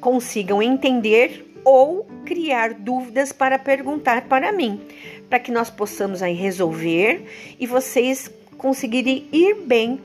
consigam 0.00 0.62
entender 0.62 1.49
ou 1.64 2.06
criar 2.24 2.74
dúvidas 2.74 3.32
para 3.32 3.58
perguntar 3.58 4.22
para 4.22 4.52
mim, 4.52 4.80
para 5.28 5.38
que 5.38 5.52
nós 5.52 5.70
possamos 5.70 6.22
aí 6.22 6.34
resolver 6.34 7.24
e 7.58 7.66
vocês 7.66 8.30
conseguirem 8.56 9.26
ir 9.32 9.54
bem 9.54 10.00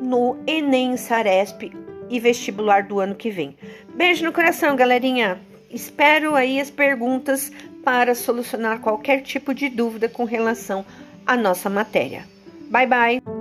no 0.00 0.36
Enem 0.46 0.96
Saresp 0.96 1.72
e 2.08 2.20
vestibular 2.20 2.84
do 2.84 3.00
ano 3.00 3.14
que 3.14 3.30
vem. 3.30 3.56
Beijo 3.94 4.24
no 4.24 4.32
coração, 4.32 4.74
galerinha. 4.76 5.38
Espero 5.70 6.34
aí 6.34 6.58
as 6.60 6.70
perguntas 6.70 7.52
para 7.84 8.14
solucionar 8.14 8.80
qualquer 8.80 9.22
tipo 9.22 9.52
de 9.52 9.68
dúvida 9.68 10.08
com 10.08 10.24
relação 10.24 10.84
à 11.26 11.36
nossa 11.36 11.68
matéria. 11.68 12.24
Bye 12.70 12.86
bye. 12.86 13.37